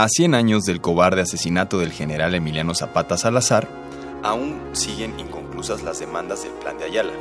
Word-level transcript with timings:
A 0.00 0.08
100 0.08 0.34
años 0.34 0.62
del 0.62 0.80
cobarde 0.80 1.20
asesinato 1.20 1.78
del 1.78 1.92
general 1.92 2.34
Emiliano 2.34 2.74
Zapata 2.74 3.18
Salazar, 3.18 3.68
aún 4.22 4.58
siguen 4.72 5.20
inconclusas 5.20 5.82
las 5.82 6.00
demandas 6.00 6.42
del 6.42 6.54
Plan 6.54 6.78
de 6.78 6.84
Ayala. 6.84 7.12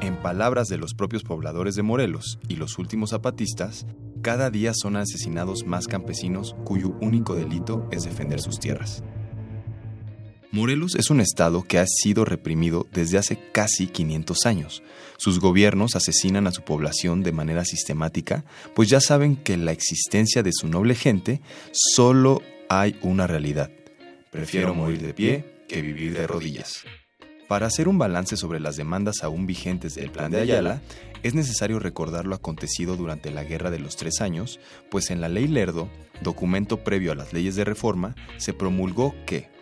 En 0.00 0.16
palabras 0.16 0.66
de 0.66 0.76
los 0.76 0.92
propios 0.92 1.22
pobladores 1.22 1.76
de 1.76 1.84
Morelos 1.84 2.40
y 2.48 2.56
los 2.56 2.80
últimos 2.80 3.10
zapatistas, 3.10 3.86
cada 4.22 4.50
día 4.50 4.72
son 4.74 4.96
asesinados 4.96 5.64
más 5.64 5.86
campesinos 5.86 6.56
cuyo 6.64 6.96
único 7.00 7.36
delito 7.36 7.86
es 7.92 8.02
defender 8.02 8.40
sus 8.40 8.58
tierras. 8.58 9.04
Morelos 10.54 10.94
es 10.94 11.10
un 11.10 11.20
estado 11.20 11.64
que 11.64 11.80
ha 11.80 11.84
sido 11.84 12.24
reprimido 12.24 12.86
desde 12.92 13.18
hace 13.18 13.36
casi 13.50 13.88
500 13.88 14.46
años. 14.46 14.84
Sus 15.16 15.40
gobiernos 15.40 15.96
asesinan 15.96 16.46
a 16.46 16.52
su 16.52 16.62
población 16.62 17.24
de 17.24 17.32
manera 17.32 17.64
sistemática, 17.64 18.44
pues 18.72 18.88
ya 18.88 19.00
saben 19.00 19.34
que 19.34 19.56
la 19.56 19.72
existencia 19.72 20.44
de 20.44 20.52
su 20.52 20.68
noble 20.68 20.94
gente 20.94 21.40
solo 21.72 22.40
hay 22.68 22.96
una 23.02 23.26
realidad. 23.26 23.72
Prefiero 24.30 24.76
morir 24.76 25.02
de 25.02 25.12
pie 25.12 25.44
que 25.66 25.82
vivir 25.82 26.16
de 26.16 26.28
rodillas. 26.28 26.84
Para 27.48 27.66
hacer 27.66 27.88
un 27.88 27.98
balance 27.98 28.36
sobre 28.36 28.60
las 28.60 28.76
demandas 28.76 29.24
aún 29.24 29.46
vigentes 29.46 29.96
del 29.96 30.12
Plan 30.12 30.30
de 30.30 30.40
Ayala, 30.40 30.82
es 31.24 31.34
necesario 31.34 31.80
recordar 31.80 32.26
lo 32.26 32.36
acontecido 32.36 32.96
durante 32.96 33.32
la 33.32 33.42
Guerra 33.42 33.72
de 33.72 33.80
los 33.80 33.96
Tres 33.96 34.20
Años, 34.20 34.60
pues 34.88 35.10
en 35.10 35.20
la 35.20 35.28
Ley 35.28 35.48
Lerdo, 35.48 35.90
documento 36.22 36.84
previo 36.84 37.10
a 37.10 37.16
las 37.16 37.32
leyes 37.32 37.56
de 37.56 37.64
reforma, 37.64 38.14
se 38.36 38.52
promulgó 38.52 39.16
que 39.26 39.52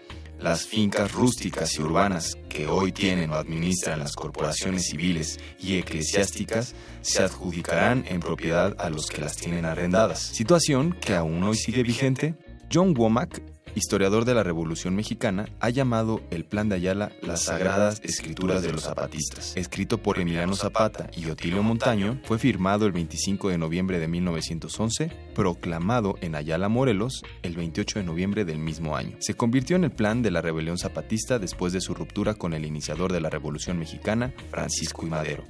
las 0.43 0.67
fincas 0.67 1.13
rústicas 1.13 1.77
y 1.77 1.83
urbanas 1.83 2.37
que 2.49 2.67
hoy 2.67 2.93
tienen 2.93 3.31
o 3.31 3.35
administran 3.35 4.01
las 4.01 4.17
corporaciones 4.17 4.87
civiles 4.87 5.39
y 5.61 5.79
eclesiásticas 5.79 6.75
se 7.01 7.23
adjudicarán 7.23 8.05
en 8.09 8.21
propiedad 8.21 8.75
a 8.79 8.91
los 8.91 9.07
que 9.07 9.21
las 9.21 9.37
tienen 9.37 9.65
arrendadas, 9.65 10.19
situación 10.21 10.97
que 11.01 11.15
aún 11.15 11.43
hoy 11.45 11.57
sigue 11.57 11.83
vigente. 11.83 12.35
John 12.73 12.95
Womack 12.97 13.52
historiador 13.75 14.25
de 14.25 14.35
la 14.35 14.43
Revolución 14.43 14.95
Mexicana, 14.95 15.49
ha 15.61 15.71
llamado 15.71 16.21
el 16.31 16.45
Plan 16.45 16.69
de 16.69 16.77
Ayala 16.77 17.13
las 17.23 17.43
Sagradas 17.43 18.01
Escrituras 18.05 18.63
de 18.63 18.73
los 18.73 18.83
Zapatistas. 18.83 19.57
Escrito 19.57 19.99
por 19.99 20.19
Emiliano 20.19 20.55
Zapata 20.55 21.11
y 21.17 21.27
Otilio 21.27 21.63
Montaño, 21.63 22.21
fue 22.25 22.39
firmado 22.39 22.87
el 22.87 22.93
25 22.93 23.49
de 23.49 23.59
noviembre 23.59 23.99
de 23.99 24.09
1911, 24.09 25.11
proclamado 25.35 26.17
en 26.21 26.35
Ayala, 26.35 26.69
Morelos, 26.69 27.23
el 27.43 27.57
28 27.57 28.01
de 28.01 28.05
noviembre 28.05 28.45
del 28.45 28.59
mismo 28.59 28.97
año. 28.97 29.17
Se 29.21 29.35
convirtió 29.35 29.77
en 29.77 29.85
el 29.85 29.93
plan 29.93 30.23
de 30.23 30.31
la 30.31 30.43
rebelión 30.43 30.79
zapatista 30.79 31.39
después 31.39 31.73
de 31.73 31.81
su 31.81 31.95
ruptura 31.95 32.35
con 32.35 32.55
el 32.55 32.65
iniciador 32.65 33.13
de 33.13 33.21
la 33.21 33.31
Revolución 33.31 33.79
Mexicana, 33.79 34.33
Francisco 34.51 35.07
y 35.07 35.11
Madero. 35.11 35.45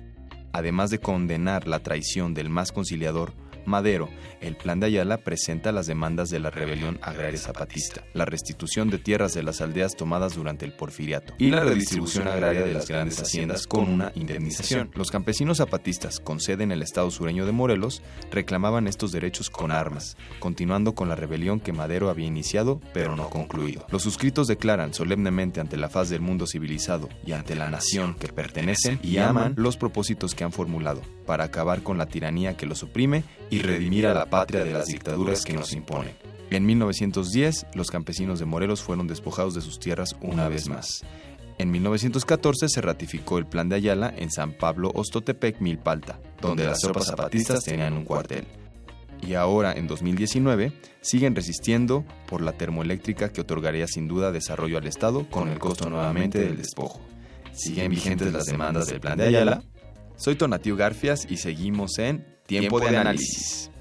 Además 0.53 0.91
de 0.91 0.99
condenar 0.99 1.67
la 1.67 1.81
traición 1.81 2.35
del 2.35 2.51
más 2.51 2.73
conciliador 2.73 3.33
Madero, 3.65 4.09
el 4.41 4.57
Plan 4.57 4.81
de 4.81 4.87
Ayala 4.87 5.19
presenta 5.19 5.73
las 5.73 5.87
demandas 5.87 6.31
de 6.31 6.41
la 6.41 6.51
rebelión 6.51 6.99
agraria 7.03 7.39
zapatista, 7.39 8.05
la 8.15 8.25
restitución 8.25 8.91
de 8.91 8.99
tierras 8.99 9.35
de 9.35 9.43
las 9.43 9.61
aldeas 9.61 9.97
tomadas 9.97 10.35
durante 10.35 10.65
el 10.65 10.73
porfiriato 10.73 11.35
y 11.39 11.51
la 11.51 11.65
redistribución 11.65 12.29
agraria 12.29 12.63
de 12.63 12.75
las 12.75 12.89
grandes 12.89 13.21
haciendas 13.21 13.67
con 13.67 13.89
una 13.89 14.13
indemnización. 14.15 14.91
Los 14.95 15.11
campesinos 15.11 15.59
zapatistas, 15.59 16.21
con 16.21 16.41
sede 16.41 16.65
en 16.65 16.73
el 16.73 16.83
estado 16.83 17.11
sureño 17.11 17.47
de 17.47 17.53
Morelos, 17.53 18.03
reclamaban 18.31 18.87
estos 18.87 19.13
derechos 19.13 19.51
con 19.51 19.71
armas, 19.71 20.17
continuando 20.41 20.95
con 20.95 21.09
la 21.09 21.17
rebelión 21.17 21.61
que 21.61 21.73
Madero 21.73 22.11
había 22.11 22.27
iniciado 22.27 22.81
pero 22.93 23.17
no 23.17 23.31
concluido. 23.31 23.87
Los 23.91 24.03
suscritos 24.03 24.47
declaran 24.49 24.95
solemnemente 24.95 25.61
ante 25.61 25.77
la 25.77 25.89
faz 25.89 26.09
del 26.09 26.21
mundo 26.21 26.47
civilizado 26.47 27.09
y 27.25 27.33
ante 27.33 27.55
la 27.55 27.71
nación 27.71 28.15
que 28.15 28.29
pertenecen 28.29 28.99
y 29.03 29.19
aman 29.19 29.55
los 29.57 29.77
propósitos 29.77 30.35
que 30.35 30.45
han 30.45 30.53
formulado 30.53 31.03
para 31.27 31.45
acabar 31.45 31.83
con 31.83 31.99
la 31.99 32.07
tiranía 32.07 32.57
que 32.57 32.67
los 32.67 32.83
oprime 32.83 33.25
y 33.51 33.61
redimir 33.61 34.07
a 34.07 34.15
la 34.15 34.27
patria 34.27 34.65
de 34.65 34.73
las 34.73 34.87
dictaduras 34.87 35.45
que 35.45 35.53
nos 35.53 35.73
imponen. 35.73 36.15
En 36.51 36.67
1910, 36.67 37.67
los 37.75 37.91
campesinos 37.91 38.39
de 38.39 38.45
Morelos 38.45 38.83
fueron 38.83 39.07
despojados 39.07 39.55
de 39.55 39.63
sus 39.63 39.79
tierras 39.79 40.17
una 40.21 40.49
vez 40.49 40.69
más. 40.69 41.03
En 41.59 41.71
1914 41.71 42.69
se 42.69 42.81
ratificó 42.81 43.39
el 43.39 43.47
Plan 43.47 43.69
de 43.69 43.77
Ayala 43.77 44.13
en 44.17 44.31
San 44.31 44.53
Pablo 44.53 44.91
Ostotepec, 44.95 45.61
Milpalta, 45.61 46.19
donde 46.41 46.65
las 46.65 46.81
tropas 46.81 47.07
zapatistas 47.07 47.65
tenían 47.65 47.95
un 47.95 48.05
cuartel. 48.05 48.45
Y 49.27 49.35
ahora, 49.35 49.73
en 49.73 49.87
2019, 49.87 50.73
siguen 51.01 51.37
resistiendo 51.37 52.05
por 52.27 52.43
la 52.43 52.53
termoeléctrica 52.53 53.33
que 53.33 53.41
otorgaría 53.41 53.87
sin 53.87 54.09
duda 54.09 54.33
desarrollo 54.33 54.79
al 54.79 54.87
Estado 54.87 55.27
con 55.31 55.49
el 55.49 55.59
costo 55.59 55.89
nuevamente 55.89 56.41
del 56.41 56.57
despojo. 56.57 57.01
¿Siguen 57.53 57.91
vigentes 57.91 58.33
las 58.33 58.47
demandas 58.47 58.87
del 58.87 59.01
Plan 59.01 59.17
de 59.17 59.29
Ayala? 59.29 59.63
Soy 60.23 60.37
Tonatiu 60.37 60.77
Garfias 60.77 61.27
y 61.29 61.37
seguimos 61.37 61.99
en 61.99 62.25
Tiempo 62.47 62.79
de 62.79 62.97
análisis. 62.97 63.73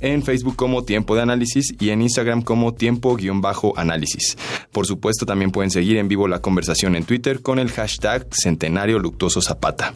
en 0.00 0.22
Facebook 0.22 0.56
como 0.56 0.84
tiempo 0.84 1.16
de 1.16 1.22
análisis 1.22 1.74
y 1.78 1.90
en 1.90 2.02
Instagram 2.02 2.42
como 2.42 2.74
tiempo-análisis. 2.74 4.36
Por 4.72 4.86
supuesto, 4.86 5.24
también 5.24 5.50
pueden 5.50 5.70
seguir 5.70 5.96
en 5.96 6.08
vivo 6.08 6.28
la 6.28 6.40
conversación 6.40 6.96
en 6.96 7.04
Twitter 7.04 7.42
con 7.42 7.58
el 7.58 7.70
hashtag 7.70 8.26
Centenario 8.32 8.98
Luctuoso 8.98 9.40
Zapata. 9.40 9.94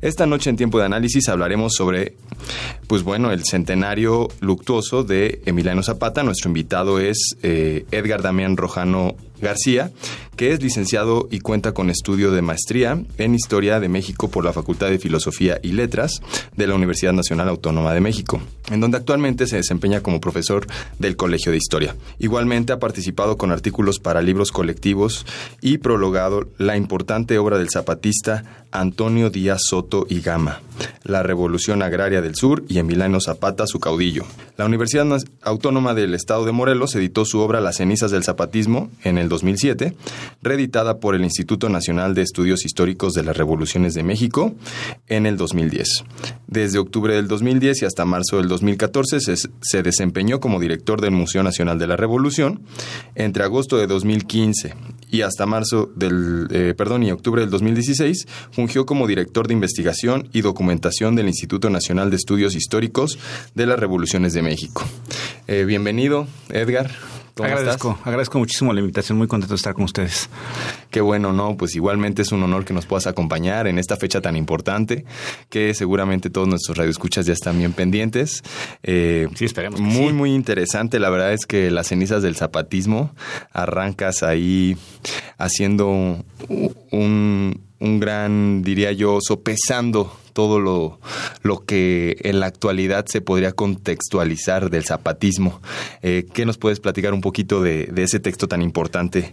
Esta 0.00 0.26
noche 0.26 0.50
en 0.50 0.56
tiempo 0.56 0.78
de 0.78 0.86
análisis 0.86 1.28
hablaremos 1.28 1.74
sobre, 1.74 2.16
pues 2.86 3.02
bueno, 3.02 3.32
el 3.32 3.44
centenario 3.44 4.28
luctuoso 4.40 5.04
de 5.04 5.42
Emiliano 5.46 5.82
Zapata 5.82 6.01
nuestro 6.24 6.48
invitado 6.48 6.98
es 6.98 7.36
eh, 7.42 7.86
Edgar 7.92 8.22
Damián 8.22 8.56
Rojano 8.56 9.14
García, 9.42 9.90
que 10.36 10.52
es 10.52 10.62
licenciado 10.62 11.28
y 11.30 11.40
cuenta 11.40 11.72
con 11.72 11.90
estudio 11.90 12.30
de 12.30 12.40
maestría 12.40 13.02
en 13.18 13.34
Historia 13.34 13.80
de 13.80 13.88
México 13.88 14.30
por 14.30 14.44
la 14.44 14.52
Facultad 14.52 14.88
de 14.88 14.98
Filosofía 14.98 15.58
y 15.62 15.72
Letras 15.72 16.22
de 16.56 16.66
la 16.66 16.74
Universidad 16.74 17.12
Nacional 17.12 17.48
Autónoma 17.48 17.92
de 17.92 18.00
México, 18.00 18.40
en 18.70 18.80
donde 18.80 18.96
actualmente 18.96 19.46
se 19.46 19.56
desempeña 19.56 20.00
como 20.00 20.20
profesor 20.20 20.66
del 20.98 21.16
Colegio 21.16 21.52
de 21.52 21.58
Historia. 21.58 21.96
Igualmente 22.18 22.72
ha 22.72 22.78
participado 22.78 23.36
con 23.36 23.50
artículos 23.50 23.98
para 23.98 24.22
libros 24.22 24.52
colectivos 24.52 25.26
y 25.60 25.78
prologado 25.78 26.48
la 26.58 26.76
importante 26.76 27.38
obra 27.38 27.58
del 27.58 27.70
zapatista 27.70 28.64
Antonio 28.72 29.28
Díaz 29.28 29.60
Soto 29.68 30.06
y 30.08 30.22
Gama, 30.22 30.62
La 31.04 31.22
Revolución 31.22 31.82
Agraria 31.82 32.22
del 32.22 32.34
Sur 32.34 32.64
y 32.68 32.78
Emiliano 32.78 33.20
Zapata, 33.20 33.66
su 33.66 33.78
caudillo. 33.80 34.24
La 34.56 34.64
Universidad 34.64 35.06
Autónoma 35.42 35.92
del 35.92 36.14
Estado 36.14 36.46
de 36.46 36.52
Morelos 36.52 36.94
editó 36.94 37.26
su 37.26 37.40
obra 37.40 37.60
Las 37.60 37.76
cenizas 37.76 38.10
del 38.10 38.24
zapatismo 38.24 38.90
en 39.04 39.18
el 39.18 39.28
2007, 39.32 39.94
reeditada 40.42 41.00
por 41.00 41.14
el 41.14 41.24
Instituto 41.24 41.68
Nacional 41.68 42.14
de 42.14 42.22
Estudios 42.22 42.64
Históricos 42.64 43.14
de 43.14 43.24
las 43.24 43.36
Revoluciones 43.36 43.94
de 43.94 44.02
México 44.02 44.54
en 45.08 45.26
el 45.26 45.36
2010. 45.36 46.04
Desde 46.46 46.78
octubre 46.78 47.14
del 47.14 47.28
2010 47.28 47.82
y 47.82 47.84
hasta 47.84 48.04
marzo 48.04 48.36
del 48.36 48.48
2014 48.48 49.20
se, 49.20 49.82
desempeñó 49.82 50.38
como 50.38 50.60
director 50.60 51.00
del 51.00 51.12
Museo 51.12 51.42
Nacional 51.42 51.78
de 51.78 51.86
la 51.86 51.96
Revolución. 51.96 52.62
Entre 53.14 53.42
agosto 53.42 53.78
de 53.78 53.86
2015 53.86 54.74
y 55.10 55.22
hasta 55.22 55.46
marzo 55.46 55.90
del, 55.96 56.48
eh, 56.50 56.74
perdón, 56.76 57.02
y 57.02 57.10
octubre 57.10 57.40
del 57.40 57.50
2016, 57.50 58.26
fungió 58.50 58.86
como 58.86 59.06
director 59.06 59.48
de 59.48 59.54
investigación 59.54 60.28
y 60.32 60.42
documentación 60.42 61.16
del 61.16 61.28
Instituto 61.28 61.70
Nacional 61.70 62.10
de 62.10 62.16
Estudios 62.16 62.54
Históricos 62.54 63.18
de 63.54 63.66
las 63.66 63.78
Revoluciones 63.78 64.32
de 64.32 64.42
México. 64.42 64.84
Eh, 65.46 65.64
bienvenido, 65.64 66.26
Edgar. 66.50 66.90
Agradezco, 67.38 67.98
agradezco 68.04 68.38
muchísimo 68.38 68.72
la 68.72 68.80
invitación, 68.80 69.18
muy 69.18 69.26
contento 69.26 69.54
de 69.54 69.56
estar 69.56 69.74
con 69.74 69.84
ustedes. 69.84 70.28
Qué 70.90 71.00
bueno, 71.00 71.32
¿no? 71.32 71.56
Pues 71.56 71.74
igualmente 71.74 72.22
es 72.22 72.32
un 72.32 72.42
honor 72.42 72.64
que 72.64 72.74
nos 72.74 72.86
puedas 72.86 73.06
acompañar 73.06 73.66
en 73.66 73.78
esta 73.78 73.96
fecha 73.96 74.20
tan 74.20 74.36
importante, 74.36 75.04
que 75.48 75.74
seguramente 75.74 76.30
todos 76.30 76.48
nuestros 76.48 76.76
radioescuchas 76.76 77.26
ya 77.26 77.32
están 77.32 77.58
bien 77.58 77.72
pendientes. 77.72 78.42
Eh, 78.82 79.28
sí, 79.34 79.46
esperemos. 79.46 79.80
muy, 79.80 80.12
muy 80.12 80.34
interesante. 80.34 80.98
La 80.98 81.10
verdad 81.10 81.32
es 81.32 81.46
que 81.46 81.70
las 81.70 81.88
cenizas 81.88 82.22
del 82.22 82.36
zapatismo 82.36 83.14
arrancas 83.52 84.22
ahí 84.22 84.76
haciendo 85.38 85.88
un, 86.90 87.60
un 87.78 88.00
gran, 88.00 88.62
diría 88.62 88.92
yo, 88.92 89.18
sopesando 89.20 90.12
todo 90.32 90.60
lo, 90.60 90.98
lo, 91.42 91.64
que 91.64 92.16
en 92.20 92.40
la 92.40 92.46
actualidad 92.46 93.06
se 93.06 93.20
podría 93.20 93.52
contextualizar 93.52 94.70
del 94.70 94.84
zapatismo. 94.84 95.60
Eh, 96.02 96.26
¿Qué 96.32 96.46
nos 96.46 96.58
puedes 96.58 96.80
platicar 96.80 97.14
un 97.14 97.20
poquito 97.20 97.62
de, 97.62 97.86
de 97.86 98.02
ese 98.02 98.20
texto 98.20 98.48
tan 98.48 98.62
importante? 98.62 99.32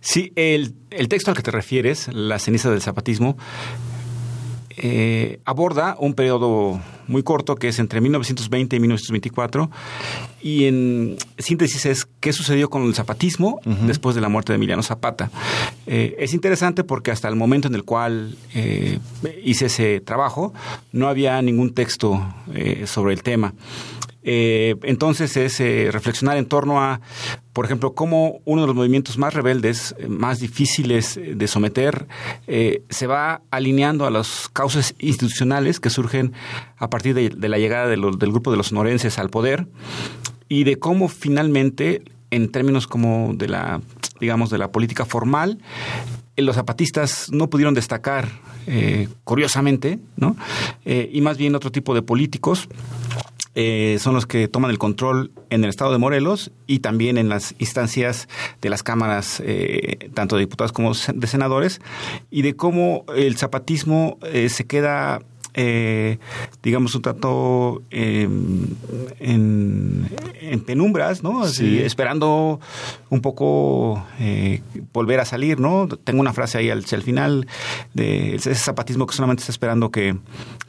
Sí, 0.00 0.32
el, 0.36 0.74
el, 0.90 1.08
texto 1.08 1.30
al 1.30 1.36
que 1.36 1.42
te 1.42 1.50
refieres, 1.50 2.08
La 2.12 2.38
ceniza 2.38 2.70
del 2.70 2.82
zapatismo, 2.82 3.36
eh, 4.76 5.40
aborda 5.44 5.96
un 5.98 6.14
periodo 6.14 6.80
muy 7.08 7.22
corto 7.22 7.56
que 7.56 7.68
es 7.68 7.78
entre 7.78 8.00
1920 8.00 8.76
y 8.76 8.80
1924 8.80 9.70
y 10.42 10.64
en 10.66 11.16
síntesis 11.38 11.86
es 11.86 12.06
qué 12.20 12.32
sucedió 12.32 12.68
con 12.68 12.82
el 12.82 12.94
zapatismo 12.94 13.60
después 13.86 14.14
de 14.14 14.20
la 14.20 14.28
muerte 14.28 14.52
de 14.52 14.56
Emiliano 14.56 14.82
Zapata. 14.82 15.30
Eh, 15.86 16.16
es 16.18 16.34
interesante 16.34 16.84
porque 16.84 17.10
hasta 17.10 17.28
el 17.28 17.36
momento 17.36 17.68
en 17.68 17.74
el 17.74 17.84
cual 17.84 18.36
eh, 18.54 18.98
hice 19.42 19.66
ese 19.66 20.00
trabajo 20.00 20.52
no 20.92 21.08
había 21.08 21.40
ningún 21.42 21.72
texto 21.72 22.22
sobre 22.84 23.14
el 23.14 23.22
tema. 23.22 23.54
Eh, 24.28 24.74
entonces 24.82 25.36
es 25.36 25.60
eh, 25.60 25.88
reflexionar 25.92 26.36
en 26.36 26.46
torno 26.46 26.82
a, 26.82 27.00
por 27.52 27.64
ejemplo, 27.64 27.94
cómo 27.94 28.40
uno 28.44 28.62
de 28.62 28.66
los 28.66 28.74
movimientos 28.74 29.18
más 29.18 29.32
rebeldes, 29.32 29.94
eh, 29.98 30.08
más 30.08 30.40
difíciles 30.40 31.18
de 31.24 31.46
someter, 31.46 32.06
se 32.46 33.06
va 33.06 33.40
alineando 33.50 34.04
a 34.04 34.10
las 34.10 34.50
causas 34.52 34.94
institucionales 34.98 35.78
que 35.78 35.90
surgen 35.90 36.32
a 36.76 36.90
partir 36.90 37.14
de, 37.14 37.48
la 37.48 37.58
llegada 37.58 37.86
del 37.86 38.00
grupo 38.00 38.50
de 38.50 38.56
los 38.56 38.68
sonorenses 38.68 39.18
al 39.20 39.30
poder 39.30 39.68
y 40.48 40.64
de 40.64 40.76
cómo 40.76 41.08
finalmente, 41.08 42.02
en 42.32 42.50
términos 42.50 42.88
como 42.88 43.32
de 43.34 43.48
la 43.48 43.80
digamos, 44.18 44.50
de 44.50 44.58
la 44.58 44.72
política 44.72 45.04
formal, 45.04 45.58
los 46.36 46.56
zapatistas 46.56 47.30
no 47.30 47.48
pudieron 47.50 47.74
destacar, 47.74 48.28
curiosamente, 49.24 49.98
¿no? 50.16 50.36
y 50.84 51.20
más 51.20 51.36
bien 51.36 51.54
otro 51.54 51.70
tipo 51.70 51.94
de 51.94 52.00
políticos 52.00 52.66
eh, 53.58 53.96
son 54.00 54.12
los 54.12 54.26
que 54.26 54.48
toman 54.48 54.70
el 54.70 54.76
control 54.76 55.32
en 55.48 55.64
el 55.64 55.70
estado 55.70 55.90
de 55.90 55.96
Morelos 55.96 56.52
y 56.66 56.80
también 56.80 57.16
en 57.16 57.30
las 57.30 57.54
instancias 57.58 58.28
de 58.60 58.68
las 58.68 58.82
cámaras, 58.82 59.42
eh, 59.42 60.10
tanto 60.12 60.36
de 60.36 60.40
diputados 60.40 60.72
como 60.72 60.92
de 60.92 61.26
senadores, 61.26 61.80
y 62.30 62.42
de 62.42 62.54
cómo 62.54 63.06
el 63.16 63.38
zapatismo 63.38 64.18
eh, 64.22 64.50
se 64.50 64.66
queda 64.66 65.22
eh, 65.58 66.18
digamos, 66.62 66.94
un 66.94 67.00
tanto 67.00 67.82
en, 67.90 68.76
penumbras, 70.66 71.22
¿no? 71.22 71.42
Así, 71.42 71.78
esperando 71.78 72.60
un 73.08 73.22
poco 73.22 74.04
eh, 74.20 74.60
volver 74.92 75.20
a 75.20 75.24
salir, 75.24 75.58
¿no? 75.58 75.88
Tengo 75.88 76.20
una 76.20 76.34
frase 76.34 76.58
ahí 76.58 76.68
al, 76.68 76.82
final 76.84 77.46
de 77.94 78.34
ese 78.34 78.54
zapatismo 78.54 79.06
que 79.06 79.14
solamente 79.14 79.40
está 79.40 79.52
esperando 79.52 79.90
que, 79.90 80.16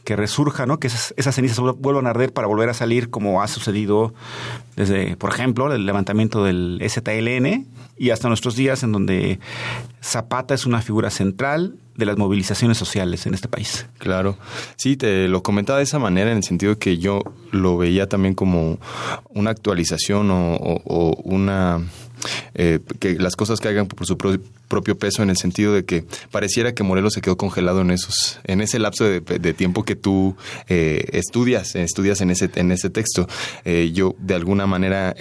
que 0.07 0.15
resurja, 0.15 0.65
¿no? 0.65 0.79
Que 0.79 0.87
esas, 0.87 1.35
cenizas 1.35 1.59
vuelvan 1.59 2.07
a 2.07 2.11
arder 2.11 2.31
para 2.31 2.47
volver 2.47 2.69
a 2.69 2.73
salir 2.73 3.09
como 3.09 3.41
ha 3.41 3.47
sucedido 3.49 4.13
desde, 4.77 5.17
por 5.17 5.31
ejemplo, 5.31 5.69
el 5.73 5.85
levantamiento 5.85 6.45
del 6.45 6.81
STLN 6.81 7.67
y 7.97 8.11
hasta 8.11 8.29
nuestros 8.29 8.55
días 8.55 8.83
en 8.83 8.93
donde 8.93 9.41
Zapata 10.01 10.53
es 10.53 10.65
una 10.65 10.81
figura 10.81 11.09
central 11.09 11.75
de 11.95 12.05
las 12.05 12.17
movilizaciones 12.17 12.77
sociales 12.77 13.25
en 13.25 13.33
este 13.33 13.49
país. 13.49 13.85
Claro, 13.97 14.37
sí, 14.77 14.95
te 14.95 15.27
lo 15.27 15.43
comentaba 15.43 15.79
de 15.79 15.83
esa 15.83 15.99
manera 15.99 16.31
en 16.31 16.37
el 16.37 16.43
sentido 16.43 16.79
que 16.79 16.99
yo 16.99 17.19
lo 17.51 17.77
veía 17.77 18.07
también 18.07 18.33
como 18.33 18.79
una 19.27 19.49
actualización 19.49 20.29
o, 20.31 21.17
una... 21.25 21.81
Eh, 22.53 22.79
que 22.99 23.15
las 23.15 23.35
cosas 23.35 23.59
caigan 23.59 23.87
por 23.87 24.05
su 24.05 24.17
propio 24.17 24.97
peso 24.97 25.23
en 25.23 25.29
el 25.29 25.37
sentido 25.37 25.73
de 25.73 25.85
que 25.85 26.05
pareciera 26.31 26.73
que 26.73 26.83
Morelos 26.83 27.13
se 27.13 27.21
quedó 27.21 27.37
congelado 27.37 27.81
en 27.81 27.91
esos 27.91 28.39
en 28.43 28.61
ese 28.61 28.79
lapso 28.79 29.05
de, 29.05 29.21
tiempo 29.53 29.83
que 29.83 29.95
tú 29.95 30.35
eh, 30.67 31.05
estudias 31.13 31.75
estudias 31.75 32.21
en 32.21 32.31
ese 32.31 32.49
en 32.55 32.71
ese 32.71 32.89
texto. 32.89 33.27
Eh, 33.65 33.91
yo 33.93 34.15
de 34.19 34.35
alguna 34.35 34.67
manera 34.67 35.15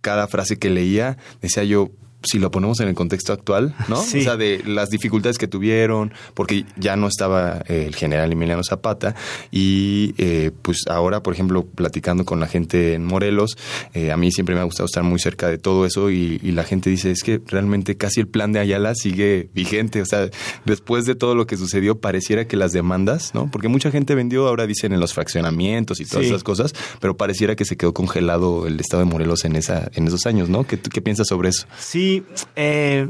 cada 0.00 0.26
frase 0.26 0.58
que 0.58 0.70
leía 0.70 1.16
decía 1.40 1.64
yo 1.64 1.90
si 2.24 2.38
lo 2.38 2.50
ponemos 2.50 2.80
en 2.80 2.88
el 2.88 2.94
contexto 2.94 3.32
actual, 3.32 3.74
¿no? 3.88 4.00
O 4.00 4.04
sea, 4.04 4.36
de 4.36 4.62
las 4.64 4.90
dificultades 4.90 5.38
que 5.38 5.48
tuvieron, 5.48 6.12
porque 6.34 6.64
ya 6.76 6.96
no 6.96 7.08
estaba 7.08 7.62
eh, 7.68 7.84
el 7.86 7.94
general 7.94 8.32
Emiliano 8.32 8.62
Zapata, 8.62 9.14
y 9.50 10.14
eh, 10.18 10.50
pues 10.62 10.84
ahora, 10.88 11.22
por 11.22 11.34
ejemplo, 11.34 11.64
platicando 11.64 12.24
con 12.24 12.40
la 12.40 12.46
gente 12.46 12.94
en 12.94 13.04
Morelos, 13.04 13.56
eh, 13.94 14.12
a 14.12 14.16
mí 14.16 14.30
siempre 14.30 14.54
me 14.54 14.60
ha 14.60 14.64
gustado 14.64 14.86
estar 14.86 15.02
muy 15.02 15.18
cerca 15.18 15.48
de 15.48 15.58
todo 15.58 15.86
eso, 15.86 16.10
y, 16.10 16.38
la 16.52 16.64
gente 16.64 16.90
dice, 16.90 17.10
es 17.10 17.22
que 17.22 17.40
realmente 17.46 17.96
casi 17.96 18.20
el 18.20 18.26
plan 18.26 18.52
de 18.52 18.60
Ayala 18.60 18.94
sigue 18.94 19.48
vigente, 19.54 20.02
o 20.02 20.04
sea, 20.04 20.28
después 20.66 21.06
de 21.06 21.14
todo 21.14 21.34
lo 21.34 21.46
que 21.46 21.56
sucedió, 21.56 21.98
pareciera 21.98 22.46
que 22.46 22.58
las 22.58 22.72
demandas, 22.72 23.34
¿no? 23.34 23.50
Porque 23.50 23.68
mucha 23.68 23.90
gente 23.90 24.14
vendió, 24.14 24.46
ahora 24.46 24.66
dicen 24.66 24.92
en 24.92 25.00
los 25.00 25.14
fraccionamientos 25.14 26.00
y 26.00 26.04
todas 26.04 26.26
esas 26.26 26.44
cosas, 26.44 26.74
pero 27.00 27.16
pareciera 27.16 27.56
que 27.56 27.64
se 27.64 27.78
quedó 27.78 27.94
congelado 27.94 28.66
el 28.66 28.78
estado 28.78 29.02
de 29.02 29.10
Morelos 29.10 29.46
en, 29.46 29.56
esa, 29.56 29.90
en 29.94 30.06
esos 30.06 30.26
años, 30.26 30.50
¿no? 30.50 30.66
¿Qué, 30.66 30.78
qué 30.78 31.00
piensas 31.00 31.28
sobre 31.28 31.48
eso? 31.48 31.66
Sí, 31.78 32.11
eh, 32.56 33.08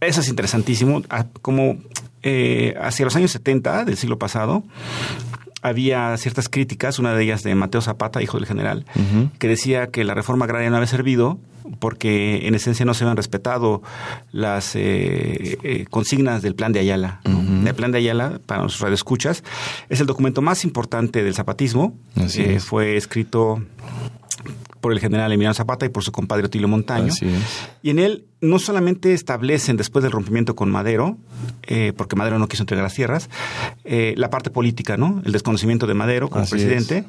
eso 0.00 0.20
es 0.20 0.28
interesantísimo. 0.28 1.02
Como 1.42 1.78
eh, 2.22 2.74
hacia 2.80 3.04
los 3.04 3.16
años 3.16 3.30
70 3.32 3.84
del 3.84 3.96
siglo 3.96 4.18
pasado, 4.18 4.64
había 5.62 6.16
ciertas 6.16 6.48
críticas, 6.48 6.98
una 6.98 7.14
de 7.14 7.22
ellas 7.22 7.42
de 7.42 7.54
Mateo 7.54 7.82
Zapata, 7.82 8.22
hijo 8.22 8.38
del 8.38 8.46
general, 8.46 8.86
que 9.38 9.48
decía 9.48 9.88
que 9.88 10.04
la 10.04 10.14
reforma 10.14 10.46
agraria 10.46 10.70
no 10.70 10.76
había 10.76 10.86
servido 10.86 11.38
porque 11.78 12.48
en 12.48 12.54
esencia 12.54 12.84
no 12.84 12.94
se 12.94 13.04
habían 13.04 13.16
respetado 13.16 13.82
las 14.32 14.72
eh, 14.74 15.86
consignas 15.90 16.42
del 16.42 16.54
plan 16.54 16.72
de 16.72 16.80
Ayala. 16.80 17.20
El 17.24 17.74
plan 17.74 17.92
de 17.92 17.98
Ayala, 17.98 18.40
para 18.46 18.62
los 18.62 18.80
radioescuchas, 18.80 19.44
es 19.88 20.00
el 20.00 20.06
documento 20.06 20.40
más 20.42 20.64
importante 20.64 21.22
del 21.22 21.34
zapatismo. 21.34 21.94
fue 22.60 22.96
escrito 22.96 23.62
por 24.80 24.92
el 24.92 25.00
general 25.00 25.30
Emiliano 25.32 25.54
Zapata 25.54 25.86
y 25.86 25.90
por 25.90 26.02
su 26.02 26.12
compadre 26.12 26.46
Otilio 26.46 26.68
Montaño. 26.68 27.12
Y 27.82 27.90
en 27.90 27.98
él 27.98 28.24
no 28.40 28.58
solamente 28.58 29.12
establecen, 29.12 29.76
después 29.76 30.02
del 30.02 30.12
rompimiento 30.12 30.56
con 30.56 30.70
Madero, 30.70 31.18
eh, 31.62 31.92
porque 31.96 32.16
Madero 32.16 32.38
no 32.38 32.48
quiso 32.48 32.62
entregar 32.62 32.82
las 32.82 32.94
tierras, 32.94 33.28
eh, 33.84 34.14
la 34.16 34.30
parte 34.30 34.50
política, 34.50 34.96
¿no? 34.96 35.22
El 35.24 35.32
desconocimiento 35.32 35.86
de 35.86 35.94
Madero 35.94 36.30
como 36.30 36.46
presidente 36.46 37.04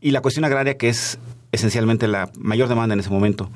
y 0.00 0.10
la 0.10 0.20
cuestión 0.20 0.44
agraria 0.44 0.76
que 0.76 0.88
es 0.88 1.18
esencialmente 1.52 2.08
la 2.08 2.30
mayor 2.36 2.68
demanda 2.68 2.94
en 2.94 3.00
ese 3.00 3.10
momento. 3.10 3.48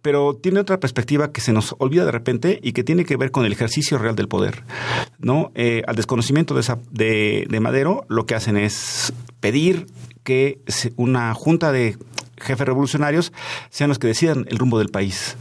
Pero 0.00 0.34
tiene 0.34 0.60
otra 0.60 0.80
perspectiva 0.80 1.32
que 1.32 1.42
se 1.42 1.52
nos 1.52 1.74
olvida 1.78 2.06
de 2.06 2.12
repente 2.12 2.58
y 2.62 2.72
que 2.72 2.82
tiene 2.82 3.04
que 3.04 3.16
ver 3.16 3.30
con 3.30 3.44
el 3.44 3.52
ejercicio 3.52 3.98
real 3.98 4.16
del 4.16 4.28
poder. 4.28 4.64
¿no? 5.18 5.52
Eh, 5.54 5.82
al 5.86 5.96
desconocimiento 5.96 6.54
de, 6.54 6.76
de, 6.90 7.46
de 7.48 7.60
Madero, 7.60 8.06
lo 8.08 8.24
que 8.24 8.34
hacen 8.34 8.56
es 8.56 9.12
pedir 9.40 9.86
que 10.24 10.60
una 10.96 11.32
junta 11.34 11.70
de 11.72 11.96
jefes 12.38 12.66
revolucionarios 12.66 13.32
sean 13.70 13.88
los 13.88 13.98
que 13.98 14.06
decidan 14.06 14.46
el 14.48 14.58
rumbo 14.58 14.78
del 14.78 14.88
país. 14.88 15.36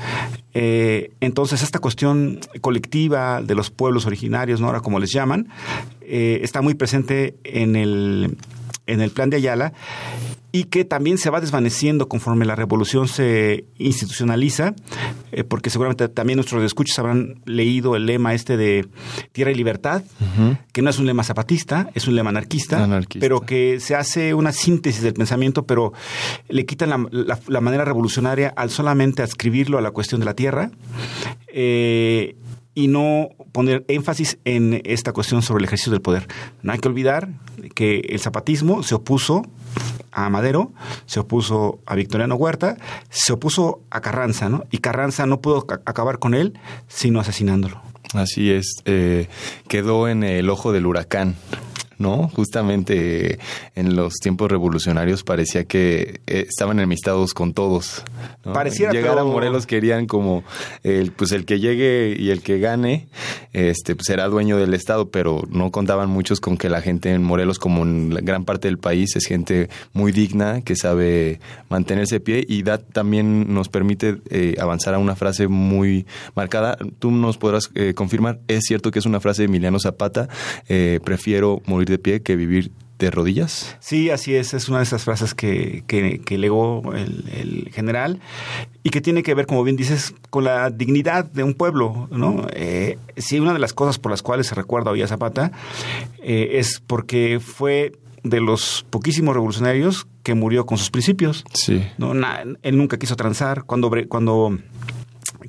Eh, 0.54 1.12
entonces, 1.20 1.62
esta 1.64 1.80
cuestión 1.80 2.40
colectiva 2.62 3.42
de 3.42 3.56
los 3.56 3.70
pueblos 3.72 4.06
originarios, 4.06 4.62
¿no? 4.62 4.68
ahora 4.68 4.80
como 4.80 5.00
les 5.00 5.12
llaman, 5.12 5.50
eh, 6.02 6.40
está 6.44 6.62
muy 6.62 6.76
presente 6.76 7.36
en 7.44 7.76
el, 7.76 8.38
en 8.88 9.02
el 9.02 9.12
plan 9.12 9.30
de 9.30 9.38
Ayala 9.38 9.74
y 10.56 10.64
que 10.64 10.86
también 10.86 11.18
se 11.18 11.30
va 11.30 11.42
desvaneciendo 11.42 12.08
conforme 12.08 12.46
la 12.46 12.56
revolución 12.56 13.10
se 13.10 13.66
institucionaliza, 13.78 14.74
eh, 15.34 15.44
porque 15.44 15.70
seguramente 15.70 16.08
también 16.08 16.38
nuestros 16.38 16.64
escuchas 16.64 16.98
habrán 16.98 17.42
leído 17.44 17.98
el 17.98 18.06
lema 18.06 18.34
este 18.34 18.56
de 18.56 18.88
tierra 19.34 19.52
y 19.52 19.56
libertad, 19.56 20.04
que 20.72 20.82
no 20.82 20.90
es 20.90 20.98
un 20.98 21.08
lema 21.08 21.26
zapatista, 21.26 21.90
es 21.94 22.08
un 22.08 22.16
lema 22.16 22.30
anarquista, 22.30 22.88
pero 23.20 23.42
que 23.42 23.82
se 23.82 23.96
hace 23.96 24.34
una 24.34 24.54
síntesis 24.54 25.02
del 25.02 25.14
pensamiento, 25.14 25.66
pero 25.66 25.92
le 26.48 26.66
quitan 26.66 27.10
la, 27.12 27.60
manera 27.60 27.84
revolucionaria 27.84 28.54
al 28.56 28.70
solamente 28.70 29.24
adscribirlo 29.24 29.78
a 29.78 29.82
la 29.82 29.92
cuestión 29.92 30.22
de 30.22 30.26
la 30.26 30.36
tierra. 30.36 30.72
Eh, 31.48 32.38
y 32.76 32.90
no 32.90 33.30
poner 33.54 33.86
énfasis 33.88 34.38
en 34.46 34.82
esta 34.84 35.14
cuestión 35.14 35.42
sobre 35.42 35.62
el 35.62 35.66
ejercicio 35.66 35.92
del 35.92 36.02
poder. 36.02 36.28
No 36.62 36.74
hay 36.74 36.80
que 36.80 36.90
olvidar 36.90 37.30
que 37.74 38.02
el 38.10 38.20
zapatismo 38.20 38.84
se 38.84 38.96
opuso 38.96 39.44
a 40.12 40.30
Madero, 40.30 40.72
se 41.06 41.20
opuso 41.20 41.80
a 41.86 41.96
Victoriano 41.96 42.36
Huerta, 42.36 42.78
se 43.10 43.34
opuso 43.34 43.82
a 43.90 44.02
Carranza, 44.02 44.50
¿no? 44.50 44.66
Y 44.72 44.78
Carranza 44.80 45.26
no 45.26 45.42
pudo 45.42 45.66
acabar 45.86 46.20
con 46.20 46.34
él 46.34 46.60
sino 46.88 47.20
asesinándolo. 47.20 47.82
Así 48.14 48.52
es, 48.52 48.82
eh, 48.86 49.28
quedó 49.68 50.08
en 50.08 50.24
el 50.24 50.50
ojo 50.50 50.72
del 50.72 50.86
huracán. 50.86 51.36
¿No? 51.98 52.30
Justamente 52.30 53.40
en 53.76 53.96
los 53.96 54.16
tiempos 54.16 54.52
revolucionarios 54.52 55.24
parecía 55.24 55.66
que 55.66 56.22
eh, 56.28 56.46
estaban 56.50 56.78
enemistados 56.78 57.34
con 57.34 57.54
todos. 57.54 58.04
Pareciera, 58.44 58.92
Llegar 58.92 59.18
a 59.18 59.24
Morelos 59.24 59.66
querían 59.66 60.06
como 60.06 60.44
el, 60.84 61.12
pues 61.12 61.32
el 61.32 61.46
que 61.46 61.60
llegue 61.60 62.16
y 62.18 62.30
el 62.30 62.42
que 62.42 62.60
gane, 62.60 63.08
este, 63.54 63.96
pues 63.96 64.08
será 64.08 64.28
dueño 64.28 64.58
del 64.58 64.74
Estado, 64.74 65.10
pero 65.10 65.44
no 65.50 65.72
contaban 65.72 66.10
muchos 66.10 66.40
con 66.40 66.58
que 66.58 66.70
la 66.70 66.82
gente 66.82 67.12
en 67.12 67.24
Morelos, 67.24 67.60
como 67.60 67.84
en 67.84 68.10
gran 68.10 68.46
parte 68.46 68.68
del 68.68 68.78
país, 68.78 69.16
es 69.16 69.26
gente 69.26 69.70
muy 69.94 70.12
digna, 70.12 70.62
que 70.62 70.76
sabe 70.76 71.40
mantenerse 71.70 72.16
de 72.16 72.20
pie 72.20 72.46
y 72.48 72.64
da, 72.64 72.78
también 72.78 73.54
nos 73.54 73.70
permite 73.70 74.18
eh, 74.30 74.56
avanzar 74.60 74.94
a 74.94 75.00
una 75.00 75.16
frase 75.16 75.48
muy 75.48 76.06
marcada. 76.36 76.78
Tú 77.00 77.12
nos 77.12 77.38
podrás 77.38 77.70
eh, 77.76 77.94
confirmar, 77.94 78.40
es 78.48 78.64
cierto 78.66 78.92
que 78.92 79.00
es 79.00 79.06
una 79.06 79.20
frase 79.20 79.44
de 79.44 79.46
Emiliano 79.46 79.80
Zapata, 79.80 80.28
prefiero 81.04 81.62
morir 81.66 81.85
de 81.88 82.00
pie 82.00 82.22
que 82.22 82.36
vivir 82.36 82.72
de 83.00 83.12
rodillas. 83.12 83.76
Sí, 83.80 84.10
así 84.10 84.36
es, 84.36 84.54
es 84.54 84.70
una 84.70 84.78
de 84.78 84.86
esas 84.86 85.04
frases 85.04 85.34
que, 85.34 85.84
que, 85.88 86.38
legó 86.38 86.94
el, 86.94 87.70
general 87.74 88.20
y 88.84 88.90
que 88.90 89.02
tiene 89.02 89.22
que 89.22 89.34
ver, 89.34 89.48
como 89.48 89.64
bien 89.64 89.76
dices, 89.76 90.14
con 90.30 90.46
la 90.46 90.70
dignidad 90.70 91.26
de 91.26 91.44
un 91.44 91.56
pueblo, 91.56 92.08
¿no? 92.12 92.48
Eh, 92.54 92.98
sí, 93.18 93.40
una 93.40 93.54
de 93.54 93.60
las 93.60 93.74
cosas 93.74 94.00
por 94.00 94.12
las 94.12 94.22
cuales 94.22 94.48
se 94.48 94.56
recuerda 94.56 94.92
hoy 94.92 95.02
a 95.02 95.08
Zapata 95.08 95.52
eh, 96.22 96.52
es 96.54 96.82
porque 96.86 97.40
fue 97.42 97.94
de 98.24 98.42
los 98.42 98.86
poquísimos 98.90 99.36
revolucionarios 99.36 100.08
que 100.24 100.34
murió 100.34 100.66
con 100.66 100.78
sus 100.78 100.90
principios. 100.90 101.46
Sí. 101.54 101.88
¿no? 101.98 102.14
él 102.64 102.78
nunca 102.78 102.98
quiso 102.98 103.16
transar. 103.16 103.66
Cuando, 103.66 103.92
cuando 104.08 104.58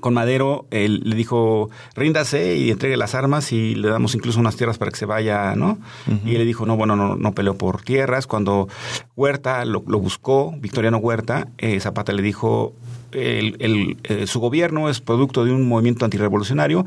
con 0.00 0.14
Madero, 0.14 0.66
él 0.71 1.02
le 1.04 1.16
dijo, 1.16 1.71
ríndase 1.95 2.56
y 2.56 2.71
entregue 2.71 2.97
las 2.97 3.14
armas 3.14 3.52
y 3.52 3.75
le 3.75 3.88
damos 3.88 4.14
incluso 4.14 4.40
unas 4.40 4.56
tierras 4.56 4.78
para 4.78 4.90
que 4.90 4.97
se 4.97 5.06
vaya, 5.06 5.54
¿no? 5.54 5.78
Y 6.25 6.33
él 6.33 6.38
le 6.38 6.45
dijo, 6.45 6.66
no, 6.66 6.76
bueno, 6.76 6.97
no, 6.97 7.16
no 7.16 7.33
peleó 7.33 7.56
por 7.56 7.83
tierras. 7.83 8.26
Cuando 8.26 8.68
Huerta 9.16 9.64
lo, 9.64 9.80
buscó, 9.80 10.54
Victoriano 10.59 10.99
Huerta, 10.99 11.49
eh, 11.59 11.78
Zapata 11.80 12.12
le 12.12 12.23
dijo, 12.23 12.75
el, 13.16 13.96
eh, 14.04 14.26
su 14.26 14.40
gobierno 14.40 14.88
es 14.88 15.00
producto 15.00 15.44
de 15.44 15.52
un 15.52 15.66
movimiento 15.66 16.04
antirrevolucionario 16.04 16.85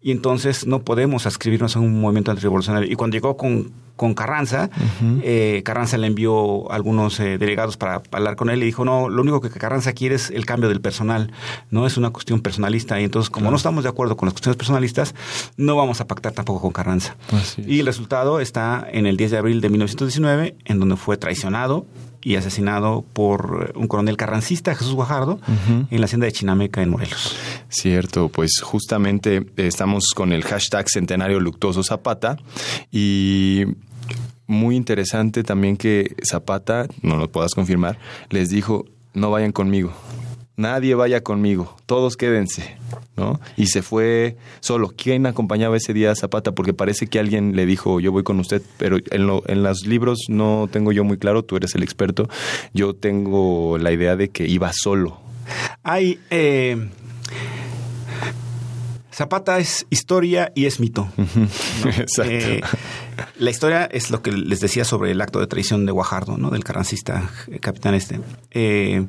y 0.00 0.12
entonces 0.12 0.66
no 0.66 0.82
podemos 0.82 1.26
adscribirnos 1.26 1.76
a 1.76 1.80
un 1.80 2.00
movimiento 2.00 2.30
antirrevolucionario. 2.30 2.90
Y 2.90 2.94
cuando 2.94 3.14
llegó 3.14 3.36
con, 3.36 3.72
con 3.96 4.14
Carranza, 4.14 4.70
eh, 5.22 5.62
Carranza 5.64 5.98
le 5.98 6.06
envió 6.06 6.70
algunos 6.70 7.18
eh, 7.20 7.38
delegados 7.38 7.76
para 7.76 8.02
hablar 8.12 8.36
con 8.36 8.50
él 8.50 8.62
y 8.62 8.66
dijo, 8.66 8.84
no, 8.84 9.08
lo 9.08 9.22
único 9.22 9.40
que 9.40 9.50
Carranza 9.50 9.92
quiere 9.92 10.14
es 10.14 10.30
el 10.30 10.46
cambio 10.46 10.68
del 10.68 10.80
personal, 10.80 11.32
no 11.70 11.86
es 11.86 11.96
una 11.96 12.10
cuestión 12.10 12.40
personalista. 12.40 13.00
Y 13.00 13.04
entonces, 13.04 13.30
como 13.30 13.50
no 13.50 13.56
estamos 13.56 13.82
de 13.82 13.90
acuerdo 13.90 14.16
con 14.16 14.26
las 14.26 14.34
cuestiones 14.34 14.56
personalistas, 14.56 15.14
no 15.56 15.76
vamos 15.76 16.00
a 16.00 16.06
pactar 16.06 16.32
tampoco 16.32 16.60
con 16.60 16.72
Carranza. 16.72 17.16
Y 17.58 17.80
el 17.80 17.86
resultado 17.86 18.40
está 18.40 18.86
en 18.90 19.06
el 19.06 19.16
10 19.16 19.32
de 19.32 19.38
abril 19.38 19.60
de 19.60 19.68
1919, 19.68 20.56
en 20.64 20.78
donde 20.78 20.96
fue 20.96 21.16
traicionado 21.16 21.86
y 22.22 22.36
asesinado 22.36 23.04
por 23.12 23.72
un 23.74 23.88
coronel 23.88 24.16
carrancista, 24.16 24.74
Jesús 24.74 24.94
Guajardo, 24.94 25.40
en 25.90 26.00
la 26.00 26.06
hacienda 26.06 26.26
de 26.26 26.32
Chinameca, 26.32 26.82
en 26.82 26.90
Morelos. 26.90 27.36
Cierto, 27.68 28.28
pues 28.28 28.60
justamente 28.62 29.46
estamos 29.56 30.10
con 30.14 30.32
el 30.32 30.44
hashtag 30.44 30.88
Centenario 30.88 31.40
Luctuoso 31.40 31.82
Zapata 31.82 32.36
y 32.90 33.64
muy 34.46 34.76
interesante 34.76 35.42
también 35.42 35.76
que 35.76 36.14
Zapata, 36.28 36.86
no 37.02 37.16
lo 37.16 37.30
puedas 37.30 37.54
confirmar, 37.54 37.98
les 38.30 38.50
dijo, 38.50 38.84
no 39.14 39.30
vayan 39.30 39.52
conmigo, 39.52 39.92
nadie 40.56 40.94
vaya 40.94 41.22
conmigo, 41.22 41.76
todos 41.86 42.16
quédense, 42.16 42.76
¿no? 43.16 43.40
Y 43.56 43.66
se 43.66 43.82
fue 43.82 44.36
solo. 44.60 44.92
¿Quién 44.96 45.26
acompañaba 45.26 45.76
ese 45.76 45.92
día 45.92 46.10
a 46.10 46.14
Zapata? 46.14 46.52
Porque 46.52 46.74
parece 46.74 47.06
que 47.06 47.18
alguien 47.18 47.56
le 47.56 47.66
dijo, 47.66 48.00
yo 48.00 48.12
voy 48.12 48.22
con 48.22 48.38
usted, 48.40 48.62
pero 48.78 48.98
en, 49.10 49.26
lo, 49.26 49.42
en 49.46 49.62
los 49.62 49.86
libros 49.86 50.20
no 50.28 50.68
tengo 50.70 50.92
yo 50.92 51.04
muy 51.04 51.18
claro, 51.18 51.44
tú 51.44 51.56
eres 51.56 51.74
el 51.74 51.82
experto, 51.82 52.28
yo 52.72 52.94
tengo 52.94 53.78
la 53.78 53.92
idea 53.92 54.16
de 54.16 54.30
que 54.30 54.46
iba 54.46 54.72
solo. 54.72 55.20
Hay... 55.82 56.18
Eh, 56.30 56.88
Zapata 59.12 59.58
es 59.58 59.86
historia 59.90 60.52
y 60.54 60.64
es 60.64 60.80
mito. 60.80 61.06
Exacto. 61.84 62.32
Eh, 62.32 62.62
la 63.38 63.50
historia 63.50 63.84
es 63.84 64.10
lo 64.10 64.22
que 64.22 64.32
les 64.32 64.60
decía 64.60 64.84
sobre 64.86 65.10
el 65.10 65.20
acto 65.20 65.38
de 65.38 65.46
traición 65.46 65.84
de 65.84 65.92
Guajardo, 65.92 66.38
¿no? 66.38 66.50
Del 66.50 66.64
carrancista 66.64 67.30
capitán 67.60 67.94
este. 67.94 68.20
Eh, 68.52 69.04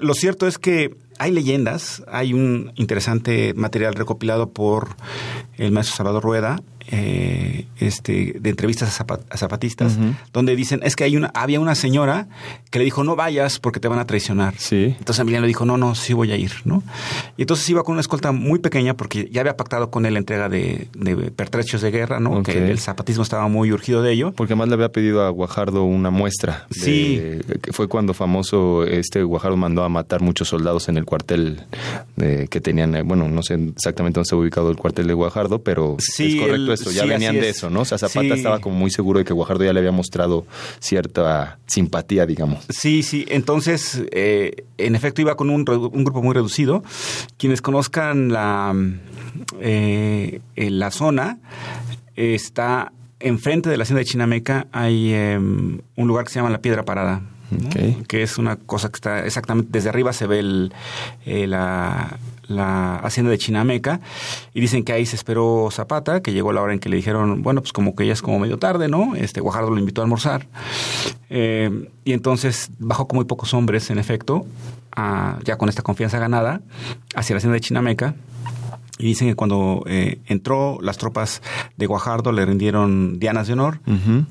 lo 0.00 0.14
cierto 0.14 0.46
es 0.46 0.58
que 0.58 0.96
hay 1.18 1.30
leyendas, 1.30 2.02
hay 2.08 2.34
un 2.34 2.72
interesante 2.76 3.54
material 3.54 3.94
recopilado 3.94 4.50
por 4.50 4.96
el 5.58 5.72
maestro 5.72 5.96
Salvador 5.96 6.22
Rueda 6.22 6.60
eh, 6.88 7.66
este, 7.80 8.36
de 8.38 8.50
entrevistas 8.50 9.00
a, 9.00 9.36
zapatistas, 9.36 9.98
donde 10.32 10.54
dicen, 10.54 10.80
es 10.84 10.94
que 10.94 11.02
hay 11.02 11.16
una, 11.16 11.32
había 11.34 11.58
una 11.58 11.74
señora 11.74 12.28
que 12.70 12.78
le 12.78 12.84
dijo, 12.84 13.02
no 13.02 13.16
vayas 13.16 13.58
porque 13.58 13.80
te 13.80 13.88
van 13.88 13.98
a 13.98 14.06
traicionar. 14.06 14.54
Sí. 14.56 14.94
Entonces 14.98 15.18
Emiliano 15.18 15.42
le 15.42 15.48
dijo, 15.48 15.64
no, 15.64 15.76
no, 15.76 15.96
sí 15.96 16.12
voy 16.12 16.30
a 16.30 16.36
ir, 16.36 16.52
¿no? 16.64 16.84
Y 17.36 17.42
entonces 17.42 17.68
iba 17.70 17.82
con 17.82 17.94
una 17.94 18.00
escolta 18.00 18.30
muy 18.30 18.60
pequeña 18.60 18.94
porque 18.94 19.28
ya 19.32 19.40
había 19.40 19.56
pactado 19.56 19.90
con 19.90 20.06
él 20.06 20.12
la 20.14 20.20
entrega 20.20 20.48
de, 20.48 20.88
pertrechos 21.34 21.82
de 21.82 21.90
guerra, 21.90 22.20
¿no? 22.20 22.44
Que 22.44 22.70
el 22.70 22.78
zapatismo 22.78 23.24
estaba 23.24 23.48
muy 23.48 23.72
urgido 23.72 24.02
de 24.02 24.12
ello. 24.12 24.32
Porque 24.32 24.54
más 24.54 24.68
le 24.68 24.74
había 24.74 24.90
pedido 24.92 25.24
a 25.24 25.30
Guajardo 25.30 25.82
una 25.82 26.10
muestra. 26.10 26.66
sí. 26.70 27.20
Que 27.62 27.72
fue 27.72 27.88
cuando 27.88 28.14
famoso 28.14 28.84
este 28.84 29.22
Guajardo 29.22 29.56
mandó 29.56 29.82
a 29.82 29.88
matar 29.88 30.20
muchos 30.20 30.48
soldados 30.48 30.88
en 30.88 30.98
el 30.98 31.04
cuartel 31.04 31.62
que 32.16 32.60
tenían, 32.60 32.94
eh, 32.94 33.02
bueno, 33.02 33.28
no 33.28 33.42
sé 33.42 33.54
exactamente 33.54 34.18
dónde 34.18 34.26
está 34.26 34.36
ubicado 34.36 34.70
el 34.70 34.76
cuartel 34.76 35.06
de 35.06 35.14
Guajardo, 35.14 35.45
pero 35.62 35.96
sí, 35.98 36.38
es 36.38 36.40
correcto 36.40 36.90
ya 36.90 37.04
venían 37.04 37.34
de 37.34 37.48
eso, 37.48 37.70
¿no? 37.70 37.80
O 37.80 37.84
sea, 37.84 37.98
Zapata 37.98 38.34
estaba 38.34 38.60
como 38.60 38.76
muy 38.76 38.90
seguro 38.90 39.18
de 39.18 39.24
que 39.24 39.32
Guajardo 39.32 39.64
ya 39.64 39.72
le 39.72 39.80
había 39.80 39.92
mostrado 39.92 40.46
cierta 40.80 41.58
simpatía, 41.66 42.26
digamos. 42.26 42.64
Sí, 42.68 43.02
sí, 43.02 43.26
entonces, 43.28 44.02
eh, 44.10 44.64
en 44.78 44.94
efecto, 44.94 45.20
iba 45.20 45.36
con 45.36 45.50
un, 45.50 45.64
grupo 45.64 46.22
muy 46.22 46.34
reducido. 46.34 46.82
Quienes 47.38 47.62
conozcan 47.62 48.28
la, 48.32 48.74
eh, 49.60 50.40
la 50.56 50.90
zona, 50.90 51.38
está 52.16 52.92
enfrente 53.20 53.68
de 53.68 53.76
la 53.76 53.82
hacienda 53.82 54.00
de 54.00 54.04
Chinameca, 54.06 54.66
hay 54.72 55.12
em, 55.12 55.80
un 55.96 56.08
lugar 56.08 56.24
que 56.24 56.32
se 56.32 56.38
llama 56.38 56.50
La 56.50 56.60
Piedra 56.60 56.84
Parada. 56.84 57.22
que 58.08 58.24
es 58.24 58.38
una 58.38 58.56
cosa 58.56 58.88
que 58.88 58.96
está 58.96 59.24
exactamente 59.24 59.70
desde 59.70 59.88
arriba 59.88 60.12
se 60.12 60.26
ve 60.26 60.40
el, 60.40 60.72
eh, 61.26 61.46
la, 61.46 62.18
la 62.48 62.96
hacienda 62.96 63.30
de 63.30 63.38
Chinameca 63.38 64.00
y 64.54 64.60
dicen 64.60 64.84
que 64.84 64.92
ahí 64.92 65.06
se 65.06 65.16
esperó 65.16 65.68
Zapata, 65.70 66.22
que 66.22 66.32
llegó 66.32 66.52
la 66.52 66.62
hora 66.62 66.72
en 66.72 66.78
que 66.78 66.88
le 66.88 66.96
dijeron, 66.96 67.42
bueno, 67.42 67.60
pues 67.60 67.72
como 67.72 67.94
que 67.94 68.06
ya 68.06 68.12
es 68.12 68.22
como 68.22 68.38
medio 68.38 68.58
tarde, 68.58 68.88
¿no? 68.88 69.14
Este 69.16 69.40
Guajardo 69.40 69.70
lo 69.70 69.78
invitó 69.78 70.00
a 70.00 70.04
almorzar 70.04 70.46
eh, 71.30 71.88
y 72.04 72.12
entonces 72.12 72.70
bajó 72.78 73.08
con 73.08 73.16
muy 73.16 73.24
pocos 73.24 73.54
hombres, 73.54 73.90
en 73.90 73.98
efecto, 73.98 74.46
ya 75.44 75.58
con 75.58 75.68
esta 75.68 75.82
confianza 75.82 76.18
ganada, 76.18 76.60
hacia 77.14 77.34
la 77.34 77.38
hacienda 77.38 77.54
de 77.54 77.60
Chinameca. 77.60 78.14
Y 78.98 79.08
dicen 79.08 79.28
que 79.28 79.34
cuando 79.34 79.84
eh, 79.86 80.20
entró, 80.26 80.78
las 80.80 80.96
tropas 80.96 81.42
de 81.76 81.86
Guajardo 81.86 82.32
le 82.32 82.46
rindieron 82.46 83.18
dianas 83.18 83.46
de 83.46 83.52
honor 83.52 83.80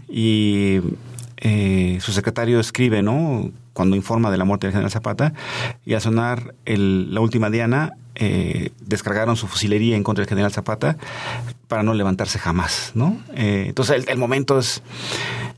y 0.10 0.80
eh, 1.38 2.00
su 2.02 2.12
secretario 2.12 2.60
escribe, 2.60 3.04
¿no? 3.04 3.52
Cuando 3.74 3.96
informa 3.96 4.32
de 4.32 4.38
la 4.38 4.46
muerte 4.46 4.66
del 4.66 4.72
general 4.72 4.90
Zapata, 4.90 5.34
y 5.86 5.94
al 5.94 6.02
sonar 6.02 6.56
la 6.66 7.20
última 7.20 7.52
diana, 7.52 7.94
eh, 8.16 8.72
descargaron 8.80 9.36
su 9.36 9.48
fusilería 9.48 9.96
en 9.96 10.04
contra 10.04 10.24
del 10.24 10.30
general 10.30 10.52
Zapata 10.52 10.98
para 11.68 11.84
no 11.84 11.94
levantarse 11.94 12.40
jamás, 12.40 12.92
¿no? 12.96 13.18
Eh, 13.36 13.66
entonces 13.68 14.06
el, 14.08 14.18
momento 14.18 14.60
es, 14.60 14.82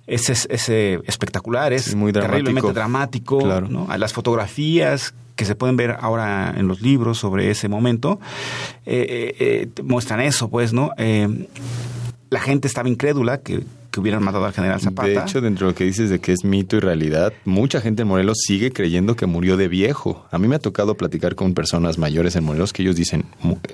es, 0.07 0.69
espectacular, 0.69 1.73
es 1.73 1.95
muy 1.95 2.11
terriblemente 2.13 2.73
dramático, 2.73 3.61
¿no? 3.61 3.87
Las 3.97 4.13
fotografías 4.13 5.13
que 5.35 5.45
se 5.45 5.55
pueden 5.55 5.77
ver 5.77 5.97
ahora 5.99 6.53
en 6.57 6.67
los 6.67 6.81
libros 6.81 7.19
sobre 7.19 7.51
ese 7.51 7.69
momento, 7.69 8.19
muestran 9.83 10.21
eso, 10.21 10.49
pues, 10.49 10.73
¿no? 10.73 10.91
la 12.29 12.39
gente 12.39 12.67
estaba 12.67 12.89
incrédula 12.89 13.39
que, 13.39 13.63
que, 13.97 14.01
hubieran 14.01 14.23
matado 14.23 14.45
al 14.45 14.53
general 14.53 14.79
Zapata. 14.79 15.07
De 15.07 15.17
hecho, 15.17 15.41
dentro 15.41 15.67
de 15.67 15.71
lo 15.71 15.75
que 15.75 15.83
dices 15.83 16.09
de 16.09 16.19
que 16.19 16.31
es 16.31 16.43
mito 16.43 16.77
y 16.77 16.79
realidad, 16.79 17.33
mucha 17.45 17.81
gente 17.81 18.03
en 18.03 18.07
Morelos 18.07 18.37
sigue 18.45 18.71
creyendo 18.71 19.15
que 19.15 19.25
murió 19.25 19.57
de 19.57 19.67
viejo. 19.67 20.25
A 20.31 20.37
mí 20.37 20.47
me 20.47 20.55
ha 20.55 20.59
tocado 20.59 20.95
platicar 20.95 21.35
con 21.35 21.53
personas 21.53 21.97
mayores 21.97 22.35
en 22.35 22.43
Morelos 22.43 22.73
que 22.73 22.83
ellos 22.83 22.95
dicen, 22.95 23.25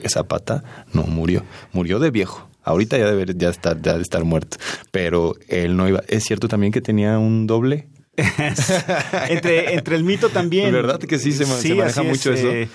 Zapata 0.08 0.64
no 0.94 1.04
murió, 1.04 1.44
murió 1.72 2.00
de 2.00 2.12
viejo. 2.12 2.48
Ahorita 2.64 2.98
ya 2.98 3.12
debe 3.12 3.34
ya 3.36 3.50
estar, 3.50 3.82
ya 3.82 3.92
debe 3.92 4.04
estar 4.04 4.24
muerto. 4.24 4.58
Pero 4.92 5.36
él 5.50 5.76
no 5.76 5.88
iba. 5.88 6.02
¿Es 6.08 6.24
cierto 6.24 6.48
también 6.48 6.72
que 6.72 6.82
tenía 6.82 7.20
un 7.20 7.46
doble? 7.46 7.88
entre, 9.30 9.74
entre 9.74 9.96
el 9.96 10.04
mito 10.04 10.30
también. 10.30 10.72
¿Verdad 10.72 11.00
que 11.00 11.18
sí 11.18 11.32
se, 11.32 11.46
maneja 11.46 12.04
mucho 12.04 12.32
eso? 12.32 12.52
Eh, 12.52 12.70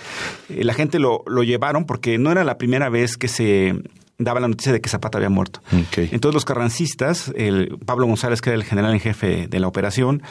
la 0.48 0.74
gente 0.74 0.98
lo, 0.98 1.22
lo 1.26 1.42
llevaron 1.42 1.86
porque 1.86 2.18
no 2.18 2.32
era 2.32 2.44
la 2.44 2.58
primera 2.58 2.88
vez 2.90 3.16
que 3.16 3.28
se 3.28 3.74
daba 4.18 4.40
la 4.40 4.48
noticia 4.48 4.72
de 4.72 4.80
que 4.80 4.88
Zapata 4.88 5.18
había 5.18 5.30
muerto. 5.30 5.60
Entonces 5.96 6.34
los 6.34 6.44
carrancistas, 6.44 7.32
el 7.36 7.78
Pablo 7.86 8.06
González, 8.06 8.40
que 8.40 8.50
era 8.50 8.56
el 8.56 8.64
general 8.64 8.92
en 8.92 9.00
jefe 9.00 9.46
de 9.46 9.60
la 9.60 9.68
operación, 9.68 10.22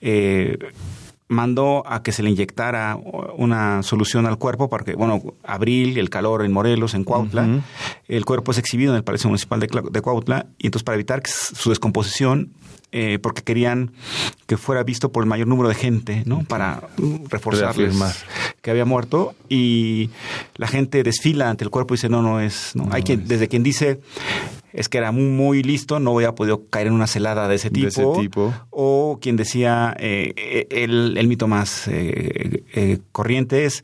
eh, 0.00 0.58
mandó 1.30 1.84
a 1.86 2.02
que 2.02 2.10
se 2.10 2.24
le 2.24 2.30
inyectara 2.30 2.98
una 3.36 3.84
solución 3.84 4.26
al 4.26 4.36
cuerpo 4.36 4.68
porque, 4.68 4.94
bueno, 4.94 5.22
abril, 5.44 5.96
el 5.96 6.10
calor 6.10 6.44
en 6.44 6.52
Morelos, 6.52 6.92
en 6.94 7.04
Cuautla, 7.04 7.62
el 8.08 8.24
cuerpo 8.24 8.50
es 8.50 8.58
exhibido 8.58 8.92
en 8.92 8.96
el 8.96 9.04
Palacio 9.04 9.28
Municipal 9.28 9.60
de, 9.60 9.68
de 9.90 10.00
Cuautla 10.00 10.46
y 10.58 10.66
entonces 10.66 10.82
para 10.82 10.96
evitar 10.96 11.22
su 11.26 11.70
descomposición 11.70 12.50
eh, 12.92 13.20
porque 13.22 13.42
querían 13.42 13.92
que 14.48 14.56
fuera 14.56 14.82
visto 14.82 15.12
por 15.12 15.22
el 15.22 15.28
mayor 15.28 15.46
número 15.46 15.68
de 15.68 15.76
gente, 15.76 16.24
¿no? 16.26 16.42
Para 16.42 16.82
reforzar 17.28 17.76
que 18.60 18.70
había 18.72 18.84
muerto 18.84 19.36
y 19.48 20.10
la 20.56 20.66
gente 20.66 21.04
desfila 21.04 21.48
ante 21.48 21.62
el 21.62 21.70
cuerpo 21.70 21.94
y 21.94 21.96
dice 21.96 22.08
no, 22.08 22.20
no 22.20 22.40
es, 22.40 22.72
no. 22.74 22.88
Hay 22.90 23.04
quien, 23.04 23.28
desde 23.28 23.46
quien 23.46 23.62
dice 23.62 24.00
es 24.72 24.88
que 24.88 24.98
era 24.98 25.12
muy, 25.12 25.24
muy 25.24 25.62
listo, 25.62 26.00
no 26.00 26.14
había 26.14 26.34
podido 26.34 26.66
caer 26.68 26.88
en 26.88 26.92
una 26.94 27.06
celada 27.06 27.48
de 27.48 27.56
ese 27.56 27.70
tipo. 27.70 28.52
O 28.70 29.18
quien 29.20 29.36
decía, 29.36 29.94
eh, 29.98 30.66
el, 30.70 31.16
el, 31.16 31.28
mito 31.28 31.48
más 31.48 31.88
eh, 31.88 32.64
eh, 32.74 32.98
corriente 33.12 33.64
es, 33.64 33.82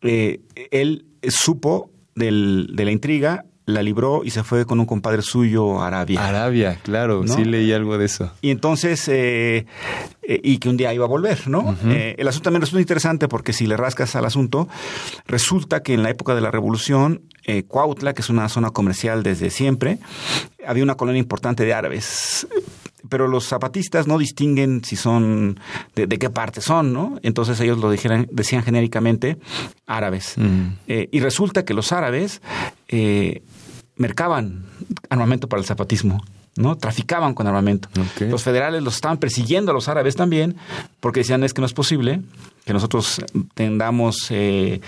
él 0.00 1.04
supo 1.28 1.90
del, 2.14 2.70
de 2.74 2.84
la 2.84 2.90
intriga, 2.90 3.44
la 3.66 3.82
libró 3.82 4.22
y 4.24 4.30
se 4.30 4.44
fue 4.44 4.64
con 4.64 4.78
un 4.78 4.86
compadre 4.86 5.22
suyo 5.22 5.80
a 5.80 5.88
Arabia. 5.88 6.26
Arabia, 6.26 6.78
claro, 6.82 7.26
sí 7.26 7.44
leí 7.44 7.72
algo 7.72 7.98
de 7.98 8.06
eso. 8.06 8.32
Y 8.40 8.50
entonces, 8.50 9.08
eh, 9.08 9.66
eh, 10.22 10.40
y 10.42 10.58
que 10.58 10.68
un 10.68 10.76
día 10.76 10.94
iba 10.94 11.04
a 11.04 11.08
volver, 11.08 11.48
¿no? 11.48 11.76
Eh, 11.86 12.14
el 12.16 12.28
asunto 12.28 12.44
también 12.44 12.60
resulta 12.60 12.80
interesante 12.80 13.26
porque 13.26 13.52
si 13.52 13.66
le 13.66 13.76
rascas 13.76 14.14
al 14.14 14.24
asunto, 14.24 14.68
resulta 15.26 15.82
que 15.82 15.94
en 15.94 16.04
la 16.04 16.10
época 16.10 16.36
de 16.36 16.40
la 16.40 16.52
Revolución, 16.52 17.22
Cuautla, 17.66 18.14
que 18.14 18.22
es 18.22 18.30
una 18.30 18.48
zona 18.48 18.70
comercial 18.70 19.24
desde 19.24 19.50
siempre, 19.50 19.98
había 20.64 20.84
una 20.84 20.94
colonia 20.94 21.18
importante 21.18 21.64
de 21.64 21.74
árabes 21.74 22.46
pero 23.08 23.28
los 23.28 23.46
zapatistas 23.46 24.06
no 24.06 24.18
distinguen 24.18 24.84
si 24.84 24.96
son 24.96 25.58
de, 25.94 26.08
qué 26.08 26.30
parte 26.30 26.60
son, 26.60 26.92
¿no? 26.92 27.18
Entonces 27.22 27.60
ellos 27.60 27.78
lo 27.78 27.90
dijeran, 27.90 28.26
decían 28.30 28.62
genéricamente 28.62 29.38
árabes. 29.86 30.36
y 30.86 31.20
resulta 31.20 31.64
que 31.64 31.74
los 31.74 31.92
árabes 31.92 32.40
mercaban 33.96 34.66
armamento 35.08 35.48
para 35.48 35.60
el 35.60 35.66
zapatismo. 35.66 36.22
¿no? 36.56 36.76
Traficaban 36.76 37.34
con 37.34 37.46
armamento. 37.46 37.88
Los 38.20 38.42
federales 38.42 38.82
los 38.82 38.94
estaban 38.94 39.18
persiguiendo 39.18 39.70
a 39.70 39.74
los 39.74 39.88
árabes 39.88 40.16
también, 40.16 40.56
porque 41.00 41.20
decían 41.20 41.44
es 41.44 41.52
que 41.52 41.60
no 41.60 41.66
es 41.66 41.74
posible 41.74 42.22
que 42.64 42.72
nosotros 42.72 43.20
tengamos 43.54 44.26
eh, 44.30 44.80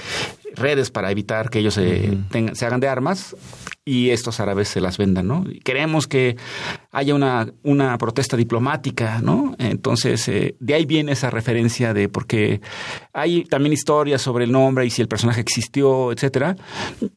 redes 0.57 0.91
para 0.91 1.11
evitar 1.11 1.51
que 1.51 1.61
ellos 1.61 1.75
se, 1.75 2.19
se 2.53 2.67
hagan 2.67 2.81
de 2.81 2.89
armas 2.89 3.37
y 3.89 4.11
estos 4.11 4.39
árabes 4.39 4.69
se 4.69 4.83
las 4.83 4.99
vendan, 4.99 5.27
¿no? 5.27 5.47
Queremos 5.65 6.07
que 6.07 6.37
haya 6.93 7.15
una, 7.15 7.51
una 7.63 7.97
protesta 7.97 8.37
diplomática, 8.37 9.23
¿no? 9.23 9.55
Entonces, 9.59 10.29
eh, 10.29 10.57
de 10.61 10.75
ahí 10.75 10.85
viene 10.85 11.13
esa 11.13 11.31
referencia 11.31 11.95
de 11.95 12.11
porque 12.11 12.61
hay 13.15 13.45
también 13.45 13.73
historias 13.73 14.21
sobre 14.21 14.45
el 14.45 14.53
nombre 14.53 14.85
y 14.85 14.91
si 14.91 15.01
el 15.01 15.09
personaje 15.09 15.41
existió, 15.41 16.13
etcétera, 16.13 16.55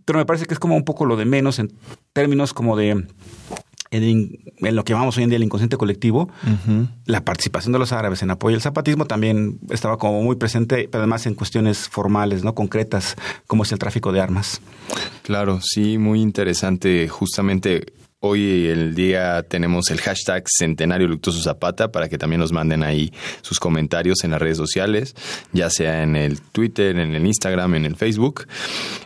pero 0.06 0.20
me 0.20 0.25
parece 0.25 0.46
que 0.46 0.54
es 0.54 0.60
como 0.62 0.78
un 0.78 0.86
poco 0.86 1.06
lo 1.06 1.18
de 1.18 1.25
menos 1.25 1.60
en 1.60 1.74
términos 2.13 2.54
como 2.54 2.78
de 2.78 3.06
en, 3.91 4.39
lo 4.60 4.83
que 4.83 4.93
llamamos 4.93 5.17
hoy 5.17 5.24
en 5.24 5.29
día 5.29 5.38
el 5.38 5.43
inconsciente 5.43 5.77
colectivo, 5.77 6.29
la 7.05 7.24
participación 7.24 7.74
de 7.74 7.79
los 7.79 7.91
árabes 7.91 8.24
en 8.24 8.31
apoyo 8.31 8.55
al 8.55 8.62
zapatismo 8.62 9.05
también 9.05 9.60
estaba 9.69 9.98
como 9.98 10.24
muy 10.24 10.38
presente, 10.38 10.88
pero 10.89 11.03
además 11.03 11.25
en 11.25 11.35
cuestiones 11.35 11.89
formales, 11.89 12.44
no 12.44 12.55
concretas, 12.55 13.16
como 13.48 13.63
es 13.63 13.72
el 13.72 13.79
tráfico 13.79 14.11
de 14.11 14.22
armas. 14.22 14.61
Claro, 15.24 15.59
sí, 15.61 15.98
muy 15.98 16.22
interesante. 16.22 17.07
Justamente 17.07 17.94
Hoy 18.24 18.68
el 18.68 18.94
día 18.94 19.42
tenemos 19.42 19.89
el 19.89 20.00
hashtag 20.00 20.44
Centenario 20.48 21.07
Luctuoso 21.07 21.42
Zapata 21.42 21.92
para 21.92 22.07
que 22.07 22.20
también 22.20 22.39
nos 22.39 22.51
manden 22.51 22.83
ahí 22.83 23.11
sus 23.42 23.59
comentarios 23.59 24.24
en 24.24 24.29
las 24.29 24.39
redes 24.39 24.57
sociales, 24.57 25.16
ya 25.53 25.72
sea 25.72 26.03
en 26.03 26.16
el 26.16 26.39
Twitter, 26.39 27.00
en 27.00 27.16
el 27.16 27.25
Instagram, 27.25 27.74
en 27.74 27.85
el 27.85 27.96
Facebook. 27.96 28.46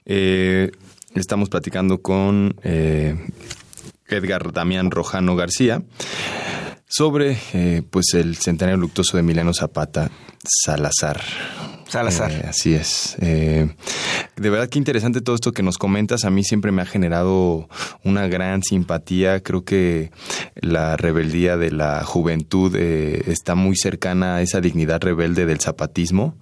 Eh, 0.06 0.70
estamos 1.16 1.48
platicando 1.48 2.02
con 2.02 2.56
eh, 2.64 3.16
Edgar 4.08 4.52
Damián 4.52 4.92
Rojano 4.92 5.36
García 5.36 5.84
sobre 6.88 7.38
eh, 7.54 7.82
pues 7.90 8.14
el 8.14 8.36
centenario 8.38 8.78
luctuoso 8.78 9.18
de 9.18 9.22
Emiliano 9.22 9.54
Zapata 9.54 10.10
Salazar. 10.44 11.22
Salazar. 11.88 12.32
Eh, 12.32 12.46
así 12.48 12.74
es. 12.74 13.16
Eh, 13.22 13.70
de 14.36 14.50
verdad 14.50 14.70
que 14.70 14.80
interesante 14.80 15.22
todo 15.22 15.36
esto 15.36 15.52
que 15.52 15.64
nos 15.64 15.78
comentas. 15.78 16.26
A 16.26 16.30
mí 16.30 16.44
siempre 16.44 16.72
me 16.72 16.82
ha 16.82 16.86
generado 16.86 17.70
una 18.04 18.28
gran 18.28 18.64
simpatía. 18.64 19.42
Creo 19.42 19.64
que 19.64 20.12
la 20.56 20.98
rebeldía 20.98 21.58
de 21.58 21.72
la 21.72 22.04
juventud 22.04 22.76
eh, 22.76 23.24
está 23.28 23.56
muy 23.56 23.76
cercana 23.76 24.36
a 24.36 24.42
esa 24.42 24.62
dignidad 24.62 25.02
rebelde 25.02 25.46
del 25.46 25.60
zapatismo. 25.60 26.36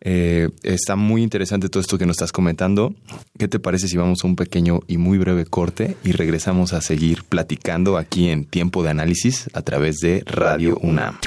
está 0.00 0.96
muy 0.96 1.22
interesante 1.22 1.68
todo 1.68 1.80
esto 1.80 1.96
que 1.96 2.06
nos 2.06 2.16
estás 2.16 2.32
comentando. 2.32 2.94
¿Qué 3.38 3.48
te 3.48 3.58
parece 3.58 3.88
si 3.88 3.96
vamos 3.96 4.22
a 4.22 4.26
un 4.26 4.36
pequeño 4.36 4.80
y 4.86 4.98
muy 4.98 5.18
breve 5.18 5.46
corte 5.46 5.96
y 6.04 6.12
regresamos 6.12 6.72
a 6.72 6.80
seguir 6.80 7.24
platicando 7.24 7.96
aquí 7.96 8.28
en 8.28 8.44
Tiempo 8.44 8.82
de 8.82 8.90
Análisis 8.90 9.48
a 9.54 9.62
través 9.62 9.98
de 10.00 10.22
Radio 10.26 10.78
UNAM? 10.82 11.18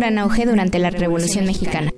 Gran 0.00 0.18
auge 0.18 0.46
durante 0.46 0.78
la 0.78 0.88
Revolución 0.88 1.44
Mexicana, 1.44 1.92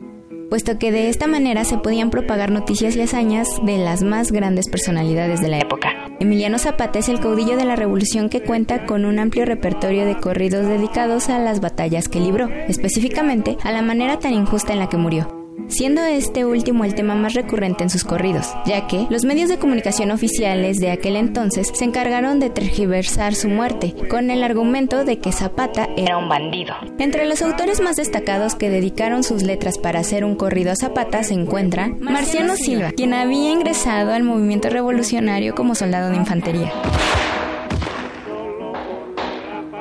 puesto 0.50 0.76
que 0.76 0.90
de 0.90 1.08
esta 1.08 1.28
manera 1.28 1.64
se 1.64 1.78
podían 1.78 2.10
propagar 2.10 2.50
noticias 2.50 2.96
y 2.96 3.00
hazañas 3.00 3.48
de 3.64 3.78
las 3.78 4.02
más 4.02 4.32
grandes 4.32 4.68
personalidades 4.68 5.40
de 5.40 5.48
la 5.48 5.60
época. 5.60 5.90
Emiliano 6.18 6.58
Zapata 6.58 6.98
es 6.98 7.08
el 7.08 7.20
caudillo 7.20 7.56
de 7.56 7.64
la 7.64 7.76
revolución 7.76 8.28
que 8.28 8.42
cuenta 8.42 8.86
con 8.86 9.04
un 9.04 9.20
amplio 9.20 9.44
repertorio 9.44 10.04
de 10.04 10.18
corridos 10.18 10.66
dedicados 10.66 11.28
a 11.28 11.38
las 11.38 11.60
batallas 11.60 12.08
que 12.08 12.18
libró, 12.18 12.48
específicamente 12.68 13.56
a 13.62 13.70
la 13.70 13.82
manera 13.82 14.18
tan 14.18 14.34
injusta 14.34 14.72
en 14.72 14.80
la 14.80 14.88
que 14.88 14.96
murió 14.96 15.31
siendo 15.72 16.02
este 16.04 16.44
último 16.44 16.84
el 16.84 16.94
tema 16.94 17.14
más 17.14 17.34
recurrente 17.34 17.82
en 17.82 17.90
sus 17.90 18.04
corridos, 18.04 18.54
ya 18.66 18.86
que 18.86 19.06
los 19.10 19.24
medios 19.24 19.48
de 19.48 19.58
comunicación 19.58 20.10
oficiales 20.10 20.78
de 20.78 20.90
aquel 20.90 21.16
entonces 21.16 21.70
se 21.72 21.84
encargaron 21.84 22.40
de 22.40 22.50
tergiversar 22.50 23.34
su 23.34 23.48
muerte, 23.48 23.94
con 24.08 24.30
el 24.30 24.44
argumento 24.44 25.04
de 25.04 25.18
que 25.18 25.32
Zapata 25.32 25.88
era 25.96 26.18
un 26.18 26.28
bandido. 26.28 26.74
Entre 26.98 27.26
los 27.26 27.42
autores 27.42 27.80
más 27.80 27.96
destacados 27.96 28.54
que 28.54 28.70
dedicaron 28.70 29.24
sus 29.24 29.42
letras 29.42 29.78
para 29.78 30.00
hacer 30.00 30.24
un 30.24 30.36
corrido 30.36 30.72
a 30.72 30.76
Zapata 30.76 31.22
se 31.22 31.34
encuentra 31.34 31.88
Marciano 32.00 32.56
Silva, 32.56 32.92
quien 32.92 33.14
había 33.14 33.50
ingresado 33.50 34.12
al 34.12 34.22
movimiento 34.22 34.68
revolucionario 34.68 35.54
como 35.54 35.74
soldado 35.74 36.10
de 36.10 36.16
infantería. 36.16 36.72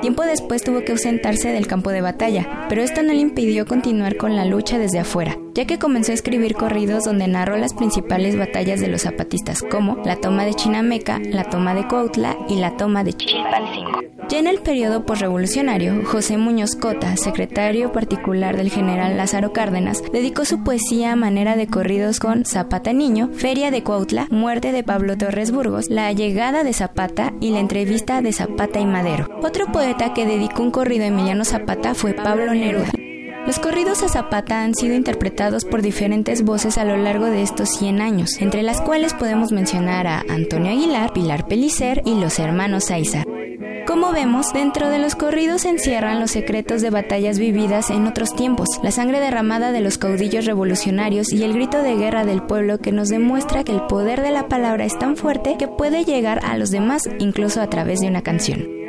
Tiempo 0.02 0.24
después 0.24 0.64
tuvo 0.64 0.84
que 0.84 0.90
ausentarse 0.90 1.52
del 1.52 1.68
campo 1.68 1.90
de 1.90 2.00
batalla, 2.00 2.66
pero 2.68 2.82
esto 2.82 3.04
no 3.04 3.12
le 3.12 3.20
impidió 3.20 3.66
continuar 3.66 4.16
con 4.16 4.34
la 4.34 4.44
lucha 4.44 4.76
desde 4.76 4.98
afuera, 4.98 5.38
ya 5.54 5.64
que 5.64 5.78
comenzó 5.78 6.10
a 6.10 6.16
escribir 6.16 6.54
corridos 6.54 7.04
donde 7.04 7.28
narró 7.28 7.56
las 7.56 7.72
principales 7.72 8.36
batallas 8.36 8.80
de 8.80 8.88
los 8.88 9.02
zapatistas, 9.02 9.62
como 9.62 10.02
la 10.04 10.16
toma 10.16 10.44
de 10.44 10.54
Chinameca, 10.54 11.20
la 11.20 11.44
toma 11.44 11.76
de 11.76 11.86
Cuautla 11.86 12.36
y 12.48 12.56
la 12.56 12.76
toma 12.76 13.04
de 13.04 13.12
Chilpancingo. 13.12 14.11
Ya 14.28 14.38
en 14.38 14.46
el 14.46 14.60
periodo 14.60 15.04
posrevolucionario, 15.04 16.04
José 16.06 16.38
Muñoz 16.38 16.74
Cota, 16.76 17.16
secretario 17.16 17.92
particular 17.92 18.56
del 18.56 18.70
general 18.70 19.16
Lázaro 19.16 19.52
Cárdenas, 19.52 20.02
dedicó 20.12 20.44
su 20.44 20.64
poesía 20.64 21.12
a 21.12 21.16
manera 21.16 21.56
de 21.56 21.66
corridos 21.66 22.18
con 22.18 22.44
Zapata 22.46 22.92
Niño, 22.92 23.28
Feria 23.34 23.70
de 23.70 23.82
Cuautla, 23.82 24.28
Muerte 24.30 24.72
de 24.72 24.84
Pablo 24.84 25.18
Torres 25.18 25.50
Burgos, 25.50 25.90
La 25.90 26.12
llegada 26.12 26.64
de 26.64 26.72
Zapata 26.72 27.32
y 27.40 27.50
la 27.50 27.60
entrevista 27.60 28.22
de 28.22 28.32
Zapata 28.32 28.80
y 28.80 28.86
Madero. 28.86 29.28
Otro 29.42 29.70
poeta 29.70 30.14
que 30.14 30.26
dedicó 30.26 30.62
un 30.62 30.70
corrido 30.70 31.04
a 31.04 31.08
Emiliano 31.08 31.44
Zapata 31.44 31.94
fue 31.94 32.14
Pablo 32.14 32.54
Neruda. 32.54 32.90
Los 33.46 33.58
corridos 33.58 34.04
a 34.04 34.08
Zapata 34.08 34.62
han 34.62 34.74
sido 34.74 34.94
interpretados 34.94 35.64
por 35.64 35.82
diferentes 35.82 36.44
voces 36.44 36.78
a 36.78 36.84
lo 36.84 36.96
largo 36.96 37.26
de 37.26 37.42
estos 37.42 37.70
100 37.70 38.00
años, 38.00 38.40
entre 38.40 38.62
las 38.62 38.80
cuales 38.80 39.14
podemos 39.14 39.50
mencionar 39.50 40.06
a 40.06 40.24
Antonio 40.28 40.70
Aguilar, 40.70 41.12
Pilar 41.12 41.48
Pellicer 41.48 42.02
y 42.04 42.14
los 42.14 42.38
hermanos 42.38 42.90
Aiza. 42.92 43.24
Como 43.84 44.12
vemos, 44.12 44.52
dentro 44.52 44.88
de 44.88 45.00
los 45.00 45.16
corridos 45.16 45.62
se 45.62 45.70
encierran 45.70 46.20
los 46.20 46.30
secretos 46.30 46.82
de 46.82 46.90
batallas 46.90 47.40
vividas 47.40 47.90
en 47.90 48.06
otros 48.06 48.34
tiempos, 48.36 48.68
la 48.80 48.92
sangre 48.92 49.18
derramada 49.18 49.72
de 49.72 49.80
los 49.80 49.98
caudillos 49.98 50.46
revolucionarios 50.46 51.32
y 51.32 51.42
el 51.42 51.52
grito 51.52 51.82
de 51.82 51.96
guerra 51.96 52.24
del 52.24 52.44
pueblo 52.44 52.78
que 52.78 52.92
nos 52.92 53.08
demuestra 53.08 53.64
que 53.64 53.72
el 53.72 53.82
poder 53.82 54.22
de 54.22 54.30
la 54.30 54.46
palabra 54.46 54.84
es 54.84 54.96
tan 54.98 55.16
fuerte 55.16 55.56
que 55.58 55.66
puede 55.66 56.04
llegar 56.04 56.40
a 56.44 56.56
los 56.56 56.70
demás 56.70 57.02
incluso 57.18 57.60
a 57.60 57.68
través 57.68 58.00
de 58.00 58.06
una 58.06 58.22
canción. 58.22 58.81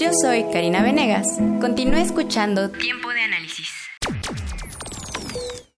Yo 0.00 0.08
soy 0.22 0.44
Karina 0.44 0.82
Venegas. 0.82 1.26
Continúe 1.60 1.98
escuchando 1.98 2.70
Tiempo 2.70 3.10
de 3.10 3.20
Análisis. 3.20 3.68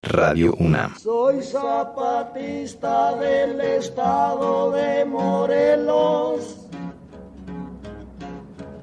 Radio 0.00 0.54
UNAM. 0.60 0.96
Soy 0.96 1.42
zapatista 1.42 3.16
del 3.16 3.60
estado 3.60 4.70
de 4.70 5.04
Morelos, 5.06 6.68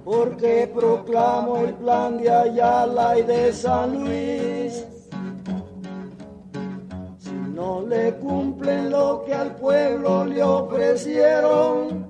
porque 0.03 0.69
proclamo 0.75 1.59
el 1.59 1.73
plan 1.75 2.17
de 2.17 2.29
Ayala 2.29 3.17
y 3.17 3.23
de 3.23 3.53
San 3.53 4.03
Luis. 4.03 4.83
Si 7.17 7.31
no 7.31 7.85
le 7.87 8.13
cumplen 8.15 8.89
lo 8.89 9.23
que 9.25 9.33
al 9.33 9.55
pueblo 9.55 10.25
le 10.25 10.43
ofrecieron, 10.43 12.08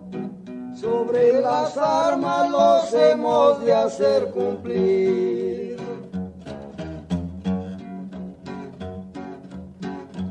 sobre 0.79 1.41
las 1.41 1.77
armas 1.77 2.49
los 2.49 2.93
hemos 2.93 3.63
de 3.65 3.73
hacer 3.73 4.31
cumplir. 4.31 5.77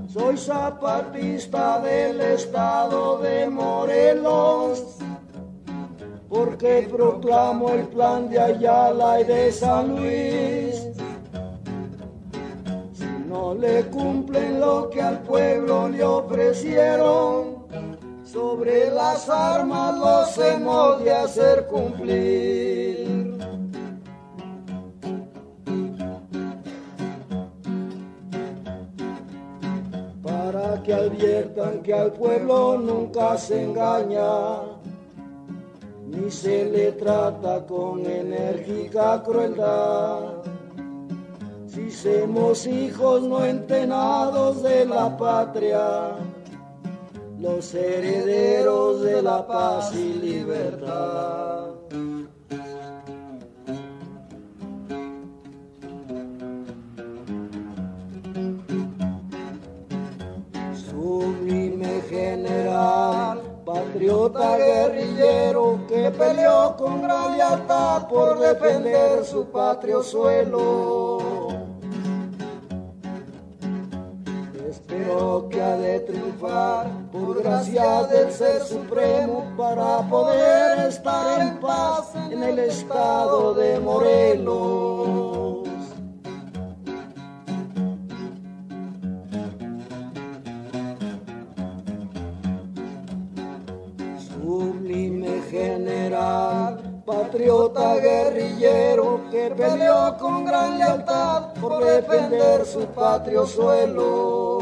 Soy 0.08 0.36
zapatista 0.38 1.80
del 1.80 2.20
estado 2.20 3.18
de 3.18 3.48
Morelos, 3.48 4.96
porque 6.28 6.88
proclamo 6.90 7.70
el 7.70 7.86
plan 7.88 8.30
de 8.30 8.40
Ayala 8.40 9.20
y 9.20 9.24
de 9.24 9.52
San 9.52 9.96
Luis. 9.96 10.86
Si 12.94 13.28
no 13.28 13.54
le 13.54 13.84
cumplen 13.90 14.60
lo 14.60 14.88
que 14.88 15.02
al 15.02 15.20
pueblo 15.20 15.88
le 15.88 16.02
ofrecieron, 16.02 17.57
sobre 18.32 18.90
las 18.90 19.26
armas 19.30 19.96
los 19.96 20.38
hemos 20.38 21.02
de 21.02 21.12
hacer 21.12 21.66
cumplir. 21.66 23.38
Para 30.22 30.82
que 30.82 30.92
adviertan 30.92 31.82
que 31.82 31.94
al 31.94 32.12
pueblo 32.12 32.76
nunca 32.76 33.38
se 33.38 33.62
engaña, 33.62 34.60
ni 36.06 36.30
se 36.30 36.66
le 36.66 36.92
trata 36.92 37.64
con 37.66 38.04
enérgica 38.04 39.22
crueldad. 39.22 40.42
Si 41.66 41.90
somos 41.90 42.66
hijos 42.66 43.22
no 43.22 43.42
entenados 43.44 44.62
de 44.62 44.84
la 44.84 45.16
patria, 45.16 46.16
los 47.40 47.72
herederos 47.72 49.02
de 49.02 49.22
la 49.22 49.46
paz 49.46 49.94
y 49.94 50.14
libertad. 50.14 51.66
Sublime 60.90 62.02
general, 62.08 63.40
patriota 63.64 64.56
guerrillero 64.56 65.80
que 65.86 66.10
peleó 66.10 66.74
con 66.76 67.02
gran 67.02 67.36
lealtad 67.36 68.08
por 68.08 68.38
defender 68.40 69.24
su 69.24 69.46
patrio 69.46 70.02
suelo. 70.02 71.18
Espero 74.68 75.48
que 75.48 75.62
ha 75.62 75.76
de 75.76 76.00
triunfar 76.00 76.97
por 77.18 77.42
gracia 77.42 78.04
del 78.04 78.32
Ser 78.32 78.62
Supremo 78.62 79.52
para 79.56 80.00
poder 80.08 80.88
estar 80.88 81.40
en 81.40 81.58
paz 81.60 82.12
en 82.30 82.42
el 82.42 82.58
estado 82.58 83.54
de 83.54 83.80
Morelos. 83.80 85.68
Sublime 94.28 95.42
general, 95.50 97.02
patriota 97.04 97.96
guerrillero 97.96 99.20
que 99.30 99.50
peleó 99.56 100.16
con 100.18 100.44
gran 100.44 100.78
lealtad 100.78 101.54
por 101.60 101.84
defender 101.84 102.64
su 102.64 102.86
patrio 102.86 103.46
suelo. 103.46 104.57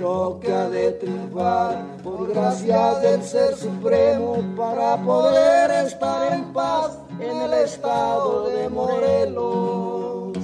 Espero 0.00 0.40
que 0.40 0.50
ha 0.50 0.66
de 0.70 0.92
triunfar 0.92 1.98
por 2.02 2.32
gracia 2.32 2.94
del 3.00 3.22
Ser 3.22 3.54
Supremo 3.54 4.42
para 4.56 4.96
poder 4.96 5.84
estar 5.84 6.32
en 6.32 6.54
paz 6.54 6.98
en 7.20 7.36
el 7.42 7.52
estado 7.52 8.48
de 8.48 8.70
Morelos. 8.70 10.38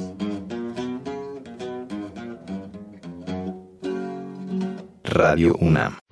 Radio 5.05 5.57
UNAM. 5.59 6.06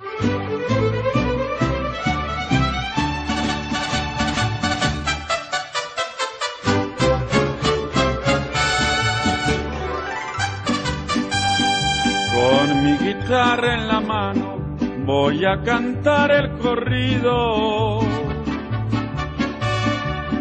en 13.26 13.88
la 13.88 14.00
mano, 14.00 14.58
voy 15.06 15.46
a 15.46 15.62
cantar 15.62 16.30
el 16.30 16.58
corrido 16.58 18.00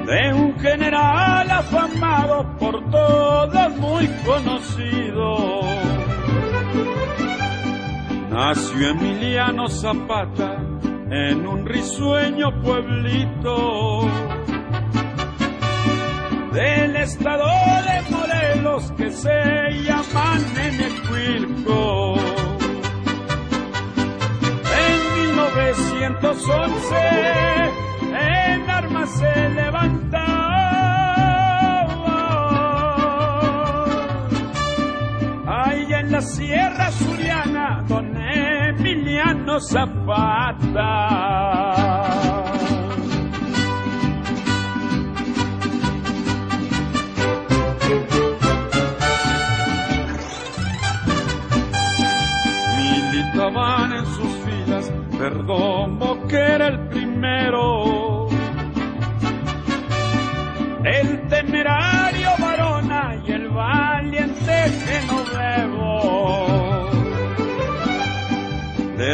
de 0.05 0.33
un 0.33 0.59
general 0.59 1.49
afamado 1.49 2.57
por 2.59 2.89
todos 2.89 3.77
muy 3.77 4.05
conocido. 4.25 5.61
Nació 8.29 8.89
Emiliano 8.89 9.69
Zapata 9.69 10.57
en 11.09 11.47
un 11.47 11.65
risueño 11.65 12.61
pueblito 12.61 14.09
del 16.51 16.95
estado 16.97 17.45
de 17.45 18.11
Morelos 18.11 18.91
que 18.97 19.09
se 19.09 19.29
llaman 19.85 20.43
Enecuilco. 20.57 22.32
911 25.53 26.95
en 28.11 28.69
armas 28.69 29.09
se 29.11 29.49
levantaba. 29.49 30.23
Ahí 35.47 35.93
en 35.93 36.11
la 36.11 36.21
Sierra 36.21 36.91
Suriana, 36.91 37.83
don 37.87 38.17
Emiliano 38.17 39.59
Zapata. 39.59 40.93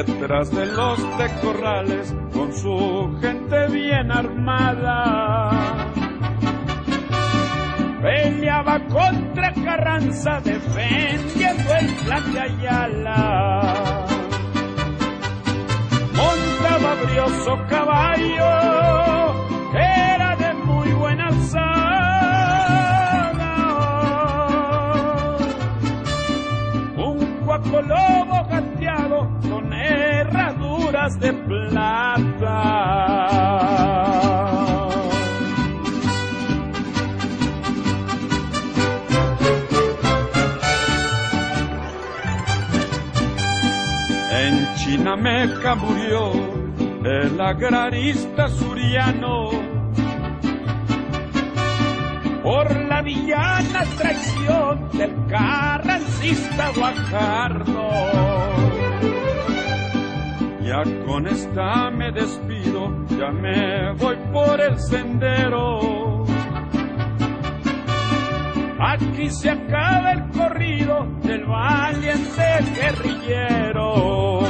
Detrás 0.03 0.51
de 0.51 0.65
los 0.65 0.99
de 1.17 1.29
corrales 1.41 2.15
con 2.33 2.53
su 2.53 3.17
gente 3.21 3.67
bien 3.67 4.11
armada 4.11 5.79
peleaba 8.01 8.79
contra 8.87 9.53
Carranza 9.53 10.39
defendiendo 10.41 11.75
el 11.75 11.95
plan 12.05 12.33
de 12.33 12.39
Ayala. 12.39 14.05
Montaba 16.15 16.95
brioso 17.03 17.57
caballo, 17.67 18.78
de 31.07 31.33
plata. 31.33 32.89
En 44.31 44.75
Chinameca 44.75 45.75
murió 45.75 46.31
el 47.03 47.39
agrarista 47.39 48.49
suriano 48.49 49.49
por 52.43 52.75
la 52.75 53.01
villana 53.01 53.85
traición 53.97 54.89
del 54.93 55.13
carrancista 55.27 56.71
Guajardo. 56.75 58.88
Ya 60.69 60.83
con 61.07 61.25
esta 61.25 61.89
me 61.89 62.11
despido, 62.11 62.93
ya 63.17 63.31
me 63.31 63.91
voy 63.93 64.15
por 64.31 64.61
el 64.61 64.79
sendero. 64.79 66.23
Aquí 68.79 69.31
se 69.31 69.49
acaba 69.49 70.11
el 70.11 70.29
corrido 70.29 71.07
del 71.23 71.43
valiente 71.45 72.59
guerrillero. 72.75 74.41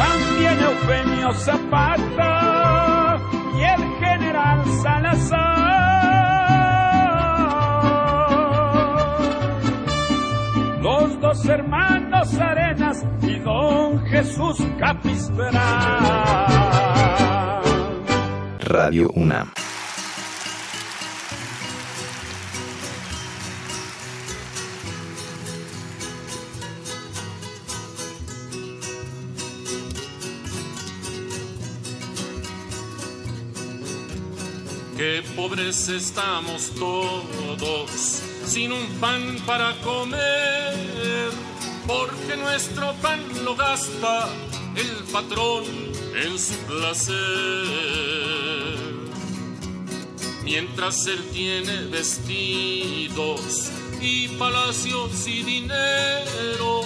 También 0.00 0.58
Eufemio 0.68 1.32
Zapata 1.34 3.18
y 3.56 3.62
el 3.62 3.82
general 4.00 4.64
Salazar. 4.82 5.60
Los 10.82 11.20
dos 11.20 11.48
hermanos 11.48 11.89
Arenas 12.20 13.02
y 13.22 13.38
don 13.38 14.04
Jesús 14.04 14.58
Capistrán. 14.78 15.54
Radio 18.60 19.10
UNAM. 19.14 19.50
Qué 34.98 35.22
pobres 35.34 35.88
estamos 35.88 36.70
todos, 36.78 37.90
sin 38.44 38.72
un 38.72 38.86
pan 39.00 39.38
para 39.46 39.72
comer, 39.80 41.30
porque 41.90 42.36
nuestro 42.36 42.94
pan 43.02 43.20
lo 43.44 43.56
gasta 43.56 44.28
el 44.76 45.04
patrón 45.12 45.64
en 46.14 46.38
su 46.38 46.54
placer. 46.68 47.16
Mientras 50.44 51.06
él 51.06 51.22
tiene 51.32 51.86
vestidos 51.86 53.70
y 54.00 54.28
palacios 54.28 55.26
y 55.26 55.42
dinero, 55.42 56.82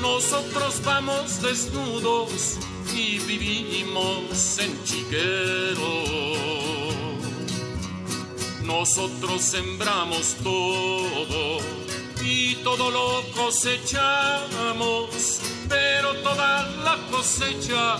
nosotros 0.00 0.80
vamos 0.84 1.42
desnudos 1.42 2.56
y 2.94 3.18
vivimos 3.18 4.58
en 4.58 4.84
chiqueros. 4.84 6.08
Nosotros 8.62 9.42
sembramos 9.42 10.36
todo 10.42 11.87
y 12.28 12.56
todo 12.56 12.90
lo 12.90 13.22
cosechamos, 13.34 15.40
pero 15.66 16.12
toda 16.16 16.68
la 16.84 16.98
cosecha 17.10 17.96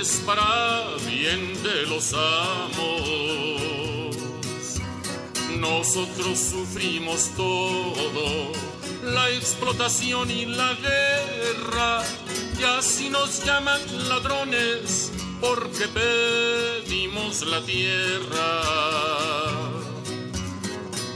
es 0.00 0.22
para 0.24 0.84
bien 1.04 1.60
de 1.64 1.82
los 1.86 2.14
amos. 2.14 4.16
Nosotros 5.58 6.38
sufrimos 6.38 7.30
todo, 7.36 8.52
la 9.02 9.30
explotación 9.30 10.30
y 10.30 10.46
la 10.46 10.74
guerra, 10.74 12.04
y 12.58 12.62
así 12.62 13.10
nos 13.10 13.44
llaman 13.44 13.80
ladrones 14.08 15.10
porque 15.40 15.88
pedimos 15.88 17.42
la 17.42 17.60
tierra 17.62 19.59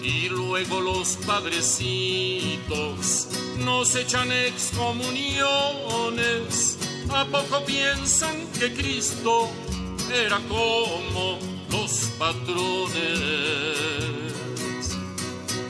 y 0.04 0.28
luego 0.28 0.80
los 0.82 1.16
padrecitos 1.26 3.26
nos 3.58 3.96
echan 3.96 4.30
excomuniones. 4.30 6.78
¿A 7.10 7.24
poco 7.24 7.64
piensan 7.64 8.46
que 8.58 8.74
Cristo 8.74 9.48
era 10.12 10.38
como 10.48 11.38
los 11.70 12.10
patrones? 12.18 12.92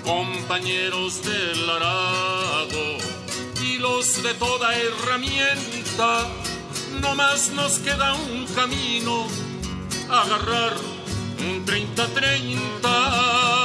Compañeros 0.02 1.22
del 1.22 1.70
arado 1.70 2.98
y 3.62 3.78
los 3.78 4.20
de 4.22 4.34
toda 4.34 4.76
herramienta, 4.76 6.26
no 7.00 7.14
más 7.14 7.50
nos 7.50 7.78
queda 7.78 8.14
un 8.14 8.46
camino, 8.46 9.28
agarrar 10.10 10.74
un 11.38 11.64
30-30. 11.64 13.63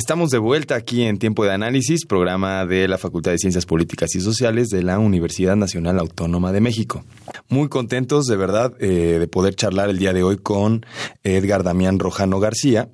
Estamos 0.00 0.30
de 0.30 0.38
vuelta 0.38 0.76
aquí 0.76 1.02
en 1.02 1.18
Tiempo 1.18 1.44
de 1.44 1.52
Análisis, 1.52 2.06
programa 2.06 2.64
de 2.64 2.88
la 2.88 2.96
Facultad 2.96 3.32
de 3.32 3.38
Ciencias 3.38 3.66
Políticas 3.66 4.14
y 4.14 4.22
Sociales 4.22 4.70
de 4.70 4.82
la 4.82 4.98
Universidad 4.98 5.56
Nacional 5.56 5.98
Autónoma 5.98 6.52
de 6.52 6.62
México. 6.62 7.04
Muy 7.50 7.68
contentos, 7.68 8.24
de 8.24 8.36
verdad, 8.36 8.72
eh, 8.80 9.18
de 9.20 9.28
poder 9.28 9.56
charlar 9.56 9.90
el 9.90 9.98
día 9.98 10.14
de 10.14 10.22
hoy 10.22 10.38
con 10.38 10.86
Edgar 11.22 11.64
Damián 11.64 11.98
Rojano 11.98 12.40
García 12.40 12.88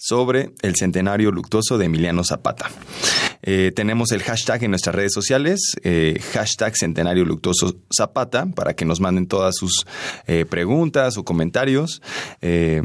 sobre 0.00 0.50
el 0.62 0.74
centenario 0.74 1.30
luctuoso 1.30 1.78
de 1.78 1.84
Emiliano 1.84 2.24
Zapata. 2.24 2.68
Eh, 3.42 3.72
tenemos 3.74 4.12
el 4.12 4.22
hashtag 4.22 4.64
en 4.64 4.70
nuestras 4.70 4.94
redes 4.94 5.12
sociales, 5.12 5.76
eh, 5.84 6.20
hashtag 6.32 6.76
Centenario 6.76 7.24
Luctuoso 7.24 7.76
Zapata, 7.94 8.46
para 8.46 8.74
que 8.74 8.84
nos 8.84 9.00
manden 9.00 9.26
todas 9.26 9.54
sus 9.56 9.86
eh, 10.26 10.44
preguntas 10.48 11.16
o 11.16 11.24
comentarios. 11.24 12.02
Eh, 12.40 12.82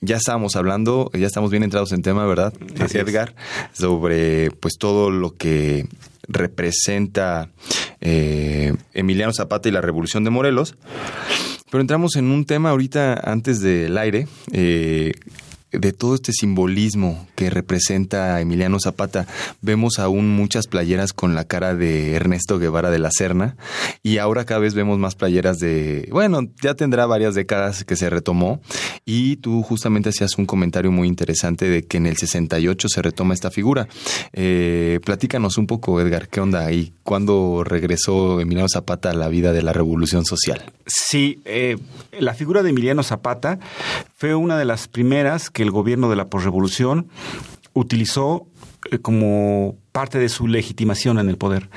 ya 0.00 0.16
estábamos 0.16 0.56
hablando, 0.56 1.10
ya 1.14 1.26
estamos 1.26 1.50
bien 1.50 1.62
entrados 1.62 1.92
en 1.92 2.02
tema, 2.02 2.26
¿verdad, 2.26 2.52
Así 2.80 2.98
es. 2.98 3.06
Edgar? 3.06 3.34
Sobre 3.72 4.50
pues 4.50 4.74
todo 4.78 5.10
lo 5.10 5.34
que 5.34 5.86
representa 6.28 7.50
eh, 8.00 8.74
Emiliano 8.94 9.32
Zapata 9.32 9.68
y 9.68 9.72
la 9.72 9.80
Revolución 9.80 10.24
de 10.24 10.30
Morelos. 10.30 10.76
Pero 11.70 11.80
entramos 11.80 12.16
en 12.16 12.26
un 12.26 12.44
tema 12.44 12.70
ahorita 12.70 13.14
antes 13.24 13.60
del 13.60 13.96
aire, 13.96 14.26
eh, 14.52 15.12
de 15.72 15.92
todo 15.92 16.14
este 16.14 16.32
simbolismo 16.32 17.26
que 17.34 17.50
representa 17.50 18.36
a 18.36 18.40
Emiliano 18.40 18.78
Zapata. 18.80 19.26
Vemos 19.60 19.98
aún 19.98 20.28
muchas 20.28 20.66
playeras 20.66 21.12
con 21.12 21.34
la 21.34 21.44
cara 21.44 21.74
de 21.74 22.14
Ernesto 22.14 22.58
Guevara 22.58 22.90
de 22.90 22.98
la 22.98 23.10
Serna 23.10 23.56
y 24.02 24.18
ahora 24.18 24.44
cada 24.44 24.60
vez 24.60 24.74
vemos 24.74 24.98
más 24.98 25.14
playeras 25.14 25.58
de, 25.58 26.08
bueno, 26.12 26.40
ya 26.62 26.74
tendrá 26.74 27.06
varias 27.06 27.34
décadas 27.34 27.84
que 27.84 27.96
se 27.96 28.10
retomó 28.10 28.60
y 29.04 29.36
tú 29.36 29.62
justamente 29.62 30.10
hacías 30.10 30.38
un 30.38 30.46
comentario 30.46 30.92
muy 30.92 31.08
interesante 31.08 31.68
de 31.68 31.82
que 31.82 31.96
en 31.96 32.06
el 32.06 32.16
68 32.16 32.88
se 32.88 33.02
retoma 33.02 33.34
esta 33.34 33.50
figura. 33.50 33.88
Eh, 34.32 35.00
platícanos 35.04 35.58
un 35.58 35.66
poco, 35.66 36.00
Edgar, 36.00 36.28
¿qué 36.28 36.40
onda 36.40 36.64
ahí? 36.64 36.92
¿Cuándo 37.02 37.64
regresó 37.64 38.40
Emiliano 38.40 38.68
Zapata 38.68 39.10
a 39.10 39.14
la 39.14 39.28
vida 39.28 39.52
de 39.52 39.62
la 39.62 39.72
revolución 39.72 40.24
social? 40.24 40.72
Sí, 40.86 41.40
eh, 41.44 41.78
la 42.18 42.34
figura 42.34 42.62
de 42.62 42.70
Emiliano 42.70 43.02
Zapata 43.02 43.58
fue 44.22 44.36
una 44.36 44.56
de 44.56 44.64
las 44.64 44.86
primeras 44.86 45.50
que 45.50 45.64
el 45.64 45.72
gobierno 45.72 46.08
de 46.08 46.14
la 46.14 46.26
posrevolución 46.26 47.08
utilizó 47.72 48.46
eh, 48.92 49.00
como 49.00 49.74
parte 49.90 50.20
de 50.20 50.28
su 50.28 50.46
legitimación 50.46 51.18
en 51.18 51.28
el 51.28 51.36
poder. 51.36 51.68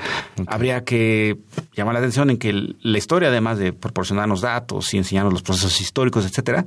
Habría 0.46 0.84
que 0.84 1.40
llamar 1.74 1.94
la 1.94 1.98
atención 1.98 2.30
en 2.30 2.36
que 2.36 2.52
la 2.52 2.98
historia, 2.98 3.30
además 3.30 3.58
de 3.58 3.72
proporcionarnos 3.72 4.42
datos 4.42 4.94
y 4.94 4.96
enseñarnos 4.96 5.32
los 5.32 5.42
procesos 5.42 5.80
históricos, 5.80 6.24
etcétera, 6.24 6.66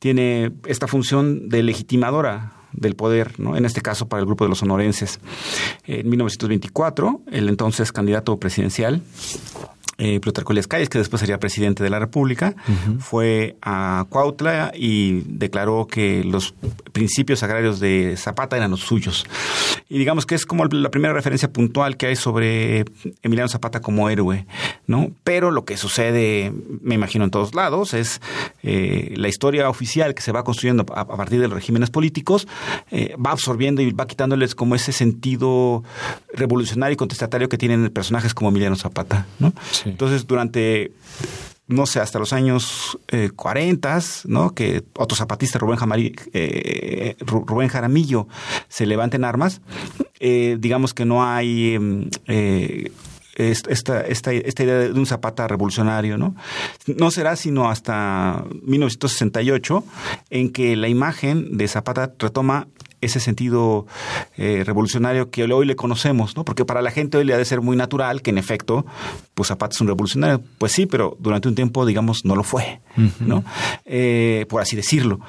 tiene 0.00 0.50
esta 0.66 0.88
función 0.88 1.48
de 1.48 1.62
legitimadora 1.62 2.54
del 2.72 2.96
poder, 2.96 3.38
¿no? 3.38 3.56
en 3.56 3.64
este 3.64 3.82
caso 3.82 4.08
para 4.08 4.18
el 4.18 4.26
grupo 4.26 4.44
de 4.44 4.48
los 4.48 4.58
sonorenses. 4.58 5.20
En 5.84 6.08
1924, 6.08 7.22
el 7.30 7.48
entonces 7.48 7.92
candidato 7.92 8.36
presidencial, 8.40 9.00
eh, 10.00 10.18
Plutarco 10.18 10.52
Elías 10.52 10.66
Calles, 10.66 10.88
que 10.88 10.98
después 10.98 11.20
sería 11.20 11.38
presidente 11.38 11.84
de 11.84 11.90
la 11.90 11.98
República, 11.98 12.54
fue 12.98 13.56
a 13.60 14.06
Cuautla 14.08 14.72
y 14.74 15.20
declaró 15.26 15.86
que 15.86 16.24
los 16.24 16.54
principios 16.92 17.42
agrarios 17.42 17.80
de 17.80 18.16
Zapata 18.16 18.56
eran 18.56 18.70
los 18.70 18.80
suyos. 18.80 19.26
Y 19.90 19.98
digamos 19.98 20.24
que 20.24 20.34
es 20.34 20.46
como 20.46 20.64
la 20.64 20.90
primera 20.90 21.12
referencia 21.12 21.52
puntual 21.52 21.98
que 21.98 22.06
hay 22.06 22.16
sobre 22.16 22.84
Emiliano 23.22 23.48
Zapata 23.48 23.80
como 23.80 24.08
héroe, 24.08 24.46
¿no? 24.86 25.10
Pero 25.22 25.50
lo 25.50 25.64
que 25.64 25.76
sucede, 25.76 26.52
me 26.80 26.94
imagino, 26.94 27.24
en 27.24 27.30
todos 27.30 27.54
lados, 27.54 27.92
es 27.92 28.22
eh, 28.62 29.14
la 29.16 29.28
historia 29.28 29.68
oficial 29.68 30.14
que 30.14 30.22
se 30.22 30.32
va 30.32 30.44
construyendo 30.44 30.86
a, 30.94 31.04
partir 31.04 31.40
de 31.40 31.48
los 31.48 31.54
regímenes 31.54 31.90
políticos, 31.90 32.48
eh, 32.90 33.14
va 33.14 33.32
absorbiendo 33.32 33.82
y 33.82 33.90
va 33.90 34.06
quitándoles 34.06 34.54
como 34.54 34.74
ese 34.74 34.92
sentido 34.92 35.82
revolucionario 36.32 36.94
y 36.94 36.96
contestatario 36.96 37.48
que 37.48 37.58
tienen 37.58 37.90
personajes 37.90 38.32
como 38.32 38.48
Emiliano 38.48 38.76
Zapata, 38.76 39.26
¿no? 39.38 39.52
Entonces, 39.90 40.26
durante 40.26 40.92
no 41.70 41.86
sé, 41.86 42.00
hasta 42.00 42.18
los 42.18 42.32
años 42.32 42.98
eh, 43.08 43.30
40, 43.34 44.00
¿no? 44.24 44.54
Que 44.54 44.82
otro 44.96 45.16
zapatista, 45.16 45.58
Rubén, 45.58 45.78
eh, 46.32 47.16
Rubén 47.20 47.68
Jaramillo, 47.68 48.26
se 48.68 48.86
levanta 48.86 49.16
en 49.16 49.24
armas. 49.24 49.60
Eh, 50.18 50.56
digamos 50.58 50.92
que 50.94 51.04
no 51.04 51.24
hay 51.24 51.74
em, 51.74 52.10
eh, 52.26 52.90
esta, 53.36 54.02
esta, 54.02 54.34
esta, 54.34 54.62
idea 54.62 54.78
de 54.78 54.92
un 54.92 55.06
Zapata 55.06 55.48
revolucionario, 55.48 56.18
¿no? 56.18 56.34
No 56.86 57.10
será 57.10 57.36
sino 57.36 57.70
hasta 57.70 58.44
1968 58.62 59.84
en 60.28 60.50
que 60.52 60.76
la 60.76 60.88
imagen 60.88 61.56
de 61.56 61.68
Zapata 61.68 62.12
retoma 62.18 62.68
ese 63.00 63.20
sentido 63.20 63.86
eh, 64.36 64.62
revolucionario 64.64 65.30
que 65.30 65.44
hoy 65.44 65.66
le 65.66 65.76
conocemos, 65.76 66.36
¿no? 66.36 66.44
Porque 66.44 66.64
para 66.64 66.82
la 66.82 66.90
gente 66.90 67.18
hoy 67.18 67.24
le 67.24 67.34
ha 67.34 67.38
de 67.38 67.44
ser 67.44 67.60
muy 67.60 67.76
natural 67.76 68.22
que 68.22 68.30
en 68.30 68.38
efecto, 68.38 68.84
pues 69.34 69.48
Zapata 69.48 69.74
es 69.74 69.80
un 69.80 69.88
revolucionario. 69.88 70.42
Pues 70.58 70.72
sí, 70.72 70.86
pero 70.86 71.16
durante 71.18 71.48
un 71.48 71.54
tiempo, 71.54 71.86
digamos, 71.86 72.24
no 72.24 72.36
lo 72.36 72.42
fue, 72.42 72.80
¿no? 73.20 73.44
Eh, 73.84 74.46
por 74.48 74.60
así 74.60 74.76
decirlo. 74.76 75.20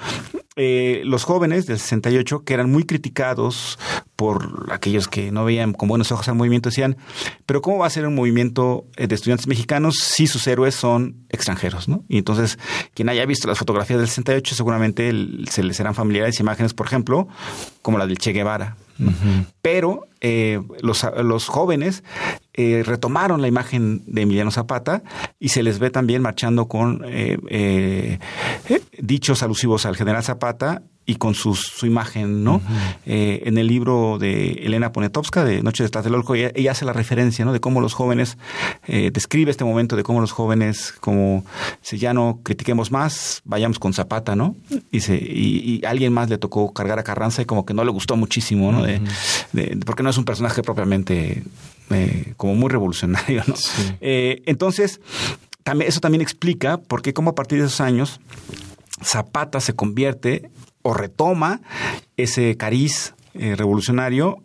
Eh, 0.58 1.02
los 1.06 1.24
jóvenes 1.24 1.66
del 1.66 1.80
68, 1.80 2.44
que 2.44 2.54
eran 2.54 2.70
muy 2.70 2.84
criticados 2.84 3.80
por 4.18 4.68
aquellos 4.72 5.08
que 5.08 5.32
no 5.32 5.46
veían 5.46 5.72
con 5.74 5.88
buenos 5.88 6.12
ojos 6.12 6.28
al 6.28 6.36
movimiento, 6.36 6.70
decían, 6.70 6.98
pero 7.46 7.62
¿cómo 7.62 7.78
va 7.78 7.88
a 7.88 7.90
ser 7.90 8.06
un 8.06 8.16
movimiento 8.16 8.86
de 8.98 9.16
estudiantes 9.16 9.48
mexicanos 9.48 9.96
si 10.00 10.28
sus 10.28 10.46
héroes 10.48 10.76
son 10.76 11.26
extranjeros? 11.30 11.88
¿no? 11.88 12.04
Y 12.10 12.18
entonces, 12.18 12.60
quien 12.94 13.08
haya 13.08 13.26
visto 13.26 13.48
las 13.48 13.58
fotografías 13.58 14.00
del 14.00 14.10
68, 14.10 14.56
seguramente 14.56 15.12
se 15.50 15.64
les 15.64 15.78
serán 15.78 15.96
familiares 15.96 16.40
imágenes, 16.40 16.74
por 16.74 16.86
ejemplo, 16.86 17.30
como 17.82 17.98
la 17.98 18.06
del 18.06 18.18
Che 18.18 18.34
Guevara. 18.34 18.76
Pero 19.62 20.08
eh, 20.20 20.62
los, 20.82 21.06
los, 21.24 21.48
jóvenes 21.48 22.04
eh, 22.62 22.84
retomaron 22.84 23.42
la 23.42 23.48
imagen 23.48 24.04
de 24.06 24.22
Emiliano 24.22 24.52
Zapata 24.52 25.04
y 25.40 25.50
se 25.50 25.64
les 25.64 25.80
ve 25.80 25.90
también 25.90 26.22
marchando 26.22 26.68
con 26.68 27.02
eh, 27.06 28.20
dichos 29.00 29.44
alusivos 29.44 29.86
al 29.86 29.96
general 29.96 30.24
Zapata 30.24 30.82
y 31.06 31.16
con 31.16 31.34
su, 31.34 31.56
su 31.56 31.86
imagen, 31.86 32.44
¿no? 32.44 32.62
eh, 33.06 33.42
en 33.46 33.58
el 33.58 33.68
libro 33.68 34.18
de 34.20 34.52
Elena 34.64 34.92
Poniatowska, 34.92 35.44
de 35.44 35.64
Noche 35.64 35.84
de 35.84 35.90
Tlatelolco, 35.90 36.36
ella, 36.36 36.52
ella, 36.54 36.72
hace 36.72 36.86
la 36.86 36.94
referencia, 36.94 37.44
¿no? 37.44 37.54
De 37.54 37.60
cómo 37.60 37.82
los 37.82 37.94
jóvenes, 37.94 38.38
eh, 38.88 39.10
describe 39.12 39.50
este 39.50 39.64
momento 39.64 39.96
de 39.96 40.04
cómo 40.04 40.22
los 40.22 40.32
jóvenes, 40.32 40.94
como 41.00 41.44
si 41.82 41.98
ya 41.98 42.14
no 42.14 42.40
critiquemos 42.44 42.92
más, 42.92 43.42
vayamos 43.46 43.80
con 43.80 43.94
Zapata, 43.94 44.36
¿no? 44.36 44.56
Y, 44.92 45.02
se, 45.02 45.16
y, 45.16 45.82
y, 45.82 45.86
alguien 45.86 46.14
más 46.14 46.30
le 46.30 46.38
tocó 46.38 46.72
cargar 46.72 47.00
a 47.00 47.04
Carranza 47.04 47.42
y 47.42 47.46
como 47.46 47.66
que 47.66 47.74
no 47.74 47.84
le 47.84 47.92
gustó 47.92 48.16
muchísimo, 48.16 48.72
¿no? 48.72 48.84
de, 48.84 49.02
de, 49.54 49.78
porque 49.86 50.04
no 50.04 50.12
es 50.12 50.18
un 50.18 50.26
personaje 50.26 50.62
propiamente 50.62 51.44
eh, 51.94 52.34
como 52.38 52.56
muy 52.56 52.70
revolucionario, 52.70 53.44
¿no? 53.48 53.56
Sí. 53.56 53.94
Eh, 54.02 54.42
entonces, 54.46 55.02
también, 55.64 55.90
eso 55.90 56.00
también 56.00 56.22
explica 56.22 56.78
por 56.78 57.02
qué 57.02 57.14
como 57.14 57.32
a 57.32 57.36
partir 57.36 57.60
de 57.60 57.68
esos 57.68 57.82
años 57.82 58.20
Zapata 59.04 59.60
se 59.60 59.74
convierte 59.74 60.50
o 60.82 60.94
retoma 60.94 61.62
ese 62.18 62.56
cariz 62.58 63.14
eh, 63.34 63.56
revolucionario 63.56 64.44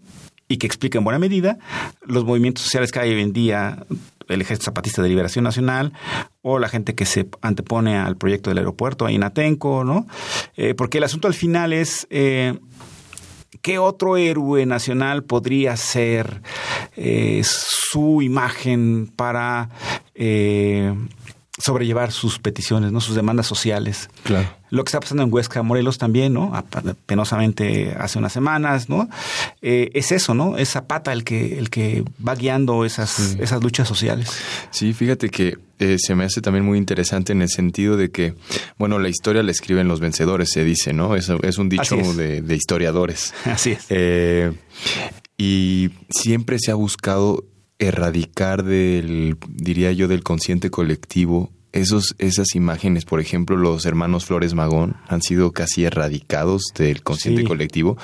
y 0.49 0.59
que 0.59 0.67
explica 0.67 0.99
en 0.99 1.05
buena 1.05 1.19
medida 1.19 1.59
los 2.03 2.25
movimientos 2.25 2.65
sociales 2.65 2.93
que 2.93 3.01
hay 3.01 3.13
hoy 3.13 3.21
en 3.21 3.33
día, 3.33 3.85
el 4.29 4.41
Ejército 4.41 4.67
Zapatista 4.67 5.03
de 5.03 5.09
Liberación 5.09 5.45
Nacional 5.45 5.93
o 6.43 6.59
la 6.59 6.69
gente 6.69 6.95
que 6.95 7.05
se 7.05 7.29
antepone 7.43 7.97
al 7.97 8.17
proyecto 8.17 8.51
del 8.51 8.59
aeropuerto 8.59 9.07
ahí 9.07 9.17
en 9.17 9.25
Atenco, 9.25 9.85
¿no? 9.85 10.07
Eh, 10.57 10.75
porque 10.75 10.99
el 10.99 11.05
asunto 11.05 11.27
al 11.27 11.35
final 11.35 11.73
es 11.73 12.07
eh, 12.11 12.59
¿qué 13.67 13.81
otro 13.81 14.17
héroe 14.17 14.65
nacional 14.65 15.25
podría 15.25 15.77
ser 15.77 16.41
eh, 16.97 17.43
su 17.43 18.23
imagen 18.23 19.11
para 19.17 19.71
eh, 20.15 20.95
sobrellevar 21.59 22.13
sus 22.13 22.39
peticiones, 22.39 22.93
¿no? 22.93 23.01
sus 23.01 23.15
demandas 23.15 23.47
sociales. 23.47 24.11
Claro. 24.25 24.49
Lo 24.71 24.85
que 24.85 24.89
está 24.89 25.01
pasando 25.01 25.23
en 25.23 25.33
Huesca, 25.33 25.63
Morelos 25.63 25.97
también, 25.97 26.35
¿no? 26.35 26.53
Penosamente 27.07 27.95
hace 27.99 28.19
unas 28.19 28.33
semanas, 28.33 28.89
¿no? 28.89 29.09
Eh, 29.63 29.91
es 29.95 30.13
eso, 30.13 30.35
¿no? 30.35 30.59
Es 30.59 30.71
Zapata 30.71 31.13
el 31.13 31.25
que, 31.25 31.59
el 31.59 31.71
que 31.71 32.05
va 32.27 32.35
guiando 32.35 32.85
esas, 32.85 33.11
sí. 33.11 33.39
esas 33.41 33.63
luchas 33.63 33.87
sociales. 33.87 34.31
Sí, 34.71 34.93
fíjate 34.93 35.31
que 35.31 35.57
eh, 35.79 35.97
se 35.99 36.15
me 36.15 36.25
hace 36.25 36.41
también 36.41 36.65
muy 36.65 36.79
interesante 36.79 37.33
en 37.33 37.43
el 37.43 37.49
sentido 37.49 37.97
de 37.97 38.11
que, 38.11 38.35
bueno, 38.77 38.99
la 38.99 39.09
historia 39.09 39.43
la 39.43 39.53
escriben 39.53 39.89
los 39.89 40.01
vencedores, 40.01 40.51
se 40.53 40.65
dice, 40.65 40.93
¿no? 40.93 41.15
Es, 41.15 41.29
es 41.29 41.59
un 41.59 41.69
dicho 41.69 41.95
es. 41.95 42.17
de, 42.17 42.43
de, 42.43 42.55
historiadores. 42.57 43.33
Así 43.45 43.73
es. 43.73 43.87
Eh, 43.89 44.53
y 45.39 45.91
siempre 46.11 46.59
se 46.59 46.73
ha 46.73 46.75
buscado 46.75 47.45
erradicar 47.79 48.65
del, 48.65 49.37
diría 49.49 49.93
yo, 49.93 50.09
del 50.09 50.23
consciente 50.23 50.71
colectivo 50.71 51.51
esos, 51.73 52.15
esas 52.19 52.55
imágenes, 52.55 53.05
por 53.05 53.21
ejemplo, 53.21 53.57
los 53.57 53.85
hermanos 53.85 54.25
Flores 54.25 54.55
Magón 54.55 54.97
han 55.09 55.21
sido 55.23 55.53
casi 55.53 55.85
erradicados 55.85 56.63
del 56.75 57.03
consciente 57.03 57.43
sí. 57.43 57.47
colectivo 57.47 57.99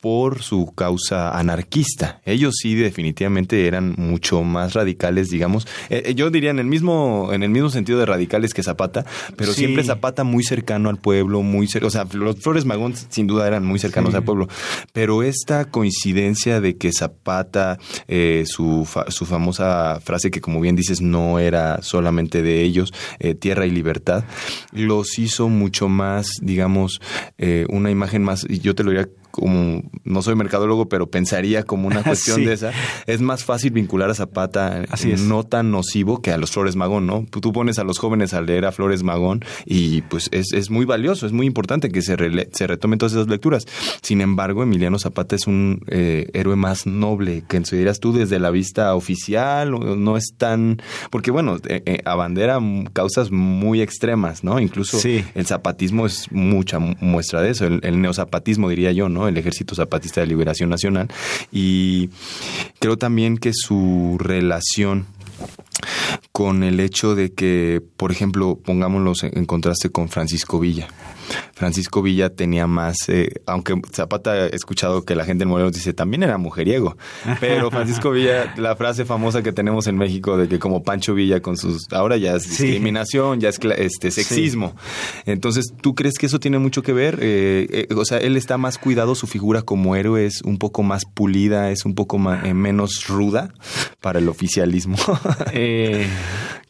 por 0.00 0.42
su 0.42 0.72
causa 0.74 1.36
anarquista. 1.36 2.20
Ellos 2.24 2.54
sí 2.60 2.74
definitivamente 2.74 3.66
eran 3.66 3.94
mucho 3.96 4.42
más 4.44 4.74
radicales, 4.74 5.28
digamos. 5.28 5.66
Eh, 5.90 6.14
yo 6.14 6.30
diría 6.30 6.50
en 6.50 6.60
el 6.60 6.66
mismo 6.66 7.30
en 7.32 7.42
el 7.42 7.50
mismo 7.50 7.70
sentido 7.70 7.98
de 7.98 8.06
radicales 8.06 8.54
que 8.54 8.62
Zapata, 8.62 9.04
pero 9.36 9.52
sí. 9.52 9.60
siempre 9.60 9.82
Zapata 9.82 10.22
muy 10.22 10.44
cercano 10.44 10.88
al 10.88 10.98
pueblo, 10.98 11.42
muy 11.42 11.66
cer 11.66 11.84
o 11.84 11.90
sea, 11.90 12.06
los 12.12 12.36
Flores 12.36 12.64
Magón 12.64 12.94
sin 12.96 13.26
duda 13.26 13.46
eran 13.46 13.64
muy 13.64 13.78
cercanos 13.78 14.12
sí. 14.12 14.16
al 14.16 14.24
pueblo, 14.24 14.48
pero 14.92 15.22
esta 15.22 15.64
coincidencia 15.66 16.60
de 16.60 16.76
que 16.76 16.92
Zapata 16.92 17.78
eh, 18.06 18.44
su 18.46 18.84
fa 18.84 19.10
su 19.10 19.26
famosa 19.26 20.00
frase 20.00 20.30
que 20.30 20.40
como 20.40 20.60
bien 20.60 20.76
dices 20.76 21.00
no 21.00 21.38
era 21.38 21.82
solamente 21.82 22.42
de 22.42 22.62
ellos, 22.62 22.92
eh, 23.18 23.34
tierra 23.34 23.66
y 23.66 23.70
libertad, 23.70 24.24
los 24.72 25.18
hizo 25.18 25.48
mucho 25.48 25.88
más, 25.88 26.28
digamos, 26.40 27.00
eh, 27.38 27.66
una 27.68 27.90
imagen 27.90 28.22
más 28.22 28.46
yo 28.48 28.74
te 28.74 28.84
lo 28.84 28.90
diría 28.90 29.08
como 29.30 29.82
no 30.04 30.22
soy 30.22 30.34
mercadólogo, 30.34 30.88
pero 30.88 31.10
pensaría 31.10 31.62
como 31.62 31.86
una 31.86 32.02
cuestión 32.04 32.36
sí. 32.38 32.44
de 32.44 32.52
esa. 32.54 32.72
Es 33.06 33.20
más 33.20 33.44
fácil 33.44 33.70
vincular 33.70 34.10
a 34.10 34.14
Zapata 34.14 34.84
Así 34.90 35.12
es. 35.12 35.22
no 35.22 35.44
tan 35.44 35.70
nocivo 35.70 36.22
que 36.22 36.32
a 36.32 36.38
los 36.38 36.50
Flores 36.50 36.76
Magón, 36.76 37.06
¿no? 37.06 37.26
Tú 37.30 37.52
pones 37.52 37.78
a 37.78 37.84
los 37.84 37.98
jóvenes 37.98 38.34
a 38.34 38.40
leer 38.40 38.64
a 38.64 38.72
Flores 38.72 39.02
Magón 39.02 39.44
y 39.64 40.02
pues 40.02 40.28
es, 40.32 40.52
es 40.52 40.70
muy 40.70 40.84
valioso, 40.84 41.26
es 41.26 41.32
muy 41.32 41.46
importante 41.46 41.90
que 41.90 42.02
se, 42.02 42.16
rele 42.16 42.48
se 42.52 42.66
retomen 42.66 42.98
todas 42.98 43.12
esas 43.12 43.28
lecturas. 43.28 43.66
Sin 44.02 44.20
embargo, 44.20 44.62
Emiliano 44.62 44.98
Zapata 44.98 45.36
es 45.36 45.46
un 45.46 45.82
eh, 45.88 46.28
héroe 46.32 46.56
más 46.56 46.86
noble, 46.86 47.42
que 47.48 47.58
consideras 47.58 48.00
tú 48.00 48.12
desde 48.12 48.38
la 48.38 48.50
vista 48.50 48.94
oficial, 48.94 49.70
no 49.70 50.16
es 50.16 50.34
tan... 50.36 50.80
Porque 51.10 51.30
bueno, 51.30 51.56
eh, 51.68 51.82
eh, 51.86 52.00
abandera 52.04 52.58
causas 52.92 53.30
muy 53.30 53.82
extremas, 53.82 54.44
¿no? 54.44 54.60
Incluso 54.60 54.98
sí. 54.98 55.24
el 55.34 55.46
zapatismo 55.46 56.06
es 56.06 56.30
mucha 56.30 56.78
muestra 56.78 57.42
de 57.42 57.50
eso, 57.50 57.66
el, 57.66 57.80
el 57.82 58.00
neozapatismo 58.00 58.68
diría 58.68 58.92
yo, 58.92 59.08
¿no? 59.08 59.17
El 59.26 59.36
Ejército 59.36 59.74
Zapatista 59.74 60.20
de 60.20 60.26
Liberación 60.28 60.70
Nacional. 60.70 61.08
Y 61.50 62.10
creo 62.78 62.96
también 62.98 63.38
que 63.38 63.52
su 63.52 64.16
relación 64.20 65.06
con 66.32 66.62
el 66.62 66.80
hecho 66.80 67.14
de 67.14 67.32
que, 67.32 67.82
por 67.96 68.12
ejemplo, 68.12 68.58
pongámoslo 68.62 69.12
en 69.22 69.46
contraste 69.46 69.90
con 69.90 70.08
Francisco 70.08 70.60
Villa. 70.60 70.88
Francisco 71.52 72.02
Villa 72.02 72.30
tenía 72.30 72.66
más, 72.66 72.96
eh, 73.08 73.32
aunque 73.46 73.74
Zapata 73.92 74.46
he 74.46 74.54
escuchado 74.54 75.04
que 75.04 75.14
la 75.14 75.24
gente 75.24 75.44
en 75.44 75.50
Morelos 75.50 75.72
dice 75.72 75.92
también 75.92 76.22
era 76.22 76.38
mujeriego, 76.38 76.96
pero 77.40 77.70
Francisco 77.70 78.10
Villa, 78.10 78.54
la 78.56 78.76
frase 78.76 79.04
famosa 79.04 79.42
que 79.42 79.52
tenemos 79.52 79.86
en 79.86 79.96
México 79.96 80.36
de 80.36 80.48
que 80.48 80.58
como 80.58 80.82
Pancho 80.82 81.14
Villa 81.14 81.40
con 81.40 81.56
sus, 81.56 81.86
ahora 81.92 82.16
ya 82.16 82.36
es 82.36 82.44
sí. 82.44 82.64
discriminación, 82.64 83.40
ya 83.40 83.48
es 83.48 83.58
este 83.76 84.10
sexismo. 84.10 84.74
Sí. 84.76 85.22
Entonces, 85.26 85.66
¿tú 85.80 85.94
crees 85.94 86.18
que 86.18 86.26
eso 86.26 86.40
tiene 86.40 86.58
mucho 86.58 86.82
que 86.82 86.92
ver? 86.92 87.18
Eh, 87.20 87.86
eh, 87.90 87.94
o 87.94 88.04
sea, 88.04 88.18
él 88.18 88.36
está 88.36 88.56
más 88.56 88.78
cuidado, 88.78 89.14
su 89.14 89.26
figura 89.26 89.62
como 89.62 89.96
héroe 89.96 90.26
es 90.26 90.42
un 90.42 90.58
poco 90.58 90.82
más 90.82 91.04
pulida, 91.04 91.70
es 91.70 91.84
un 91.84 91.94
poco 91.94 92.18
más, 92.18 92.44
eh, 92.44 92.54
menos 92.54 93.06
ruda 93.06 93.52
para 94.00 94.18
el 94.18 94.28
oficialismo. 94.28 94.96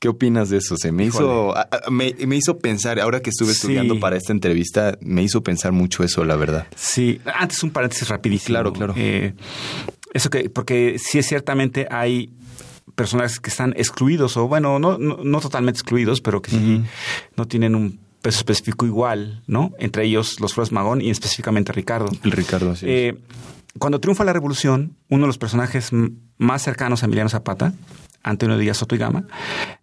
¿Qué 0.00 0.08
opinas 0.08 0.48
de 0.48 0.58
eso? 0.58 0.76
Se 0.76 0.92
me 0.92 1.06
hizo, 1.06 1.54
me, 1.90 2.14
me, 2.26 2.36
hizo 2.36 2.58
pensar, 2.58 3.00
ahora 3.00 3.20
que 3.20 3.30
estuve 3.30 3.50
estudiando 3.50 3.94
sí. 3.94 4.00
para 4.00 4.16
esta 4.16 4.32
entrevista, 4.32 4.96
me 5.00 5.22
hizo 5.22 5.42
pensar 5.42 5.72
mucho 5.72 6.04
eso, 6.04 6.24
la 6.24 6.36
verdad. 6.36 6.68
Sí, 6.76 7.20
antes 7.34 7.62
un 7.64 7.70
paréntesis 7.70 8.08
rapidísimo. 8.08 8.54
Claro, 8.54 8.72
claro. 8.72 8.94
Eh, 8.96 9.34
eso 10.14 10.30
que, 10.30 10.50
porque 10.50 10.96
sí, 10.98 11.20
ciertamente 11.22 11.88
hay 11.90 12.30
personajes 12.94 13.40
que 13.40 13.50
están 13.50 13.74
excluidos, 13.76 14.36
o 14.36 14.46
bueno, 14.46 14.78
no, 14.78 14.98
no, 14.98 15.18
no 15.22 15.40
totalmente 15.40 15.80
excluidos, 15.80 16.20
pero 16.20 16.42
que 16.42 16.50
sí 16.50 16.56
uh 16.56 16.60
-huh. 16.60 16.84
no 17.36 17.46
tienen 17.46 17.74
un 17.74 18.00
pero 18.20 18.32
se 18.32 18.38
especificó 18.38 18.84
igual, 18.84 19.42
¿no? 19.46 19.72
Entre 19.78 20.04
ellos 20.04 20.40
los 20.40 20.52
Flores 20.52 20.72
Magón 20.72 21.00
y 21.00 21.10
específicamente 21.10 21.72
Ricardo. 21.72 22.08
El 22.24 22.32
Ricardo, 22.32 22.74
sí. 22.74 22.86
Eh, 22.88 23.18
cuando 23.78 24.00
triunfa 24.00 24.24
la 24.24 24.32
revolución, 24.32 24.96
uno 25.08 25.22
de 25.22 25.26
los 25.28 25.38
personajes 25.38 25.90
más 26.36 26.62
cercanos 26.62 27.02
a 27.02 27.06
Emiliano 27.06 27.30
Zapata, 27.30 27.74
Antonio 28.28 28.58
Díaz 28.58 28.78
Soto 28.78 28.94
y 28.94 28.98
Gama, 28.98 29.24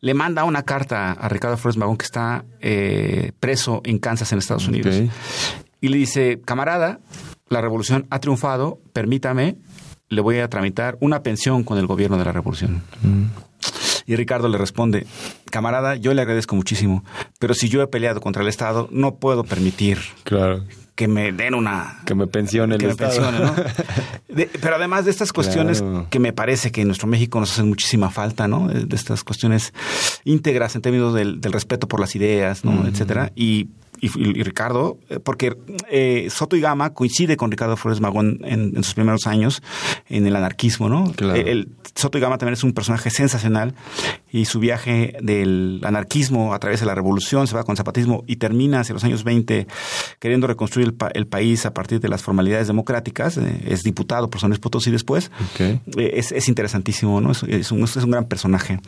le 0.01 0.13
manda 0.13 0.43
una 0.43 0.63
carta 0.63 1.11
a 1.11 1.29
Ricardo 1.29 1.57
Flores 1.57 1.77
Magón 1.77 1.97
que 1.97 2.05
está 2.05 2.45
eh, 2.61 3.31
preso 3.39 3.81
en 3.83 3.99
Kansas, 3.99 4.31
en 4.31 4.39
Estados 4.39 4.67
Unidos. 4.67 4.95
Y 5.81 5.87
le 5.89 5.97
dice, 5.97 6.41
camarada, 6.43 6.99
la 7.49 7.61
revolución 7.61 8.07
ha 8.09 8.19
triunfado, 8.19 8.79
permítame, 8.93 9.57
le 10.09 10.21
voy 10.21 10.39
a 10.39 10.49
tramitar 10.49 10.97
una 10.99 11.23
pensión 11.23 11.63
con 11.63 11.77
el 11.77 11.87
gobierno 11.87 12.17
de 12.17 12.25
la 12.25 12.31
revolución. 12.31 12.83
Mm. 13.01 13.25
Y 14.07 14.15
Ricardo 14.15 14.47
le 14.47 14.57
responde, 14.57 15.07
camarada, 15.49 15.95
yo 15.95 16.13
le 16.13 16.21
agradezco 16.21 16.55
muchísimo, 16.55 17.03
pero 17.39 17.53
si 17.55 17.69
yo 17.69 17.81
he 17.81 17.87
peleado 17.87 18.21
contra 18.21 18.43
el 18.43 18.47
Estado, 18.47 18.87
no 18.91 19.15
puedo 19.15 19.43
permitir 19.43 19.99
claro. 20.23 20.63
Que 20.95 21.07
me 21.07 21.31
den 21.33 21.53
una... 21.53 21.99
Que 22.05 22.15
me 22.15 22.25
pensione 22.25 22.75
el 22.75 22.81
que 22.81 22.89
Estado. 22.89 23.31
Me 23.31 23.37
pensione, 23.39 23.45
¿no? 23.45 24.45
pero 24.61 24.75
además 24.75 25.05
de 25.05 25.11
estas 25.11 25.33
cuestiones 25.33 25.83
que 26.09 26.19
me 26.19 26.33
parece 26.33 26.71
que 26.71 26.81
en 26.81 26.87
nuestro 26.87 27.07
México 27.07 27.39
nos 27.39 27.51
hacen 27.51 27.67
muchísima 27.67 28.09
falta, 28.09 28.47
¿no? 28.47 28.67
De 28.69 28.95
estas 28.95 29.23
cuestiones 29.23 29.73
íntegras 30.23 30.75
en 30.75 30.81
términos 30.81 31.13
del, 31.13 31.41
del 31.41 31.53
respeto 31.53 31.87
por 31.87 31.99
las 31.99 32.15
ideas, 32.15 32.63
¿no? 32.63 32.87
Etcétera. 32.87 33.31
Y 33.35 33.67
y, 34.01 34.43
Ricardo, 34.43 34.97
eh, 35.09 35.19
porque 35.19 35.55
eh, 35.89 36.27
Soto 36.29 36.55
y 36.55 36.61
Gama 36.61 36.93
coincide 36.93 37.37
con 37.37 37.51
Ricardo 37.51 37.77
Flores 37.77 38.01
Magón 38.01 38.39
en, 38.43 38.83
sus 38.83 38.93
primeros 38.93 39.27
años 39.27 39.61
en 40.07 40.27
el 40.27 40.35
anarquismo, 40.35 40.89
¿no? 40.89 41.11
El, 41.17 41.69
Soto 41.95 42.17
y 42.17 42.21
Gama 42.21 42.37
también 42.37 42.53
es 42.53 42.63
un 42.63 42.73
personaje 42.73 43.09
sensacional 43.09 43.73
y 44.31 44.45
su 44.45 44.59
viaje 44.59 45.15
del 45.21 45.81
anarquismo 45.83 46.53
a 46.53 46.59
través 46.59 46.81
de 46.81 46.85
la 46.85 46.93
revolución 46.93 47.47
se 47.47 47.55
va 47.55 47.63
con 47.63 47.73
el 47.73 47.77
zapatismo 47.77 48.23
y 48.27 48.35
termina 48.35 48.81
hacia 48.81 48.93
los 48.93 49.03
años 49.03 49.23
20 49.23 49.67
queriendo 50.19 50.47
reconstruir 50.47 50.93
el, 51.13 51.27
país 51.27 51.65
a 51.65 51.73
partir 51.73 51.99
de 51.99 52.09
las 52.09 52.21
formalidades 52.21 52.67
democráticas. 52.67 53.37
Eh, 53.37 53.63
es 53.67 53.83
diputado 53.83 54.29
por 54.29 54.41
San 54.41 54.49
Luis 54.49 54.59
Potosí 54.59 54.91
después. 54.91 55.31
Es, 55.97 56.47
interesantísimo, 56.49 57.21
¿no? 57.21 57.31
Es, 57.31 57.71
un, 57.71 57.83
es 57.83 57.95
un 57.95 58.11
gran 58.11 58.25
personaje. 58.25 58.79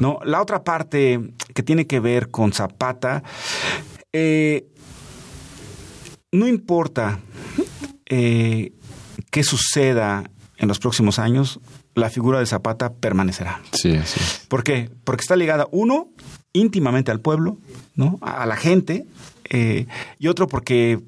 ¿no? 0.00 0.20
La 0.24 0.40
otra 0.40 0.62
parte 0.62 1.20
que 1.54 1.62
tiene 1.62 1.86
que 1.86 2.00
ver 2.00 2.30
con 2.30 2.52
Zapata 2.52 3.22
eh, 4.12 4.66
no 6.30 6.46
importa 6.46 7.20
eh, 8.06 8.72
qué 9.30 9.42
suceda 9.42 10.30
en 10.56 10.68
los 10.68 10.78
próximos 10.78 11.18
años, 11.18 11.60
la 11.94 12.08
figura 12.08 12.38
de 12.38 12.46
Zapata 12.46 12.92
permanecerá. 12.94 13.60
Sí, 13.72 13.98
sí. 14.04 14.20
¿Por 14.48 14.64
qué? 14.64 14.90
Porque 15.04 15.22
está 15.22 15.36
ligada, 15.36 15.66
uno, 15.72 16.08
íntimamente 16.52 17.10
al 17.10 17.20
pueblo, 17.20 17.58
¿no? 17.94 18.18
A 18.22 18.46
la 18.46 18.56
gente, 18.56 19.06
eh, 19.50 19.86
y 20.18 20.28
otro 20.28 20.46
porque 20.46 21.00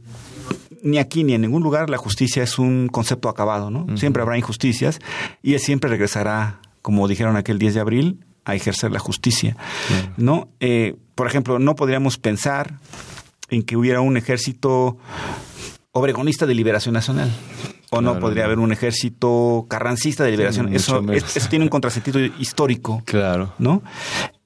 ni 0.83 0.99
aquí 0.99 1.25
ni 1.25 1.33
en 1.33 1.41
ningún 1.41 1.63
lugar 1.63 1.89
la 1.89 1.97
justicia 1.97 2.43
es 2.43 2.59
un 2.59 2.89
concepto 2.89 3.29
acabado, 3.29 3.71
¿no? 3.71 3.97
Siempre 3.97 4.23
habrá 4.23 4.37
injusticias 4.37 4.99
y 5.43 5.55
él 5.55 5.61
siempre 5.61 5.89
regresará, 5.89 6.61
como 6.83 7.09
dijeron 7.09 7.37
aquel 7.37 7.59
10 7.59 7.75
de 7.75 7.81
abril, 7.81 8.25
a 8.45 8.55
ejercer 8.55 8.91
la 8.91 8.99
justicia, 8.99 9.57
¿no? 10.17 10.49
Eh, 10.61 10.97
por 11.15 11.27
ejemplo, 11.27 11.59
no 11.59 11.75
podríamos 11.75 12.19
pensar 12.19 12.79
en 13.49 13.63
que 13.63 13.77
hubiera 13.77 14.01
un 14.01 14.17
ejército 14.17 14.99
obregonista 15.93 16.47
de 16.47 16.55
liberación 16.55 16.93
nacional. 16.93 17.33
O 17.91 18.01
no 18.01 18.19
podría 18.19 18.45
haber 18.47 18.59
un 18.59 18.73
ejército 18.73 19.67
carrancista 19.69 20.25
de 20.25 20.33
liberación. 20.33 20.75
eso, 20.75 21.01
eso 21.13 21.49
tiene 21.49 21.65
un 21.65 21.69
contrasentido 21.69 22.19
histórico. 22.41 23.03
Claro. 23.05 23.55
¿No? 23.59 23.83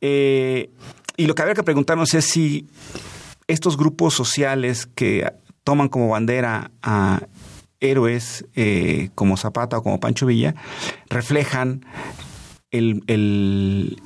Eh, 0.02 0.70
y 1.16 1.26
lo 1.26 1.34
que 1.34 1.42
habría 1.42 1.54
que 1.54 1.62
preguntarnos 1.62 2.12
es 2.12 2.26
si 2.26 2.66
estos 3.46 3.78
grupos 3.78 4.12
sociales 4.12 4.86
que 4.94 5.32
toman 5.64 5.88
como 5.88 6.08
bandera 6.08 6.70
a 6.82 7.22
héroes 7.80 8.44
eh, 8.54 9.10
como 9.14 9.36
Zapata 9.36 9.78
o 9.78 9.82
como 9.82 10.00
Pancho 10.00 10.26
Villa 10.26 10.54
reflejan 11.08 11.84
el, 12.70 13.96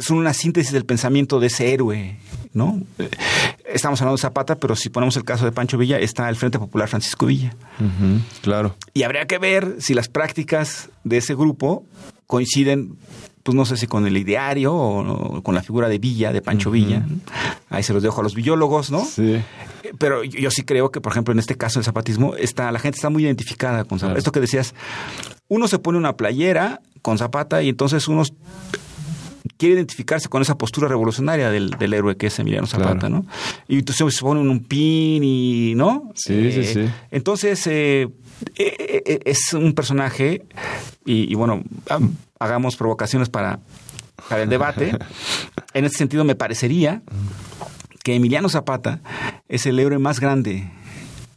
son 0.00 0.18
una 0.18 0.32
síntesis 0.32 0.72
del 0.72 0.84
pensamiento 0.84 1.40
de 1.40 1.48
ese 1.48 1.72
héroe, 1.72 2.16
¿no? 2.52 2.80
Estamos 3.66 4.00
hablando 4.00 4.16
de 4.16 4.22
Zapata, 4.22 4.56
pero 4.56 4.76
si 4.76 4.88
ponemos 4.88 5.16
el 5.16 5.24
caso 5.24 5.44
de 5.44 5.52
Pancho 5.52 5.76
Villa, 5.76 5.98
está 5.98 6.28
el 6.28 6.36
Frente 6.36 6.58
Popular 6.58 6.88
Francisco 6.88 7.26
Villa. 7.26 7.54
claro. 8.42 8.76
Y 8.94 9.02
habría 9.02 9.26
que 9.26 9.38
ver 9.38 9.76
si 9.78 9.94
las 9.94 10.08
prácticas 10.08 10.90
de 11.02 11.18
ese 11.18 11.34
grupo 11.34 11.84
coinciden, 12.26 12.96
pues 13.42 13.54
no 13.54 13.66
sé 13.66 13.76
si 13.76 13.86
con 13.86 14.06
el 14.06 14.16
ideario 14.16 14.74
o, 14.74 15.42
con 15.42 15.54
la 15.54 15.62
figura 15.62 15.88
de 15.88 15.98
Villa, 15.98 16.32
de 16.32 16.40
Pancho 16.40 16.70
Villa. 16.70 17.04
Ahí 17.68 17.82
se 17.82 17.92
los 17.92 18.02
dejo 18.02 18.20
a 18.20 18.22
los 18.22 18.34
biólogos, 18.34 18.90
¿no? 18.90 19.04
Sí. 19.04 19.42
Pero 19.98 20.24
yo, 20.24 20.50
sí 20.50 20.62
creo 20.62 20.90
que, 20.90 21.00
por 21.00 21.12
ejemplo, 21.12 21.32
en 21.32 21.38
este 21.38 21.56
caso 21.56 21.78
del 21.78 21.84
zapatismo, 21.84 22.36
está, 22.36 22.72
la 22.72 22.78
gente 22.78 22.96
está 22.96 23.10
muy 23.10 23.24
identificada 23.24 23.84
con 23.84 23.98
Zapata. 23.98 24.18
Esto 24.18 24.32
que 24.32 24.40
decías, 24.40 24.74
uno 25.48 25.68
se 25.68 25.78
pone 25.78 25.98
una 25.98 26.16
playera 26.16 26.80
con 27.04 27.18
Zapata 27.18 27.62
y 27.62 27.68
entonces 27.68 28.08
uno 28.08 28.22
quiere 29.58 29.74
identificarse 29.74 30.30
con 30.30 30.40
esa 30.40 30.56
postura 30.56 30.88
revolucionaria 30.88 31.50
del, 31.50 31.68
del 31.72 31.92
héroe 31.92 32.16
que 32.16 32.28
es 32.28 32.38
Emiliano 32.38 32.66
Zapata, 32.66 33.10
¿no? 33.10 33.26
Y 33.68 33.80
entonces 33.80 34.14
se 34.14 34.22
ponen 34.22 34.48
un 34.48 34.64
pin 34.64 35.22
y, 35.22 35.74
¿no? 35.76 36.10
Sí, 36.14 36.50
sí, 36.50 36.64
sí. 36.64 36.88
Entonces, 37.10 37.66
eh, 37.66 38.08
eh, 38.56 39.02
eh, 39.04 39.20
es 39.26 39.52
un 39.52 39.74
personaje 39.74 40.46
y, 41.04 41.34
bueno, 41.34 41.62
hagamos 42.38 42.76
provocaciones 42.76 43.28
para, 43.28 43.60
para 44.30 44.44
el 44.44 44.48
debate. 44.48 44.96
en 45.74 45.84
ese 45.84 45.98
sentido, 45.98 46.24
me 46.24 46.36
parecería 46.36 47.02
que 48.02 48.14
Emiliano 48.14 48.48
Zapata 48.48 49.02
es 49.50 49.66
el 49.66 49.78
héroe 49.78 49.98
más 49.98 50.20
grande 50.20 50.70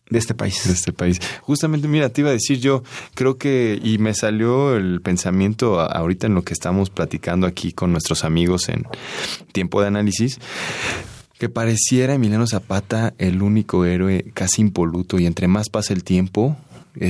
de 0.10 0.20
este 0.20 0.34
país. 0.34 0.64
De 0.66 0.74
este 0.74 0.93
país. 0.93 1.20
Justamente, 1.41 1.88
mira, 1.88 2.10
te 2.10 2.22
iba 2.22 2.30
a 2.30 2.34
decir 2.34 2.60
yo, 2.60 2.84
creo 3.14 3.38
que, 3.38 3.80
y 3.84 3.97
me 3.97 4.14
salió 4.14 4.76
el 4.76 5.01
pensamiento 5.01 5.80
ahorita 5.80 6.28
en 6.28 6.36
lo 6.36 6.43
que 6.43 6.53
estamos 6.53 6.89
platicando 6.89 7.47
aquí 7.47 7.72
con 7.72 7.91
nuestros 7.91 8.24
amigos 8.24 8.70
en 8.70 8.86
tiempo 9.51 9.82
de 9.82 9.88
análisis, 9.88 10.39
que 11.38 11.49
pareciera 11.49 12.16
Emiliano 12.16 12.47
Zapata 12.47 13.14
el 13.18 13.41
único 13.41 13.86
héroe 13.86 14.26
casi 14.34 14.62
impoluto 14.62 15.20
y 15.20 15.26
entre 15.26 15.47
más 15.47 15.70
pasa 15.70 15.93
el 15.93 16.03
tiempo, 16.03 16.58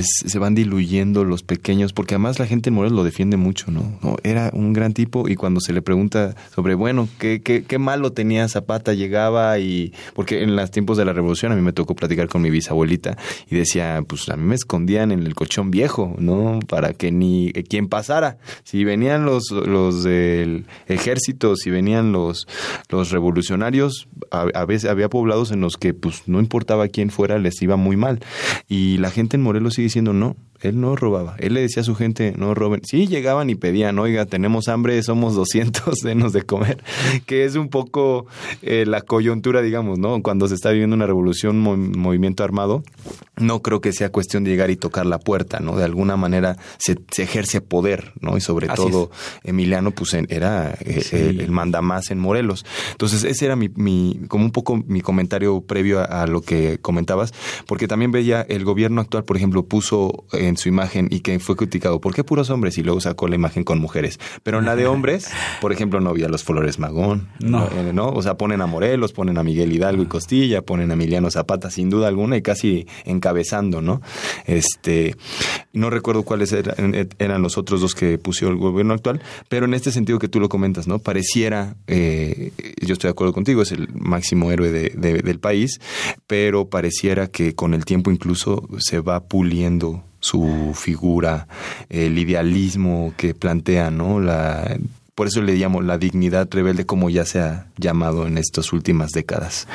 se 0.02 0.40
van 0.40 0.56
diluyendo 0.56 1.24
los 1.24 1.44
pequeños, 1.44 1.94
porque 1.94 2.16
además 2.16 2.40
la 2.40 2.46
gente 2.46 2.70
en 2.70 2.76
Morelos 2.76 2.98
lo 2.98 3.04
defiende 3.04 3.38
mucho, 3.38 3.72
¿no? 3.72 4.00
Era 4.24 4.50
un 4.54 4.74
gran 4.74 4.94
tipo 4.94 5.28
y 5.28 5.36
cuando 5.36 5.60
se 5.60 5.74
le 5.74 5.82
pregunta 5.82 6.36
sobre, 6.54 6.76
bueno, 6.76 7.08
¿qué, 7.20 7.42
qué, 7.42 7.64
qué 7.64 7.78
malo 7.78 8.12
tenía 8.12 8.48
Zapata? 8.48 8.94
Llegaba 8.94 9.60
y, 9.60 9.94
porque 10.14 10.44
en 10.44 10.56
los 10.56 10.72
tiempos 10.72 10.98
de 10.98 11.06
la 11.06 11.14
revolución 11.14 11.52
a 11.52 11.56
mí 11.56 11.62
me 11.62 11.74
tocó 11.74 11.96
platicar 11.96 12.28
con 12.28 12.42
mi 12.42 12.50
bisabuelita 12.50 13.18
y 13.50 13.56
decía, 13.56 14.04
pues 14.08 14.28
a 14.30 14.38
mí 14.38 14.44
me 14.44 14.56
escondían 14.56 15.12
en 15.12 15.24
el 15.24 15.36
colchón 15.36 15.72
viejo, 15.72 16.16
¿no? 16.20 16.60
Para 16.68 16.94
que 16.94 17.12
ni 17.12 17.52
quien 17.70 17.88
pasara. 17.88 18.38
Si 18.64 18.84
venían 18.84 19.26
los, 19.26 19.52
los 19.52 20.04
del 20.04 20.66
ejército, 20.88 21.56
si 21.56 21.70
venían 21.70 22.12
los, 22.12 22.48
los 22.90 23.12
revolucionarios, 23.12 24.08
a, 24.32 24.66
veces 24.66 24.90
había 24.90 25.10
poblados 25.10 25.52
en 25.52 25.62
los 25.62 25.78
que 25.78 25.94
pues 25.94 26.24
no 26.28 26.40
importaba 26.40 26.88
quién 26.88 27.10
fuera, 27.10 27.38
les 27.38 27.62
iba 27.62 27.76
muy 27.76 27.96
mal. 27.96 28.20
Y 28.68 28.98
la 28.98 29.12
gente 29.12 29.38
en 29.38 29.44
Morelos 29.44 29.77
sigue 29.78 29.86
diciendo 29.86 30.12
no. 30.12 30.36
Él 30.62 30.80
no 30.80 30.96
robaba. 30.96 31.36
Él 31.40 31.54
le 31.54 31.62
decía 31.62 31.82
a 31.82 31.86
su 31.86 31.96
gente, 31.96 32.34
no 32.38 32.54
roben. 32.54 32.82
Sí, 32.84 33.08
llegaban 33.08 33.50
y 33.50 33.56
pedían, 33.56 34.00
oiga, 34.00 34.26
tenemos 34.26 34.68
hambre, 34.68 35.02
somos 35.04 35.36
200, 35.36 35.96
denos 36.04 36.34
de 36.34 36.44
comer. 36.44 36.84
Que 37.26 37.46
es 37.46 37.56
un 37.56 37.70
poco 37.70 38.26
eh, 38.62 38.86
la 38.88 39.02
coyuntura, 39.02 39.62
digamos, 39.62 40.00
¿no? 40.00 40.22
Cuando 40.22 40.48
se 40.48 40.56
está 40.56 40.72
viviendo 40.72 40.96
una 40.96 41.08
revolución, 41.08 41.60
movimiento 41.60 42.44
armado, 42.44 42.84
no 43.38 43.62
creo 43.62 43.82
que 43.82 43.94
sea 43.94 44.12
cuestión 44.12 44.44
de 44.44 44.52
llegar 44.52 44.70
y 44.70 44.76
tocar 44.76 45.06
la 45.06 45.20
puerta, 45.20 45.60
¿no? 45.60 45.78
De 45.78 45.84
alguna 45.84 46.18
manera 46.18 46.58
se, 46.78 46.98
ejerce 47.18 47.62
poder, 47.62 48.14
¿no? 48.20 48.38
Y 48.38 48.42
sobre 48.42 48.68
todo 48.68 49.12
Emiliano, 49.44 49.92
pues 49.92 50.14
era 50.14 50.78
eh, 50.82 51.04
el, 51.12 51.52
manda 51.52 51.82
más 51.82 52.12
en 52.12 52.20
Morelos. 52.20 52.66
Entonces, 52.92 53.24
ese 53.24 53.46
era 53.46 53.56
mi, 53.56 53.70
mi, 53.76 54.20
como 54.28 54.46
un 54.46 54.52
poco 54.52 54.84
mi 54.88 55.02
comentario 55.02 55.62
previo 55.62 56.00
a, 56.00 56.26
lo 56.28 56.42
que 56.42 56.80
comentabas, 56.80 57.34
porque 57.68 57.88
también 57.88 58.12
veía 58.12 58.42
el 58.42 58.64
gobierno 58.64 59.02
actual, 59.02 59.24
por 59.24 59.38
ejemplo, 59.38 59.66
puso 59.66 60.26
en 60.48 60.58
su 60.58 60.70
imagen 60.70 61.08
y 61.12 61.20
que 61.22 61.40
fue 61.40 61.56
criticado, 61.56 62.02
¿por 62.02 62.14
qué 62.14 62.24
puros 62.24 62.50
hombres? 62.50 62.78
Y 62.78 62.84
luego 62.84 63.00
sacó 63.02 63.28
la 63.28 63.36
imagen 63.36 63.64
con 63.64 63.80
mujeres. 63.80 64.20
Pero 64.44 64.60
en 64.60 64.66
la 64.66 64.76
de 64.76 64.88
hombres, 64.88 65.30
por 65.62 65.72
ejemplo, 65.72 66.00
no 66.00 66.10
había 66.10 66.28
los 66.28 66.44
Flores 66.44 66.80
Magón, 66.80 67.28
no. 67.40 67.70
¿no? 67.94 68.10
O 68.10 68.22
sea, 68.22 68.38
ponen 68.38 68.62
a 68.62 68.68
Morelos, 68.68 69.14
ponen 69.14 69.38
a 69.38 69.44
Miguel 69.44 69.72
Hidalgo 69.72 70.04
y 70.04 70.08
Costilla, 70.08 70.62
ponen 70.62 70.92
a 70.92 70.94
Emiliano 70.94 71.30
Zapata, 71.32 71.70
sin 71.70 71.90
duda 71.90 72.08
alguna, 72.08 72.38
y 72.38 72.42
casi 72.42 72.88
encabezando, 73.06 73.82
¿no? 73.82 74.02
Este, 74.46 75.16
no 75.74 75.90
recuerdo 75.90 76.24
cuáles 76.24 76.54
eran, 76.54 77.42
los 77.42 77.58
otros 77.58 77.82
dos 77.82 77.96
que 77.96 78.18
puso 78.18 78.48
el 78.48 78.56
gobierno 78.56 78.94
actual, 78.94 79.22
pero 79.50 79.66
en 79.66 79.74
este 79.74 79.92
sentido 79.92 80.20
que 80.20 80.28
tú 80.28 80.40
lo 80.40 80.50
comentas, 80.50 80.88
¿no? 80.88 81.00
Pareciera, 81.00 81.76
eh, 81.88 82.52
yo 82.82 82.94
estoy 82.94 83.10
de 83.10 83.12
acuerdo 83.12 83.34
contigo, 83.34 83.62
es 83.62 83.72
el 83.72 83.90
máximo 83.94 84.52
héroe 84.52 84.72
del 84.72 85.40
país, 85.40 85.80
pero 86.26 86.70
pareciera 86.70 87.28
que 87.28 87.56
con 87.56 87.74
el 87.74 87.86
tiempo 87.86 88.12
incluso 88.12 88.68
se 88.80 89.00
va 89.00 89.24
puliendo 89.28 90.04
su 90.20 90.74
figura, 90.76 91.48
el 91.90 92.18
idealismo 92.18 93.14
que 93.18 93.34
plantea, 93.34 93.92
¿no? 93.92 94.20
La, 94.20 94.78
por 95.16 95.28
eso 95.28 95.42
le 95.42 95.56
llamo 95.56 95.82
la 95.82 95.98
dignidad 95.98 96.48
rebelde 96.52 96.86
como 96.86 97.10
ya 97.10 97.26
se 97.26 97.40
ha 97.40 97.68
llamado 97.78 98.28
en 98.28 98.38
estas 98.38 98.74
últimas 98.74 99.12
décadas. 99.12 99.68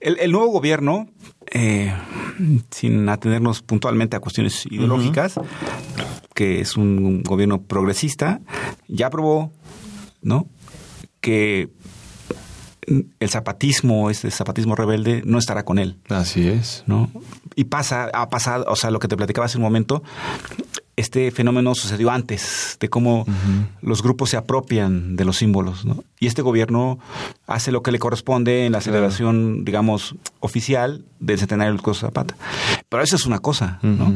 El, 0.00 0.32
nuevo 0.32 0.50
gobierno, 0.50 1.08
eh, 1.50 1.92
sin 2.70 3.06
atenernos 3.10 3.60
puntualmente 3.60 4.16
a 4.16 4.20
cuestiones 4.20 4.64
ideológicas, 4.64 5.38
que 6.34 6.60
es 6.60 6.78
un 6.78 7.22
gobierno 7.22 7.60
progresista, 7.60 8.40
ya 8.88 9.08
aprobó, 9.08 9.52
¿no? 10.22 10.48
Que 11.20 11.68
el 13.20 13.30
zapatismo, 13.30 14.10
este 14.10 14.30
zapatismo 14.30 14.74
rebelde, 14.74 15.22
no 15.24 15.38
estará 15.38 15.64
con 15.64 15.78
él. 15.78 15.96
Así 16.08 16.48
es. 16.48 16.82
¿No? 16.86 17.10
Y 17.54 17.64
pasa, 17.64 18.10
ha 18.12 18.28
pasado, 18.28 18.64
o 18.68 18.76
sea, 18.76 18.90
lo 18.90 18.98
que 18.98 19.08
te 19.08 19.16
platicaba 19.16 19.46
hace 19.46 19.58
un 19.58 19.62
momento, 19.62 20.02
este 20.96 21.30
fenómeno 21.30 21.74
sucedió 21.74 22.10
antes, 22.10 22.76
de 22.80 22.90
cómo 22.90 23.24
los 23.80 24.02
grupos 24.02 24.30
se 24.30 24.36
apropian 24.36 25.16
de 25.16 25.24
los 25.24 25.38
símbolos, 25.38 25.84
¿no? 25.84 26.04
Y 26.18 26.26
este 26.26 26.42
gobierno 26.42 26.98
hace 27.46 27.72
lo 27.72 27.82
que 27.82 27.92
le 27.92 27.98
corresponde 27.98 28.66
en 28.66 28.72
la 28.72 28.80
celebración, 28.80 29.64
digamos, 29.64 30.16
oficial 30.40 31.04
del 31.18 31.38
centenario 31.38 31.72
del 31.72 31.82
Coso 31.82 32.06
Zapata. 32.06 32.36
Pero 32.88 33.02
eso 33.02 33.16
es 33.16 33.24
una 33.24 33.38
cosa, 33.38 33.78
¿no? 33.82 34.12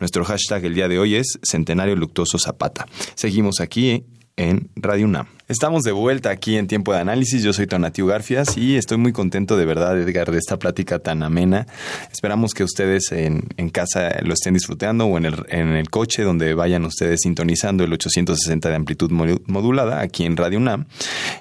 Nuestro 0.00 0.24
hashtag 0.24 0.64
el 0.64 0.74
día 0.74 0.88
de 0.88 0.98
hoy 0.98 1.14
es 1.14 1.38
Centenario 1.42 1.96
Luctuoso 1.96 2.38
Zapata. 2.38 2.86
Seguimos 3.14 3.60
aquí 3.60 4.04
en 4.36 4.70
Radio 4.76 5.06
UNAM. 5.06 5.26
Estamos 5.48 5.82
de 5.82 5.92
vuelta 5.92 6.30
aquí 6.30 6.56
en 6.56 6.66
Tiempo 6.66 6.92
de 6.92 7.00
Análisis. 7.00 7.42
Yo 7.42 7.52
soy 7.52 7.66
Tonatiu 7.66 8.06
Garfias 8.06 8.56
y 8.56 8.76
estoy 8.76 8.96
muy 8.96 9.12
contento 9.12 9.56
de 9.56 9.66
verdad, 9.66 10.00
Edgar, 10.00 10.30
de 10.30 10.38
esta 10.38 10.58
plática 10.58 10.98
tan 10.98 11.22
amena. 11.22 11.66
Esperamos 12.10 12.54
que 12.54 12.64
ustedes 12.64 13.12
en, 13.12 13.42
casa 13.70 14.18
lo 14.22 14.32
estén 14.32 14.54
disfrutando 14.54 15.04
o 15.06 15.18
en 15.18 15.26
el, 15.26 15.44
en 15.48 15.68
el 15.68 15.90
coche 15.90 16.22
donde 16.22 16.54
vayan 16.54 16.84
ustedes 16.84 17.20
sintonizando 17.22 17.84
el 17.84 17.92
860 17.92 18.68
de 18.70 18.74
amplitud 18.74 19.10
modulada 19.10 20.00
aquí 20.00 20.24
en 20.24 20.36
Radio 20.36 20.58
UNAM. 20.58 20.86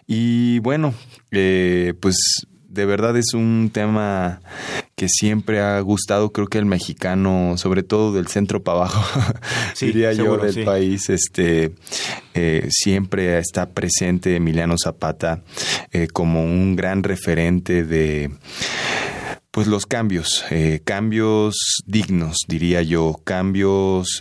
Y 0.08 0.60
bueno, 0.60 0.94
eh, 1.32 1.94
pues 2.00 2.46
de 2.72 2.86
verdad 2.86 3.18
es 3.18 3.34
un 3.34 3.70
tema 3.74 4.42
que 4.96 5.08
siempre 5.10 5.60
ha 5.60 5.80
gustado, 5.82 6.32
creo 6.32 6.48
que 6.48 6.58
el 6.58 6.66
mexicano, 6.66 7.56
sobre 7.58 7.84
todo 7.84 8.14
del 8.14 8.28
centro 8.28 8.64
para 8.64 8.80
abajo, 8.80 9.04
diría 9.82 10.14
yo, 10.14 10.38
del 10.38 10.64
país, 10.64 11.10
este, 11.10 11.74
eh, 12.34 12.68
siempre 12.70 13.38
está 13.40 13.70
presente 13.72 14.36
Emiliano 14.36 14.76
Zapata 14.82 15.44
eh, 15.92 16.08
como 16.08 16.44
un 16.46 16.76
gran 16.78 17.04
referente 17.04 17.84
de 17.84 18.32
pues 19.52 19.68
los 19.68 19.86
cambios, 19.86 20.46
eh, 20.50 20.80
cambios 20.86 21.84
dignos, 21.86 22.38
diría 22.48 22.84
yo, 22.84 23.20
cambios 23.26 24.20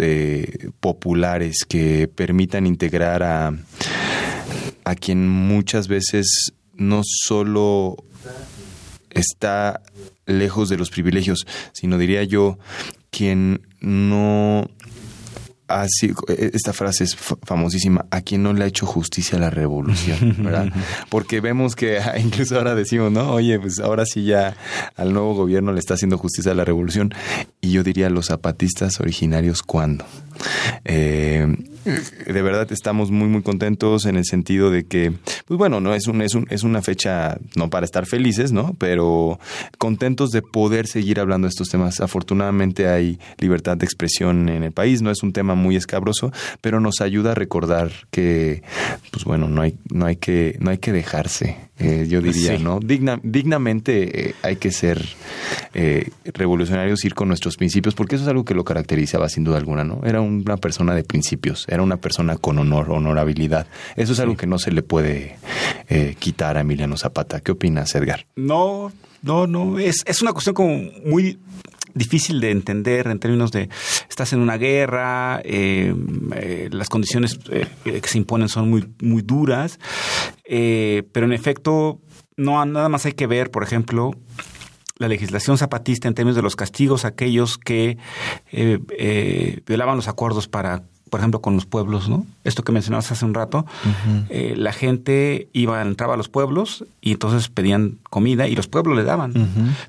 populares 0.81 1.65
que 1.69 2.09
permitan 2.09 2.67
integrar 2.67 3.23
a, 3.23 3.55
a 4.83 4.95
quien 4.97 5.29
muchas 5.29 5.87
veces 5.87 6.53
no 6.75 7.03
solo 7.05 7.97
está 9.11 9.83
lejos 10.27 10.69
de 10.69 10.77
los 10.77 10.91
privilegios, 10.91 11.47
sino 11.73 11.99
diría 11.99 12.23
yo, 12.25 12.59
quien 13.11 13.67
no 13.81 14.69
así 15.71 16.13
esta 16.29 16.73
frase 16.73 17.05
es 17.05 17.17
famosísima 17.17 18.07
a 18.11 18.23
quien 18.23 18.43
no 18.43 18.53
le 18.53 18.65
ha 18.65 18.67
hecho 18.67 18.87
justicia 18.87 19.39
a 19.39 19.41
la 19.41 19.51
revolución 19.51 20.37
¿verdad? 20.43 20.73
porque 21.09 21.41
vemos 21.41 21.77
que 21.77 21.99
ah, 21.99 22.19
incluso 22.19 22.57
ahora 22.57 22.75
decimos 22.75 23.13
no 23.13 23.33
oye 23.33 23.59
pues 23.61 23.79
ahora 23.79 24.05
sí 24.05 24.25
ya 24.25 24.57
al 24.97 25.13
nuevo 25.13 25.35
gobierno 25.35 25.73
le 25.73 25.79
está 25.79 25.95
haciendo 25.95 26.19
justicia 26.19 26.51
a 26.51 26.55
la 26.57 26.65
revolución 26.65 27.15
y 27.61 27.71
yo 27.71 27.85
diría 27.85 28.11
los 28.11 28.27
zapatistas 28.27 29.01
originarios 29.01 29.63
cuándo 29.63 30.05
eh, 30.85 31.47
de 31.85 32.43
verdad 32.43 32.71
estamos 32.73 33.11
muy 33.11 33.29
muy 33.29 33.43
contentos 33.43 34.05
en 34.07 34.17
el 34.17 34.25
sentido 34.25 34.71
de 34.71 34.85
que 34.85 35.13
pues 35.47 35.59
bueno 35.59 35.81
no 35.81 35.95
es 35.95 36.07
un, 36.07 36.23
es 36.23 36.35
un 36.35 36.47
es 36.51 36.63
una 36.63 36.83
fecha 36.83 37.39
no 37.57 37.71
para 37.71 37.85
estar 37.85 38.07
felices 38.07 38.53
no 38.53 38.75
pero 38.79 39.39
contentos 39.79 40.31
de 40.31 40.43
poder 40.43 40.87
seguir 40.87 41.21
hablando 41.21 41.47
de 41.47 41.51
estos 41.51 41.69
temas 41.69 42.01
afortunadamente 42.01 42.89
hay 42.89 43.19
libertad 43.39 43.77
de 43.77 43.85
expresión 43.85 44.49
en 44.49 44.63
el 44.63 44.73
país 44.73 45.03
no 45.03 45.11
es 45.11 45.23
un 45.23 45.33
tema 45.33 45.55
muy 45.55 45.77
escabroso 45.77 46.33
pero 46.61 46.81
nos 46.81 47.01
ayuda 47.01 47.33
a 47.33 47.35
recordar 47.35 47.91
que 48.11 48.63
pues 49.11 49.25
bueno 49.25 49.49
no 49.49 49.63
hay 49.63 49.77
no 49.91 50.07
hay 50.07 50.17
que 50.17 50.57
no 50.61 50.71
hay 50.71 50.79
que 50.79 50.93
dejarse 50.93 51.71
eh, 51.81 52.07
yo 52.07 52.21
diría, 52.21 52.59
¿no? 52.59 52.79
Digna, 52.79 53.19
dignamente 53.23 54.29
eh, 54.29 54.35
hay 54.43 54.57
que 54.57 54.71
ser 54.71 55.03
eh, 55.73 56.11
revolucionarios, 56.25 57.03
ir 57.07 57.15
con 57.15 57.29
nuestros 57.29 57.57
principios, 57.57 57.95
porque 57.95 58.17
eso 58.17 58.25
es 58.25 58.29
algo 58.29 58.45
que 58.45 58.53
lo 58.53 58.65
caracterizaba 58.65 59.31
sin 59.31 59.45
duda 59.45 59.57
alguna, 59.57 59.83
¿no? 59.83 60.03
Era 60.05 60.21
una 60.21 60.59
persona 60.59 60.95
de 60.95 61.05
principios, 61.05 61.65
era 61.71 61.83
una 61.83 61.97
persona 61.97 62.37
con 62.37 62.59
honor, 62.59 62.91
honorabilidad. 62.91 63.67
Eso 63.97 64.13
es 64.13 64.21
algo 64.21 64.37
que 64.37 64.47
no 64.47 64.59
se 64.59 64.73
le 64.73 64.83
puede 64.83 65.39
quitar 66.19 66.57
a 66.57 66.61
Emiliano 66.61 66.97
Zapata. 66.97 67.41
¿Qué 67.41 67.53
opinas, 67.53 67.95
Edgar? 67.95 68.27
No, 68.37 68.93
no, 69.23 69.47
no, 69.47 69.79
es, 69.79 70.03
es 70.07 70.23
una 70.23 70.33
cuestión 70.33 70.55
como 70.55 70.91
muy 71.05 71.39
difícil 71.95 72.41
de 72.41 72.51
entender 72.51 73.07
en 73.09 73.19
términos 73.19 73.53
de 73.53 73.69
estás 74.09 74.33
en 74.33 74.41
una 74.41 74.57
guerra, 74.57 75.41
eh, 75.45 75.95
eh, 76.35 76.69
las 76.73 76.89
condiciones 76.89 77.39
eh, 77.51 77.67
que 77.85 78.09
se 78.09 78.19
imponen 78.19 78.49
son 78.49 78.71
muy, 78.71 78.89
muy 79.01 79.23
duras, 79.23 79.79
pero 80.45 81.27
en 81.27 81.33
efecto 81.33 82.01
no 82.37 82.65
nada 82.65 82.89
más 82.89 83.07
hay 83.07 83.13
que 83.13 83.27
ver, 83.27 83.51
por 83.51 83.63
ejemplo, 83.63 84.13
la 84.99 85.09
legislación 85.09 85.59
zapatista 85.59 86.09
en 86.09 86.15
términos 86.15 86.37
de 86.37 86.43
los 86.43 86.57
castigos 86.57 87.05
a 87.05 87.09
aquellos 87.09 87.57
que 87.59 87.99
violaban 89.67 89.97
los 89.97 90.09
acuerdos 90.09 90.49
para 90.49 90.85
por 91.11 91.21
ejemplo, 91.21 91.41
con 91.41 91.55
los 91.57 91.67
pueblos, 91.67 92.09
¿no? 92.09 92.25
Esto 92.45 92.63
que 92.63 92.73
mencionabas 92.73 93.11
hace 93.13 93.25
un 93.25 93.35
rato, 93.35 93.67
eh, 94.29 94.55
la 94.57 94.73
gente 94.73 95.49
iba, 95.53 95.83
entraba 95.83 96.15
a 96.15 96.17
los 96.17 96.29
pueblos 96.29 96.85
y 97.01 97.13
entonces 97.13 97.49
pedían 97.49 97.99
comida 98.09 98.49
y 98.49 98.55
los 98.55 98.69
pueblos 98.69 98.97
le 98.97 99.05
daban. 99.05 99.35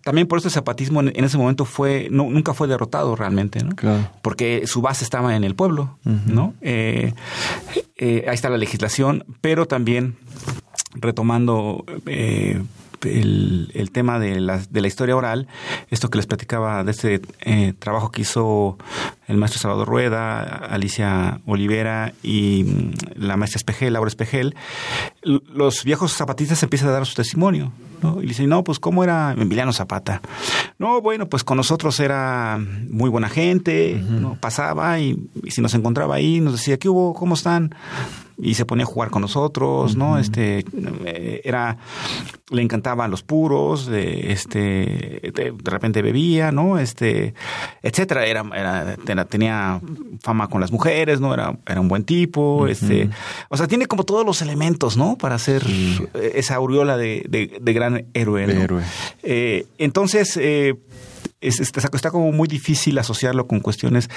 También 0.03 0.28
por 0.28 0.39
eso 0.39 0.47
el 0.47 0.53
zapatismo 0.53 1.01
en, 1.01 1.24
ese 1.24 1.38
momento 1.38 1.65
fue, 1.65 2.07
no, 2.11 2.30
nunca 2.30 2.53
fue 2.53 2.67
derrotado 2.67 3.15
realmente, 3.15 3.63
¿no? 3.63 3.76
Porque 4.22 4.63
su 4.65 4.82
base 4.82 5.03
estaba 5.03 5.36
en 5.36 5.43
el 5.43 5.55
pueblo, 5.55 5.97
¿no? 6.03 6.53
Eh, 6.61 7.13
eh, 7.97 8.26
ahí 8.28 8.34
está 8.34 8.49
la 8.49 8.57
legislación, 8.57 9.24
pero 9.41 9.67
también 9.67 10.15
retomando 10.95 11.86
el, 13.04 13.72
el, 13.74 13.91
tema 13.91 14.20
de 14.20 14.39
la, 14.39 14.58
de 14.58 14.82
la 14.82 14.88
historia 14.88 15.16
oral, 15.16 15.47
esto 15.89 16.10
que 16.10 16.18
les 16.18 16.28
platicaba 16.28 16.84
de 16.84 16.91
este 16.91 17.22
eh, 17.41 17.74
trabajo 17.78 18.12
que 18.12 18.22
hizo 18.22 18.78
el 19.28 19.38
maestro 19.38 19.62
Salvador 19.62 19.88
Rueda, 19.88 20.41
Alicia 20.41 21.41
Olivera 21.45 22.14
y 22.24 22.64
mm, 22.64 22.91
la 23.16 23.38
maestra 23.38 23.58
Espejel, 23.58 23.93
Laura 23.93 24.08
Espejel, 24.08 24.56
los 25.22 25.84
viejos 25.84 26.14
zapatistas 26.14 26.62
empiezan 26.64 26.89
a 26.89 26.93
dar 26.93 27.06
su 27.06 27.16
testimonio. 27.16 27.72
¿no? 28.02 28.22
Y 28.22 28.26
dicen, 28.26 28.49
no, 28.49 28.64
pues 28.64 28.80
¿cómo 28.80 29.04
era 29.04 29.34
Emiliano 29.38 29.74
Zapata? 29.74 30.22
No, 30.80 31.02
bueno, 31.02 31.30
pues 31.30 31.43
con 31.43 31.58
nosotros 31.58 31.99
era 31.99 32.60
muy 32.89 33.10
buena 33.10 33.30
gente, 33.30 34.02
¿no? 34.10 34.38
pasaba 34.39 34.99
y, 34.99 35.30
y, 35.43 35.52
si 35.52 35.62
nos 35.62 35.76
encontraba 35.76 36.16
ahí 36.16 36.41
nos 36.41 36.54
decía, 36.54 36.80
¿qué 36.80 36.89
hubo? 36.89 37.14
¿Cómo 37.14 37.36
están? 37.36 37.76
Y 38.41 38.55
se 38.55 38.65
ponía 38.65 38.83
a 38.83 38.87
jugar 38.87 39.11
con 39.11 39.21
nosotros, 39.21 39.95
¿no? 39.95 40.17
Este 40.17 40.65
eh, 41.05 41.41
era 41.43 41.77
le 42.49 42.61
encantaban 42.61 43.11
los 43.11 43.23
puros, 43.23 43.87
este 43.87 44.59
de, 45.33 45.53
repente 45.63 46.01
bebía, 46.01 46.51
¿no? 46.51 46.79
Este 46.79 47.33
etcétera, 47.81 48.25
era, 48.25 48.43
era, 49.05 49.25
tenía 49.25 49.79
fama 50.21 50.47
con 50.47 50.59
las 50.59 50.71
mujeres, 50.71 51.21
¿no? 51.21 51.33
Era 51.33 51.55
era 51.67 51.79
un 51.79 51.87
buen 51.87 52.03
tipo, 52.03 52.67
este, 52.67 53.09
o 53.49 53.57
sea, 53.57 53.67
tiene 53.67 53.85
como 53.85 54.03
todos 54.03 54.25
los 54.25 54.41
elementos, 54.41 54.97
¿no? 54.97 55.17
Para 55.17 55.37
ser 55.37 55.63
esa 56.13 56.55
aureola 56.55 56.97
de, 56.97 57.23
de, 57.29 57.73
gran 57.73 58.07
héroe. 58.13 58.43
héroe. 58.43 58.83
Eh, 59.23 59.65
entonces 59.77 60.37
eh, 60.37 60.75
está 61.39 62.11
como 62.11 62.31
muy 62.31 62.47
difícil 62.47 62.97
asociarlo 62.97 63.47
con 63.47 63.59
cuestiones 63.59 64.09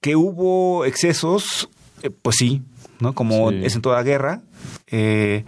que 0.00 0.16
hubo 0.16 0.84
excesos, 0.84 1.68
eh, 2.02 2.10
pues 2.10 2.36
sí, 2.38 2.62
¿no? 3.00 3.14
Como 3.14 3.50
es 3.50 3.74
en 3.74 3.82
toda 3.82 4.02
guerra. 4.02 4.40
Eh, 4.86 5.44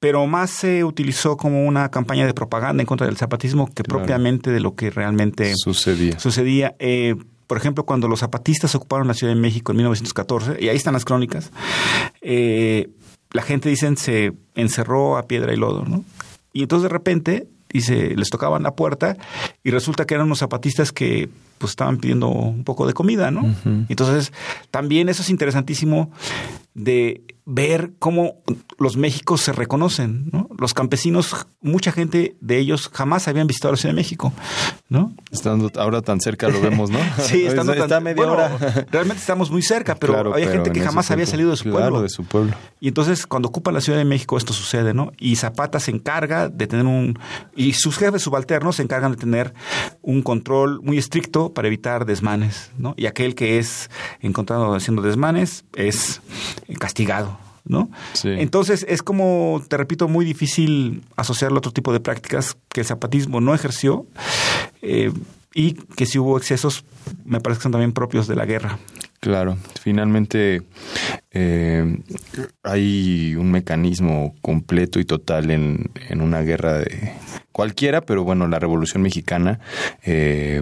pero 0.00 0.26
más 0.26 0.50
se 0.50 0.84
utilizó 0.84 1.36
como 1.36 1.64
una 1.64 1.90
campaña 1.90 2.26
de 2.26 2.34
propaganda 2.34 2.82
en 2.82 2.86
contra 2.86 3.06
del 3.06 3.16
zapatismo 3.16 3.72
que 3.72 3.84
propiamente 3.84 4.50
de 4.50 4.60
lo 4.60 4.74
que 4.74 4.90
realmente 4.90 5.54
sucedía. 5.56 6.18
sucedía. 6.18 6.74
Eh, 6.78 7.16
por 7.46 7.56
ejemplo, 7.58 7.84
cuando 7.84 8.08
los 8.08 8.20
zapatistas 8.20 8.74
ocuparon 8.74 9.08
la 9.08 9.14
Ciudad 9.14 9.34
de 9.34 9.40
México 9.40 9.72
en 9.72 9.76
1914, 9.76 10.62
y 10.62 10.68
ahí 10.68 10.76
están 10.76 10.94
las 10.94 11.04
crónicas, 11.04 11.50
la 12.22 13.42
gente, 13.42 13.68
dicen, 13.68 13.96
se 13.96 14.32
encerró 14.54 15.18
a 15.18 15.26
piedra 15.26 15.52
y 15.52 15.56
lodo, 15.56 15.84
¿no? 15.84 16.04
Y 16.52 16.62
entonces 16.62 16.84
de 16.84 16.88
repente 16.88 17.48
y 17.74 17.80
se 17.80 18.16
les 18.16 18.30
tocaban 18.30 18.62
la 18.62 18.76
puerta 18.76 19.16
y 19.64 19.70
resulta 19.72 20.06
que 20.06 20.14
eran 20.14 20.26
unos 20.26 20.38
zapatistas 20.38 20.92
que 20.92 21.28
pues 21.58 21.70
estaban 21.72 21.98
pidiendo 21.98 22.28
un 22.28 22.62
poco 22.62 22.86
de 22.86 22.92
comida, 22.92 23.32
¿no? 23.32 23.52
Entonces, 23.88 24.32
también 24.70 25.08
eso 25.08 25.22
es 25.22 25.28
interesantísimo 25.28 26.12
de 26.74 27.24
ver 27.44 27.92
cómo 27.98 28.36
los 28.78 28.96
Méxicos 28.96 29.40
se 29.40 29.52
reconocen, 29.52 30.30
¿no? 30.32 30.43
Los 30.58 30.74
campesinos, 30.74 31.46
mucha 31.60 31.92
gente 31.92 32.36
de 32.40 32.58
ellos 32.58 32.90
jamás 32.92 33.28
habían 33.28 33.46
visitado 33.46 33.72
la 33.72 33.76
Ciudad 33.76 33.92
de 33.92 33.96
México, 33.96 34.32
¿no? 34.88 35.14
Estando 35.30 35.70
ahora 35.80 36.02
tan 36.02 36.20
cerca 36.20 36.48
lo 36.48 36.60
vemos, 36.60 36.90
¿no? 36.90 36.98
sí, 37.18 37.44
estando 37.46 37.74
tan, 37.86 38.02
media 38.02 38.30
hora. 38.30 38.86
Realmente 38.90 39.20
estamos 39.20 39.50
muy 39.50 39.62
cerca, 39.62 39.94
pero 39.94 40.34
hay 40.34 40.46
gente 40.46 40.70
que 40.70 40.80
jamás 40.80 41.10
había 41.10 41.26
salido 41.26 41.50
de 41.50 41.56
su 41.56 41.70
pueblo. 41.70 42.02
de 42.02 42.08
su 42.08 42.24
pueblo. 42.24 42.54
Y 42.80 42.88
entonces 42.88 43.26
cuando 43.26 43.48
ocupa 43.48 43.72
la 43.72 43.80
Ciudad 43.80 43.98
de 43.98 44.04
México 44.04 44.36
esto 44.36 44.52
sucede, 44.52 44.94
¿no? 44.94 45.12
Y 45.18 45.36
Zapata 45.36 45.80
se 45.80 45.90
encarga 45.90 46.48
de 46.48 46.66
tener 46.66 46.86
un 46.86 47.18
y 47.56 47.72
sus 47.74 47.98
jefes 47.98 48.22
subalternos 48.22 48.76
se 48.76 48.82
encargan 48.82 49.12
de 49.12 49.16
tener 49.16 49.54
un 50.02 50.22
control 50.22 50.80
muy 50.82 50.98
estricto 50.98 51.52
para 51.52 51.68
evitar 51.68 52.04
desmanes, 52.06 52.70
¿no? 52.78 52.94
Y 52.96 53.06
aquel 53.06 53.34
que 53.34 53.58
es 53.58 53.90
encontrado 54.20 54.74
haciendo 54.74 55.02
desmanes 55.02 55.64
es 55.74 56.20
castigado. 56.78 57.38
¿No? 57.64 57.90
Entonces 58.24 58.84
es 58.88 59.02
como, 59.02 59.62
te 59.68 59.76
repito, 59.76 60.08
muy 60.08 60.24
difícil 60.24 61.02
asociarlo 61.16 61.56
a 61.56 61.58
otro 61.58 61.72
tipo 61.72 61.92
de 61.92 62.00
prácticas 62.00 62.56
que 62.68 62.80
el 62.80 62.86
zapatismo 62.86 63.40
no 63.40 63.54
ejerció 63.54 64.06
eh, 64.82 65.12
y 65.54 65.74
que 65.74 66.06
si 66.06 66.18
hubo 66.18 66.36
excesos, 66.36 66.84
me 67.24 67.40
parece 67.40 67.60
que 67.60 67.62
son 67.64 67.72
también 67.72 67.92
propios 67.92 68.26
de 68.26 68.36
la 68.36 68.44
guerra. 68.44 68.78
Claro, 69.20 69.56
finalmente 69.80 70.62
eh, 71.34 71.98
hay 72.62 73.34
un 73.36 73.50
mecanismo 73.50 74.34
completo 74.40 75.00
y 75.00 75.04
total 75.04 75.50
en, 75.50 75.90
en 76.08 76.20
una 76.20 76.42
guerra 76.42 76.78
de, 76.78 77.12
cualquiera, 77.54 78.00
pero 78.00 78.24
bueno, 78.24 78.48
la 78.48 78.58
Revolución 78.58 79.00
Mexicana 79.00 79.60
eh, 80.02 80.60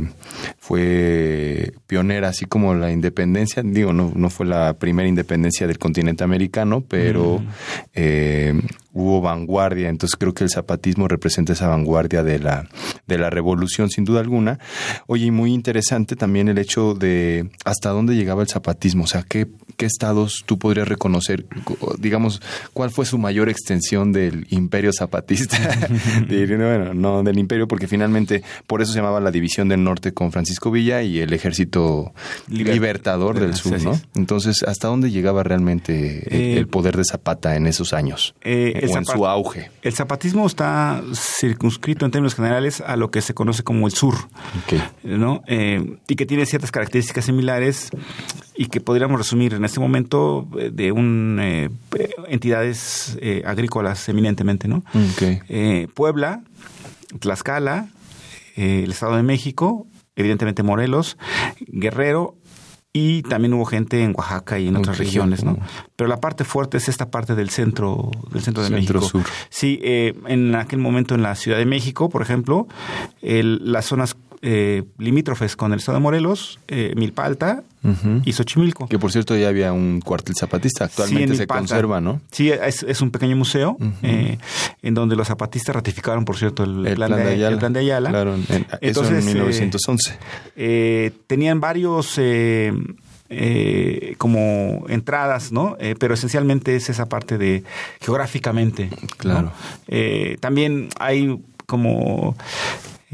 fue 0.59 1.73
pionera, 1.87 2.29
así 2.29 2.45
como 2.45 2.75
la 2.75 2.93
independencia, 2.93 3.63
digo, 3.65 3.95
no, 3.95 4.13
no 4.15 4.29
fue 4.29 4.45
la 4.45 4.75
primera 4.75 5.09
independencia 5.09 5.67
del 5.67 5.79
continente 5.79 6.23
americano, 6.23 6.85
pero 6.87 7.39
mm. 7.39 7.49
eh, 7.95 8.61
hubo 8.93 9.23
vanguardia, 9.23 9.89
entonces 9.89 10.19
creo 10.19 10.35
que 10.35 10.45
el 10.45 10.51
zapatismo 10.51 11.09
representa 11.09 11.55
esa 11.55 11.67
vanguardia 11.69 12.23
de 12.23 12.39
la, 12.39 12.69
de 13.07 13.17
la 13.17 13.31
revolución, 13.31 13.89
sin 13.89 14.05
duda 14.05 14.21
alguna. 14.21 14.59
Oye, 15.07 15.25
y 15.25 15.31
muy 15.31 15.55
interesante 15.55 16.15
también 16.15 16.49
el 16.49 16.59
hecho 16.59 16.93
de 16.93 17.49
hasta 17.65 17.89
dónde 17.89 18.17
llegaba 18.17 18.43
el 18.43 18.49
zapatismo, 18.49 19.05
o 19.05 19.07
sea, 19.07 19.23
qué, 19.23 19.49
qué 19.79 19.87
estados 19.87 20.45
tú 20.45 20.59
podrías 20.63 20.87
reconocer, 20.87 21.45
digamos, 21.99 22.41
cuál 22.73 22.93
fue 22.93 23.05
su 23.05 23.19
mayor 23.19 23.49
extensión 23.49 24.13
del 24.13 24.47
imperio 24.51 24.93
zapatista. 24.93 25.59
bueno, 26.29 26.95
no 26.95 27.25
del 27.25 27.39
imperio, 27.39 27.67
porque 27.67 27.89
finalmente 27.89 28.45
por 28.69 28.81
eso 28.81 28.93
se 28.93 28.99
llamaba 29.01 29.19
la 29.19 29.33
División 29.33 29.69
del 29.69 29.83
Norte 29.83 30.15
con 30.15 30.31
Francisco 30.31 30.71
Villa 30.71 31.03
y 31.03 31.19
el 31.19 31.33
Ejército 31.33 32.13
Libertador 32.47 33.41
del 33.41 33.57
Sur, 33.57 33.83
¿no? 33.83 34.01
Entonces, 34.15 34.63
¿hasta 34.63 34.87
dónde 34.87 35.11
llegaba 35.11 35.43
realmente 35.43 36.29
el, 36.31 36.59
eh, 36.59 36.67
poder 36.67 36.97
de 36.97 37.07
Zapata 37.07 37.57
en 37.57 37.67
esos 37.67 37.93
años? 37.93 38.37
Eh, 38.43 38.89
o 38.89 38.97
en 38.97 39.05
su 39.05 39.27
auge. 39.27 39.69
El 39.83 39.95
zapatismo 39.95 40.47
está 40.47 41.03
circunscrito 41.13 42.05
en 42.05 42.13
términos 42.13 42.37
generales 42.37 42.81
a 42.81 42.95
lo 42.95 43.11
que 43.11 43.21
se 43.21 43.35
conoce 43.35 43.65
como 43.65 43.89
el 43.89 43.95
sur, 43.95 44.15
¿no? 45.03 45.43
Eh, 45.49 45.97
y 46.07 46.15
que 46.15 46.25
tiene 46.25 46.47
ciertas 46.47 46.71
características 46.71 47.25
similares 47.25 47.91
y 48.55 48.67
que 48.67 48.81
podríamos 48.81 49.19
resumir 49.19 49.55
en 49.55 49.65
este 49.65 49.81
momento 49.81 50.47
de 50.53 50.93
un 50.93 51.41
entidades 52.29 53.19
agrícolas 53.45 54.09
eminentemente, 54.09 54.69
¿no? 54.69 54.83
Puebla, 55.95 56.43
Tlaxcala, 57.19 57.89
eh, 58.57 58.83
el 58.85 58.91
Estado 58.91 59.17
de 59.17 59.23
México, 59.23 59.87
evidentemente 60.17 60.63
Morelos, 60.63 61.17
Guerrero 61.69 62.37
y 62.93 63.23
también 63.23 63.55
hubo 63.55 63.65
gente 63.65 64.03
en 64.03 64.13
Oaxaca 64.15 64.59
y 64.59 64.69
en 64.69 64.77
otras 64.77 64.99
regiones, 64.99 65.45
¿no? 65.45 65.57
Pero 65.97 66.09
la 66.09 66.19
parte 66.19 66.45
fuerte 66.45 66.77
es 66.77 66.91
esta 66.91 67.11
parte 67.11 67.35
del 67.35 67.49
centro, 67.49 68.11
del 68.31 68.43
centro 68.43 68.63
de 68.63 68.69
centro 68.69 69.01
México. 69.01 69.21
Sur. 69.21 69.25
Sí, 69.49 69.81
eh, 69.83 70.15
en 70.27 70.55
aquel 70.55 70.79
momento 70.79 71.15
en 71.15 71.23
la 71.23 71.35
Ciudad 71.35 71.57
de 71.57 71.65
México, 71.65 72.11
por 72.11 72.21
ejemplo, 72.21 72.67
las 73.23 73.87
zonas 73.87 74.17
eh, 74.45 74.83
limítrofes 74.99 75.55
con 75.55 75.73
el 75.73 75.79
estado 75.79 75.99
de 75.99 76.03
Morelos, 76.03 76.59
eh, 76.67 76.95
Milpa 76.97 77.25
Alta 77.25 77.63
y 78.25 78.33
Xochimilco. 78.33 78.89
Que 78.89 78.99
por 78.99 79.13
cierto 79.13 79.37
ya 79.37 79.47
había 79.47 79.73
un 79.73 80.01
cuartel 80.01 80.35
zapatista, 80.35 80.87
actualmente 80.87 81.37
se 81.37 81.47
conserva, 81.47 82.01
¿no? 82.01 82.21
Sí, 82.33 82.51
es, 82.51 83.01
un 83.01 83.13
pequeño 83.13 83.37
museo 83.37 83.77
eh, 84.03 84.39
en 84.83 84.95
donde 84.95 85.15
los 85.15 85.29
zapatistas 85.29 85.77
ratificaron, 85.77 86.25
por 86.25 86.37
cierto, 86.37 86.65
el, 86.65 86.95
plan, 86.97 87.13
de, 87.13 87.23
Ayala. 87.23 87.49
El 87.49 87.59
plan 87.59 87.73
de 87.73 87.81
Ayala. 87.81 88.11
Claro, 88.11 88.37
eso 88.81 89.09
en 89.09 89.25
1911. 89.25 90.19
Eh, 90.57 91.13
tenían 91.29 91.61
varios... 91.61 92.19
como 94.19 94.85
entradas, 94.89 95.53
¿no? 95.53 95.77
pero 96.01 96.15
esencialmente 96.15 96.75
es 96.77 96.91
esa 96.91 97.07
parte 97.07 97.39
de 97.39 97.63
geográficamente. 98.01 98.91
Claro. 99.19 99.53
también 100.41 100.89
hay 100.99 101.41
como 101.67 102.37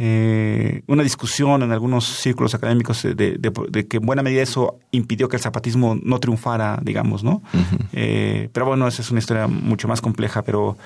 eh, 0.01 0.83
una 0.87 1.03
discusión 1.03 1.65
en 1.65 1.73
algunos 1.73 2.07
círculos 2.07 2.55
académicos 2.55 3.03
de, 3.03 3.87
que 3.91 3.97
en 3.97 4.07
buena 4.07 4.23
medida 4.23 4.43
eso 4.43 4.79
impidió 4.93 5.29
que 5.29 5.35
el 5.35 5.43
zapatismo 5.43 5.99
no 6.01 6.21
triunfara, 6.21 6.79
digamos, 6.81 7.25
¿no? 7.25 7.43
Eh, 7.93 8.49
pero 8.53 8.67
bueno, 8.67 8.87
esa 8.87 9.03
es 9.03 9.11
una 9.11 9.19
historia 9.19 9.49
mucho 9.49 9.89
más 9.89 10.01
compleja, 10.01 10.43
pero 10.43 10.79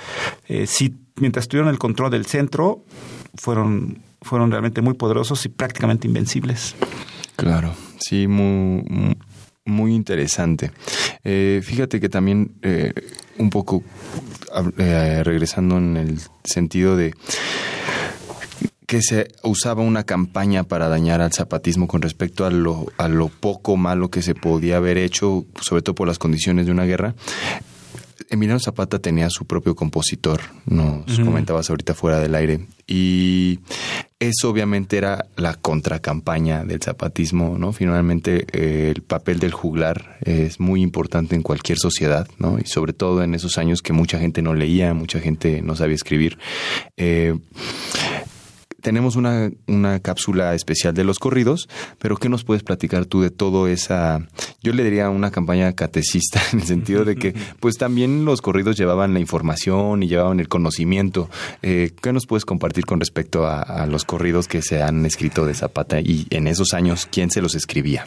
eh, 0.48 0.66
sí, 0.66 0.96
mientras 1.16 1.46
tuvieron 1.46 1.68
el 1.68 1.78
control 1.78 2.10
del 2.10 2.24
centro, 2.24 2.86
fueron, 3.34 3.98
fueron 4.22 4.50
realmente 4.50 4.80
muy 4.80 4.94
poderosos 4.94 5.44
y 5.44 5.50
prácticamente 5.50 6.06
invencibles. 6.06 6.74
Claro, 7.36 7.74
sí, 7.98 8.26
muy, 8.26 9.14
muy 9.66 9.94
interesante. 9.94 10.70
Eh, 11.22 11.60
fíjate 11.62 12.00
que 12.00 12.08
también 12.08 12.54
un 13.36 13.50
poco 13.50 13.82
regresando 14.78 15.76
en 15.76 15.98
el 15.98 16.18
sentido 16.44 16.96
de 16.96 17.14
que 18.92 19.00
se 19.00 19.28
usaba 19.42 19.80
una 19.80 20.04
campaña 20.04 20.64
para 20.64 20.86
dañar 20.86 21.22
al 21.22 21.32
zapatismo 21.32 21.88
con 21.88 22.02
respecto 22.02 22.44
a 22.44 22.50
lo, 22.50 22.92
a 22.98 23.08
lo 23.08 23.28
poco 23.28 23.78
malo 23.78 24.10
que 24.10 24.20
se 24.20 24.34
podía 24.34 24.76
haber 24.76 24.98
hecho, 24.98 25.46
sobre 25.62 25.80
todo 25.80 25.94
por 25.94 26.06
las 26.06 26.18
condiciones 26.18 26.66
de 26.66 26.72
una 26.72 26.84
guerra. 26.84 27.14
Emiliano 28.28 28.60
Zapata 28.60 28.98
tenía 28.98 29.30
su 29.30 29.46
propio 29.46 29.74
compositor, 29.74 30.42
nos 30.66 31.18
comentabas 31.20 31.70
ahorita 31.70 31.94
fuera 31.94 32.20
del 32.20 32.34
aire, 32.34 32.66
y 32.86 33.60
eso 34.20 34.50
obviamente 34.50 34.98
era 34.98 35.24
la 35.36 35.54
contracampaña 35.54 36.64
del 36.64 36.82
zapatismo, 36.82 37.56
¿no? 37.58 37.72
Finalmente 37.72 38.46
eh, 38.52 38.92
el 38.94 39.02
papel 39.02 39.38
del 39.38 39.52
juglar 39.52 40.18
es 40.20 40.60
muy 40.60 40.82
importante 40.82 41.34
en 41.34 41.42
cualquier 41.42 41.78
sociedad, 41.78 42.28
¿no? 42.38 42.58
Y 42.58 42.66
sobre 42.66 42.92
todo 42.92 43.22
en 43.22 43.34
esos 43.34 43.56
años 43.56 43.80
que 43.80 43.94
mucha 43.94 44.18
gente 44.18 44.42
no 44.42 44.54
leía, 44.54 44.92
mucha 44.92 45.18
gente 45.18 45.62
no 45.62 45.76
sabía 45.76 45.94
escribir. 45.94 46.38
Eh, 46.98 47.38
tenemos 48.82 49.16
una, 49.16 49.50
una 49.66 50.00
cápsula 50.00 50.54
especial 50.54 50.92
de 50.92 51.04
los 51.04 51.18
corridos, 51.18 51.68
pero 51.98 52.16
¿qué 52.16 52.28
nos 52.28 52.44
puedes 52.44 52.62
platicar 52.62 53.06
tú 53.06 53.22
de 53.22 53.30
todo 53.30 53.68
esa, 53.68 54.28
yo 54.62 54.72
le 54.72 54.84
diría 54.84 55.08
una 55.08 55.30
campaña 55.30 55.72
catecista, 55.72 56.42
en 56.52 56.60
el 56.60 56.66
sentido 56.66 57.04
de 57.04 57.16
que 57.16 57.34
pues 57.60 57.76
también 57.78 58.24
los 58.24 58.42
corridos 58.42 58.76
llevaban 58.76 59.14
la 59.14 59.20
información 59.20 60.02
y 60.02 60.08
llevaban 60.08 60.40
el 60.40 60.48
conocimiento. 60.48 61.30
Eh, 61.62 61.92
¿Qué 62.02 62.12
nos 62.12 62.26
puedes 62.26 62.44
compartir 62.44 62.84
con 62.84 63.00
respecto 63.00 63.46
a, 63.46 63.86
los 63.86 64.04
corridos 64.04 64.48
que 64.48 64.62
se 64.62 64.82
han 64.82 65.06
escrito 65.06 65.46
de 65.46 65.54
Zapata 65.54 66.00
y 66.00 66.26
en 66.30 66.46
esos 66.46 66.74
años 66.74 67.08
quién 67.10 67.30
se 67.30 67.40
los 67.40 67.54
escribía? 67.54 68.04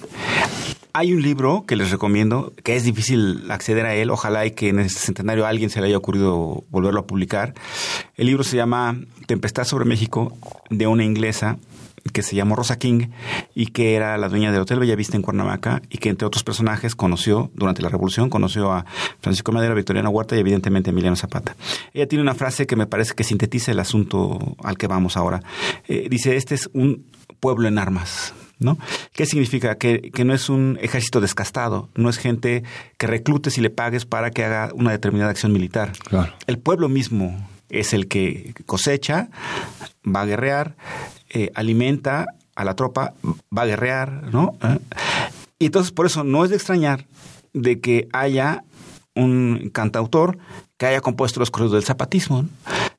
Hay 0.97 1.13
un 1.13 1.21
libro 1.21 1.65
que 1.67 1.75
les 1.75 1.91
recomiendo, 1.91 2.53
que 2.63 2.77
es 2.77 2.85
difícil 2.85 3.51
acceder 3.51 3.85
a 3.85 3.95
él, 3.95 4.09
ojalá 4.09 4.45
y 4.45 4.51
que 4.51 4.69
en 4.69 4.79
este 4.79 5.01
centenario 5.01 5.45
alguien 5.45 5.69
se 5.69 5.81
le 5.81 5.87
haya 5.87 5.97
ocurrido 5.97 6.63
volverlo 6.69 7.01
a 7.01 7.05
publicar. 7.05 7.53
El 8.15 8.27
libro 8.27 8.45
se 8.45 8.55
llama 8.55 8.97
Tempestad 9.27 9.65
sobre 9.65 9.83
México, 9.83 10.37
de 10.69 10.87
una 10.87 11.03
inglesa 11.03 11.57
que 12.13 12.21
se 12.21 12.37
llamó 12.37 12.55
Rosa 12.55 12.79
King 12.79 13.09
y 13.53 13.67
que 13.67 13.95
era 13.95 14.17
la 14.17 14.29
dueña 14.29 14.53
del 14.53 14.61
Hotel 14.61 14.79
Bellavista 14.79 15.17
en 15.17 15.21
Cuernavaca 15.21 15.81
y 15.89 15.97
que 15.97 16.07
entre 16.07 16.25
otros 16.25 16.45
personajes 16.45 16.95
conoció 16.95 17.51
durante 17.55 17.81
la 17.81 17.89
Revolución, 17.89 18.29
conoció 18.29 18.71
a 18.71 18.85
Francisco 19.19 19.51
Madera, 19.51 19.73
Victoriana 19.73 20.07
Huerta 20.07 20.37
y 20.37 20.39
evidentemente 20.39 20.91
a 20.91 20.93
Emiliano 20.93 21.17
Zapata. 21.17 21.57
Ella 21.93 22.07
tiene 22.07 22.21
una 22.21 22.35
frase 22.35 22.67
que 22.67 22.77
me 22.77 22.87
parece 22.87 23.15
que 23.15 23.25
sintetiza 23.25 23.73
el 23.73 23.81
asunto 23.81 24.55
al 24.63 24.77
que 24.77 24.87
vamos 24.87 25.17
ahora. 25.17 25.43
Eh, 25.89 26.07
dice, 26.09 26.37
este 26.37 26.55
es 26.55 26.69
un 26.71 27.03
pueblo 27.41 27.67
en 27.67 27.79
armas. 27.79 28.33
¿No? 28.57 28.77
¿Qué 29.11 29.25
significa? 29.25 29.75
Que, 29.75 30.11
que, 30.13 30.23
no 30.23 30.33
es 30.33 30.49
un 30.49 30.77
ejército 30.81 31.19
descastado, 31.19 31.89
no 31.95 32.09
es 32.09 32.17
gente 32.17 32.63
que 32.97 33.07
reclutes 33.07 33.57
y 33.57 33.61
le 33.61 33.69
pagues 33.69 34.05
para 34.05 34.31
que 34.31 34.45
haga 34.45 34.71
una 34.73 34.91
determinada 34.91 35.31
acción 35.31 35.51
militar. 35.51 35.91
Claro. 36.07 36.33
El 36.47 36.57
pueblo 36.59 36.87
mismo 36.87 37.49
es 37.69 37.93
el 37.93 38.07
que 38.07 38.53
cosecha, 38.65 39.29
va 40.05 40.21
a 40.21 40.25
guerrear, 40.25 40.75
eh, 41.29 41.51
alimenta 41.55 42.27
a 42.55 42.63
la 42.63 42.75
tropa, 42.75 43.13
va 43.55 43.63
a 43.63 43.65
guerrear, 43.65 44.31
¿no? 44.31 44.57
¿Eh? 44.63 44.79
Y 45.59 45.65
entonces 45.67 45.91
por 45.91 46.05
eso 46.05 46.23
no 46.23 46.43
es 46.43 46.49
de 46.49 46.55
extrañar 46.55 47.05
de 47.53 47.79
que 47.79 48.07
haya 48.13 48.63
un 49.15 49.69
cantautor 49.73 50.37
que 50.77 50.85
haya 50.85 51.01
compuesto 51.01 51.39
los 51.39 51.51
corridos 51.51 51.73
del 51.73 51.83
zapatismo. 51.83 52.43
¿no? 52.43 52.49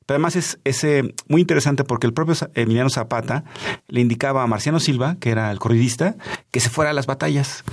Pero 0.07 0.15
además 0.15 0.35
es, 0.37 0.57
es 0.63 0.83
eh, 0.85 1.13
muy 1.27 1.41
interesante 1.41 1.83
porque 1.83 2.07
el 2.07 2.13
propio 2.13 2.33
Emiliano 2.55 2.89
Zapata 2.89 3.43
le 3.87 4.01
indicaba 4.01 4.41
a 4.41 4.47
Marciano 4.47 4.79
Silva, 4.79 5.17
que 5.19 5.29
era 5.29 5.51
el 5.51 5.59
corridista, 5.59 6.15
que 6.49 6.61
se 6.61 6.69
fuera 6.69 6.91
a 6.91 6.93
las 6.93 7.05
batallas. 7.05 7.63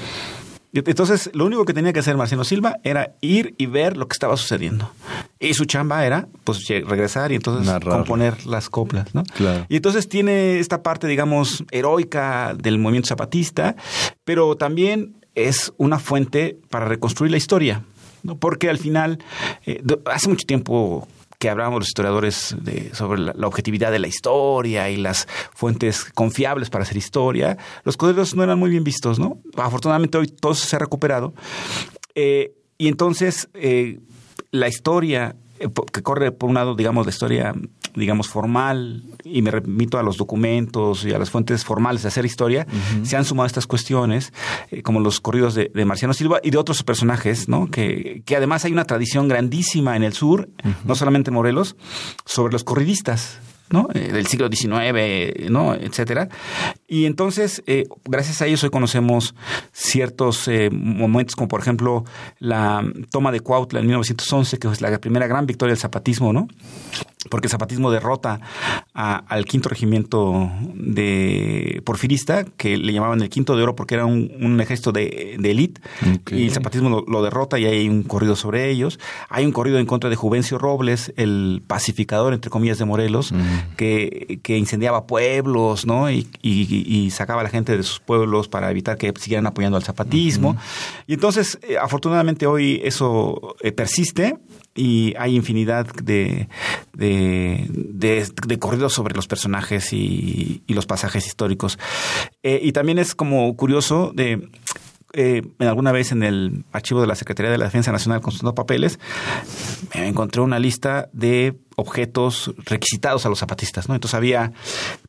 Entonces, 0.72 1.30
lo 1.34 1.46
único 1.46 1.64
que 1.64 1.72
tenía 1.72 1.92
que 1.92 2.00
hacer 2.00 2.16
Marciano 2.16 2.42
Silva 2.42 2.78
era 2.82 3.14
ir 3.20 3.54
y 3.58 3.66
ver 3.66 3.96
lo 3.96 4.08
que 4.08 4.14
estaba 4.14 4.36
sucediendo. 4.36 4.90
Y 5.38 5.54
su 5.54 5.66
chamba 5.66 6.04
era, 6.04 6.26
pues, 6.42 6.66
regresar 6.66 7.30
y 7.30 7.36
entonces 7.36 7.64
Narrar. 7.64 7.98
componer 7.98 8.44
las 8.44 8.68
coplas, 8.70 9.14
¿no? 9.14 9.22
Claro. 9.22 9.66
Y 9.68 9.76
entonces 9.76 10.08
tiene 10.08 10.58
esta 10.58 10.82
parte, 10.82 11.06
digamos, 11.06 11.62
heroica 11.70 12.56
del 12.60 12.80
movimiento 12.80 13.06
zapatista, 13.06 13.76
pero 14.24 14.56
también 14.56 15.14
es 15.36 15.72
una 15.76 16.00
fuente 16.00 16.58
para 16.70 16.86
reconstruir 16.86 17.30
la 17.30 17.36
historia. 17.36 17.84
¿no? 18.24 18.36
Porque 18.36 18.68
al 18.68 18.78
final, 18.78 19.20
eh, 19.66 19.80
hace 20.06 20.28
mucho 20.28 20.44
tiempo 20.44 21.06
hablábamos 21.48 21.80
los 21.80 21.88
historiadores 21.88 22.56
sobre 22.92 23.20
la, 23.20 23.46
objetividad 23.46 23.92
de 23.92 23.98
la 23.98 24.08
historia 24.08 24.90
y 24.90 24.96
las 24.96 25.26
fuentes 25.54 26.04
confiables 26.14 26.70
para 26.70 26.84
hacer 26.84 26.96
historia, 26.96 27.58
los 27.84 27.96
corridos 27.96 28.34
no 28.34 28.42
eran 28.42 28.58
muy 28.58 28.70
bien 28.70 28.84
vistos, 28.84 29.18
¿no? 29.18 29.38
Afortunadamente 29.56 30.18
hoy 30.18 30.28
todo 30.28 30.54
se 30.54 30.74
ha 30.76 30.78
recuperado. 30.78 31.34
Eh, 32.14 32.54
y 32.78 32.88
entonces 32.88 33.48
eh, 33.54 34.00
la 34.50 34.68
historia 34.68 35.36
eh, 35.58 35.68
que 35.92 36.02
corre 36.02 36.32
por 36.32 36.48
un 36.48 36.54
lado, 36.54 36.74
digamos, 36.74 37.06
la 37.06 37.10
historia 37.10 37.54
digamos, 37.94 38.28
formal, 38.28 39.02
y 39.24 39.42
me 39.42 39.50
remito 39.50 39.98
a 39.98 40.02
los 40.02 40.16
documentos 40.16 41.04
y 41.04 41.12
a 41.12 41.18
las 41.18 41.30
fuentes 41.30 41.64
formales 41.64 42.02
de 42.02 42.08
hacer 42.08 42.24
historia, 42.24 42.66
uh 42.68 43.00
-huh. 43.00 43.04
se 43.04 43.16
han 43.16 43.24
sumado 43.24 43.46
estas 43.46 43.66
cuestiones, 43.66 44.32
eh, 44.70 44.82
como 44.82 45.00
los 45.00 45.20
corridos 45.20 45.54
de, 45.54 45.70
de, 45.74 45.84
Marciano 45.84 46.14
Silva 46.14 46.40
y 46.42 46.50
de 46.50 46.58
otros 46.58 46.82
personajes, 46.82 47.48
¿no? 47.48 47.70
Que, 47.70 48.22
que 48.24 48.36
además 48.36 48.64
hay 48.64 48.72
una 48.72 48.84
tradición 48.84 49.28
grandísima 49.28 49.96
en 49.96 50.02
el 50.02 50.12
sur, 50.12 50.48
uh 50.64 50.68
-huh. 50.68 50.74
no 50.84 50.94
solamente 50.94 51.30
en 51.30 51.34
Morelos, 51.34 51.76
sobre 52.24 52.52
los 52.52 52.64
corridistas. 52.64 53.38
¿no? 53.70 53.88
Eh, 53.94 54.12
del 54.12 54.26
siglo 54.26 54.48
XIX, 54.48 55.50
¿no? 55.50 55.74
etcétera. 55.74 56.28
Y 56.86 57.06
entonces, 57.06 57.62
eh, 57.66 57.84
gracias 58.04 58.42
a 58.42 58.46
ellos 58.46 58.62
hoy 58.62 58.70
conocemos 58.70 59.34
ciertos 59.72 60.48
eh, 60.48 60.70
momentos, 60.70 61.34
como 61.34 61.48
por 61.48 61.60
ejemplo 61.60 62.04
la 62.38 62.84
toma 63.10 63.32
de 63.32 63.40
Cuautla 63.40 63.80
en 63.80 63.86
1911, 63.86 64.58
que 64.58 64.68
es 64.68 64.80
la 64.80 64.98
primera 64.98 65.26
gran 65.26 65.46
victoria 65.46 65.72
del 65.72 65.80
zapatismo, 65.80 66.32
¿no? 66.32 66.48
Porque 67.30 67.46
el 67.46 67.50
zapatismo 67.50 67.90
derrota 67.90 68.40
a, 68.94 69.16
al 69.28 69.44
quinto 69.44 69.68
regimiento 69.68 70.50
de 70.74 71.82
porfirista, 71.84 72.44
que 72.44 72.76
le 72.76 72.92
llamaban 72.92 73.20
el 73.22 73.28
quinto 73.28 73.56
de 73.56 73.62
oro 73.62 73.76
porque 73.76 73.94
era 73.94 74.06
un, 74.06 74.30
un 74.40 74.60
ejército 74.60 74.92
de, 74.92 75.36
élite, 75.42 75.80
okay. 76.20 76.42
y 76.42 76.44
el 76.46 76.52
zapatismo 76.52 76.90
lo, 76.90 77.04
lo, 77.06 77.22
derrota 77.22 77.58
y 77.58 77.64
hay 77.64 77.88
un 77.88 78.02
corrido 78.02 78.36
sobre 78.36 78.70
ellos. 78.70 78.98
Hay 79.28 79.44
un 79.44 79.52
corrido 79.52 79.78
en 79.78 79.86
contra 79.86 80.10
de 80.10 80.16
Juvencio 80.16 80.58
Robles, 80.58 81.12
el 81.16 81.62
pacificador, 81.66 82.34
entre 82.34 82.50
comillas, 82.50 82.78
de 82.78 82.84
Morelos, 82.84 83.32
uh 83.32 83.36
-huh. 83.36 83.76
que, 83.76 84.40
que, 84.42 84.58
incendiaba 84.58 85.06
pueblos, 85.06 85.86
¿no? 85.86 86.10
Y, 86.10 86.26
y, 86.42 86.84
y, 86.86 87.10
sacaba 87.10 87.40
a 87.40 87.44
la 87.44 87.50
gente 87.50 87.76
de 87.76 87.82
sus 87.82 88.00
pueblos 88.00 88.48
para 88.48 88.70
evitar 88.70 88.96
que 88.98 89.12
siguieran 89.18 89.46
apoyando 89.46 89.76
al 89.76 89.84
zapatismo. 89.84 90.50
Uh 90.50 90.54
-huh. 90.54 91.04
Y 91.06 91.14
entonces, 91.14 91.58
eh, 91.62 91.76
afortunadamente 91.80 92.46
hoy 92.46 92.80
eso 92.84 93.56
eh, 93.60 93.72
persiste 93.72 94.36
y 94.74 95.14
hay 95.18 95.36
infinidad 95.36 95.86
de, 95.86 96.48
de, 96.92 97.66
de, 97.68 98.28
de 98.46 98.58
corridos 98.58 98.92
sobre 98.92 99.14
los 99.14 99.26
personajes 99.26 99.92
y, 99.92 100.62
los 100.68 100.86
pasajes 100.86 101.26
históricos. 101.26 101.78
Eh, 102.42 102.58
y 102.62 102.72
también 102.72 102.98
es 102.98 103.14
como 103.14 103.54
curioso 103.56 104.10
de 104.12 104.48
eh, 105.12 105.42
alguna 105.60 105.92
vez 105.92 106.10
en 106.10 106.24
el 106.24 106.64
archivo 106.72 107.00
de 107.00 107.06
la 107.06 107.14
Secretaría 107.14 107.52
de 107.52 107.58
la 107.58 107.66
Defensa 107.66 107.92
Nacional 107.92 108.20
consultando 108.20 108.56
papeles, 108.56 108.98
me 109.94 110.08
encontré 110.08 110.40
una 110.40 110.58
lista 110.58 111.08
de 111.12 111.54
objetos 111.76 112.52
requisitados 112.64 113.24
a 113.24 113.28
los 113.28 113.38
zapatistas, 113.38 113.88
¿no? 113.88 113.94
Entonces 113.94 114.16
había 114.16 114.52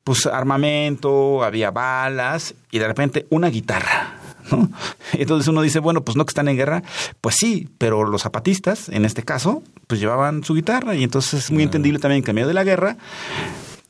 pues 0.04 0.28
armamento, 0.28 1.44
había 1.44 1.72
balas 1.72 2.54
y 2.70 2.78
de 2.78 2.88
repente 2.88 3.26
una 3.32 3.50
guitarra. 3.50 4.25
¿No? 4.52 4.70
Entonces 5.14 5.48
uno 5.48 5.62
dice, 5.62 5.80
bueno, 5.80 6.04
pues 6.04 6.16
no 6.16 6.26
que 6.26 6.32
están 6.32 6.48
en 6.48 6.58
guerra, 6.58 6.84
pues 7.22 7.36
sí, 7.36 7.70
pero 7.78 8.04
los 8.06 8.22
zapatistas, 8.24 8.90
en 8.90 9.06
este 9.06 9.24
caso, 9.24 9.64
pues 9.88 10.00
llevaban 10.00 10.44
su 10.44 10.54
guitarra 10.54 10.96
y 10.96 11.04
entonces 11.04 11.46
es 11.46 11.52
muy 11.52 11.64
entendible 11.64 12.00
también 12.00 12.24
que 12.24 12.32
en 12.32 12.36
medio 12.36 12.48
de 12.48 12.54
la 12.54 12.64
guerra, 12.64 12.98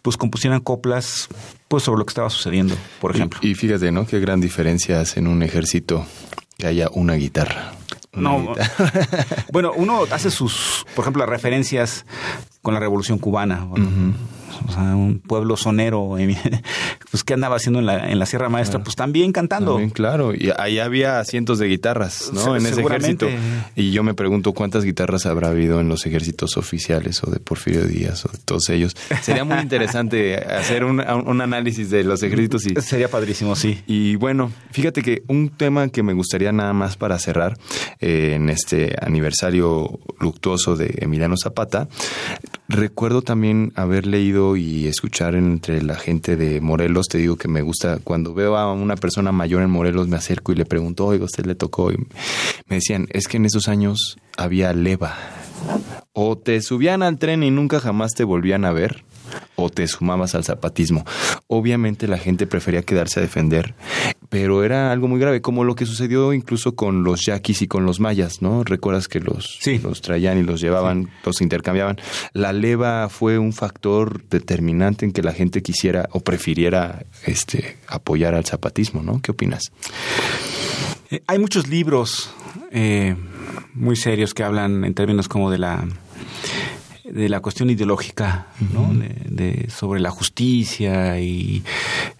pues 0.01 0.17
compusieran 0.17 0.59
coplas 0.59 1.27
pues 1.67 1.83
sobre 1.83 1.99
lo 1.99 2.05
que 2.05 2.11
estaba 2.11 2.29
sucediendo, 2.29 2.75
por 2.99 3.15
ejemplo. 3.15 3.39
Y, 3.41 3.51
y 3.51 3.55
fíjate, 3.55 3.91
¿no? 3.91 4.05
Qué 4.05 4.19
gran 4.19 4.39
diferencia 4.39 5.01
hace 5.01 5.19
en 5.19 5.27
un 5.27 5.41
ejército 5.43 6.05
que 6.57 6.67
haya 6.67 6.89
una 6.91 7.15
guitarra. 7.15 7.73
Una 8.13 8.29
no, 8.29 8.49
guitarra. 8.49 8.91
bueno, 9.51 9.71
uno 9.75 10.03
hace 10.11 10.29
sus, 10.31 10.85
por 10.95 11.03
ejemplo, 11.03 11.21
las 11.21 11.29
referencias 11.29 12.05
con 12.61 12.73
la 12.73 12.79
Revolución 12.79 13.17
Cubana. 13.17 13.65
Uh 13.65 13.75
-huh 13.75 14.13
o 14.67 14.71
sea, 14.71 14.95
un 14.95 15.19
pueblo 15.19 15.57
sonero, 15.57 16.17
pues 17.15 17.23
qué 17.23 17.33
andaba 17.33 17.55
haciendo 17.55 17.79
en 17.79 17.85
la, 17.85 18.11
en 18.11 18.19
la 18.19 18.25
Sierra 18.25 18.49
Maestra, 18.49 18.73
claro. 18.73 18.83
pues 18.83 18.97
también 18.97 19.31
cantando. 19.31 19.71
También, 19.71 19.91
claro, 19.91 20.35
y 20.35 20.51
ahí 20.57 20.79
había 20.79 21.23
cientos 21.23 21.59
de 21.59 21.67
guitarras, 21.67 22.29
¿no? 22.33 22.57
en 22.57 22.65
ese 22.65 22.81
ejército. 22.81 23.29
Y 23.73 23.91
yo 23.91 24.03
me 24.03 24.13
pregunto 24.13 24.51
cuántas 24.51 24.83
guitarras 24.83 25.25
habrá 25.25 25.47
habido 25.47 25.79
en 25.79 25.87
los 25.87 26.05
ejércitos 26.05 26.57
oficiales 26.57 27.23
o 27.23 27.31
de 27.31 27.39
Porfirio 27.39 27.85
Díaz 27.85 28.25
o 28.25 28.29
de 28.33 28.37
todos 28.43 28.69
ellos. 28.69 28.97
Sería 29.21 29.45
muy 29.45 29.59
interesante 29.59 30.35
hacer 30.59 30.83
un, 30.83 30.99
un, 30.99 31.39
análisis 31.39 31.89
de 31.89 32.03
los 32.03 32.21
ejércitos. 32.21 32.67
Y, 32.67 32.75
Sería 32.81 33.07
padrísimo, 33.07 33.55
sí. 33.55 33.81
Y 33.87 34.17
bueno, 34.17 34.51
fíjate 34.71 35.01
que 35.01 35.23
un 35.29 35.47
tema 35.47 35.87
que 35.87 36.03
me 36.03 36.11
gustaría 36.11 36.51
nada 36.51 36.73
más 36.73 36.97
para 36.97 37.17
cerrar 37.17 37.57
eh, 38.01 38.33
en 38.35 38.49
este 38.49 38.93
aniversario 39.01 40.01
luctuoso 40.19 40.75
de 40.75 40.93
Emiliano 40.97 41.35
Zapata, 41.41 41.87
recuerdo 42.67 43.21
también 43.21 43.71
haber 43.75 44.05
leído 44.05 44.57
y 44.57 44.87
escuchar 44.87 45.35
entre 45.35 45.81
la 45.81 45.95
gente 45.95 46.35
de 46.35 46.59
Morelos, 46.59 47.04
te 47.07 47.17
digo 47.17 47.35
que 47.35 47.47
me 47.47 47.61
gusta, 47.61 47.99
cuando 48.03 48.33
veo 48.33 48.57
a 48.57 48.71
una 48.73 48.95
persona 48.95 49.31
mayor 49.31 49.61
en 49.61 49.69
Morelos 49.69 50.07
me 50.07 50.17
acerco 50.17 50.51
y 50.51 50.55
le 50.55 50.65
pregunto, 50.65 51.05
oiga, 51.05 51.25
usted 51.25 51.45
le 51.45 51.55
tocó, 51.55 51.91
y 51.91 51.97
me 52.67 52.75
decían, 52.75 53.07
es 53.11 53.27
que 53.27 53.37
en 53.37 53.45
esos 53.45 53.67
años 53.67 54.17
había 54.37 54.73
leva, 54.73 55.15
o 56.13 56.37
te 56.37 56.61
subían 56.61 57.03
al 57.03 57.17
tren 57.17 57.43
y 57.43 57.51
nunca 57.51 57.79
jamás 57.79 58.13
te 58.13 58.23
volvían 58.23 58.65
a 58.65 58.71
ver, 58.71 59.03
o 59.55 59.69
te 59.69 59.87
sumabas 59.87 60.35
al 60.35 60.43
zapatismo. 60.43 61.05
Obviamente 61.47 62.07
la 62.07 62.17
gente 62.17 62.47
prefería 62.47 62.83
quedarse 62.83 63.19
a 63.19 63.23
defender, 63.23 63.75
pero 64.29 64.63
era 64.63 64.91
algo 64.91 65.07
muy 65.07 65.19
grave, 65.19 65.41
como 65.41 65.63
lo 65.63 65.75
que 65.75 65.85
sucedió 65.85 66.33
incluso 66.33 66.75
con 66.75 67.03
los 67.03 67.25
yaquis 67.25 67.61
y 67.61 67.67
con 67.67 67.85
los 67.85 67.99
mayas, 67.99 68.41
¿no? 68.41 68.63
Recuerdas 68.63 69.07
que 69.07 69.19
los, 69.19 69.59
sí. 69.61 69.79
los 69.79 70.01
traían 70.01 70.37
y 70.37 70.43
los 70.43 70.61
llevaban, 70.61 71.05
sí. 71.05 71.09
los 71.25 71.41
intercambiaban. 71.41 71.97
La 72.33 72.53
leva 72.53 73.09
fue 73.09 73.37
un 73.37 73.53
factor 73.53 74.23
determinante 74.29 75.05
en 75.05 75.11
que 75.11 75.21
la 75.21 75.33
gente 75.33 75.61
quisiera 75.61 76.09
o 76.11 76.19
prefiriera 76.19 77.05
este, 77.25 77.77
apoyar 77.87 78.35
al 78.35 78.45
zapatismo, 78.45 79.03
¿no? 79.03 79.21
¿Qué 79.21 79.31
opinas? 79.31 79.71
Eh, 81.11 81.21
hay 81.27 81.39
muchos 81.39 81.67
libros 81.67 82.31
eh, 82.71 83.15
muy 83.73 83.95
serios 83.95 84.33
que 84.33 84.43
hablan 84.43 84.83
en 84.85 84.93
términos 84.93 85.27
como 85.27 85.51
de 85.51 85.59
la 85.59 85.87
de 87.11 87.29
la 87.29 87.39
cuestión 87.39 87.69
ideológica, 87.69 88.47
¿no? 88.73 88.93
De, 88.93 89.15
de, 89.29 89.69
sobre 89.69 89.99
la 89.99 90.09
justicia 90.09 91.19
y, 91.19 91.63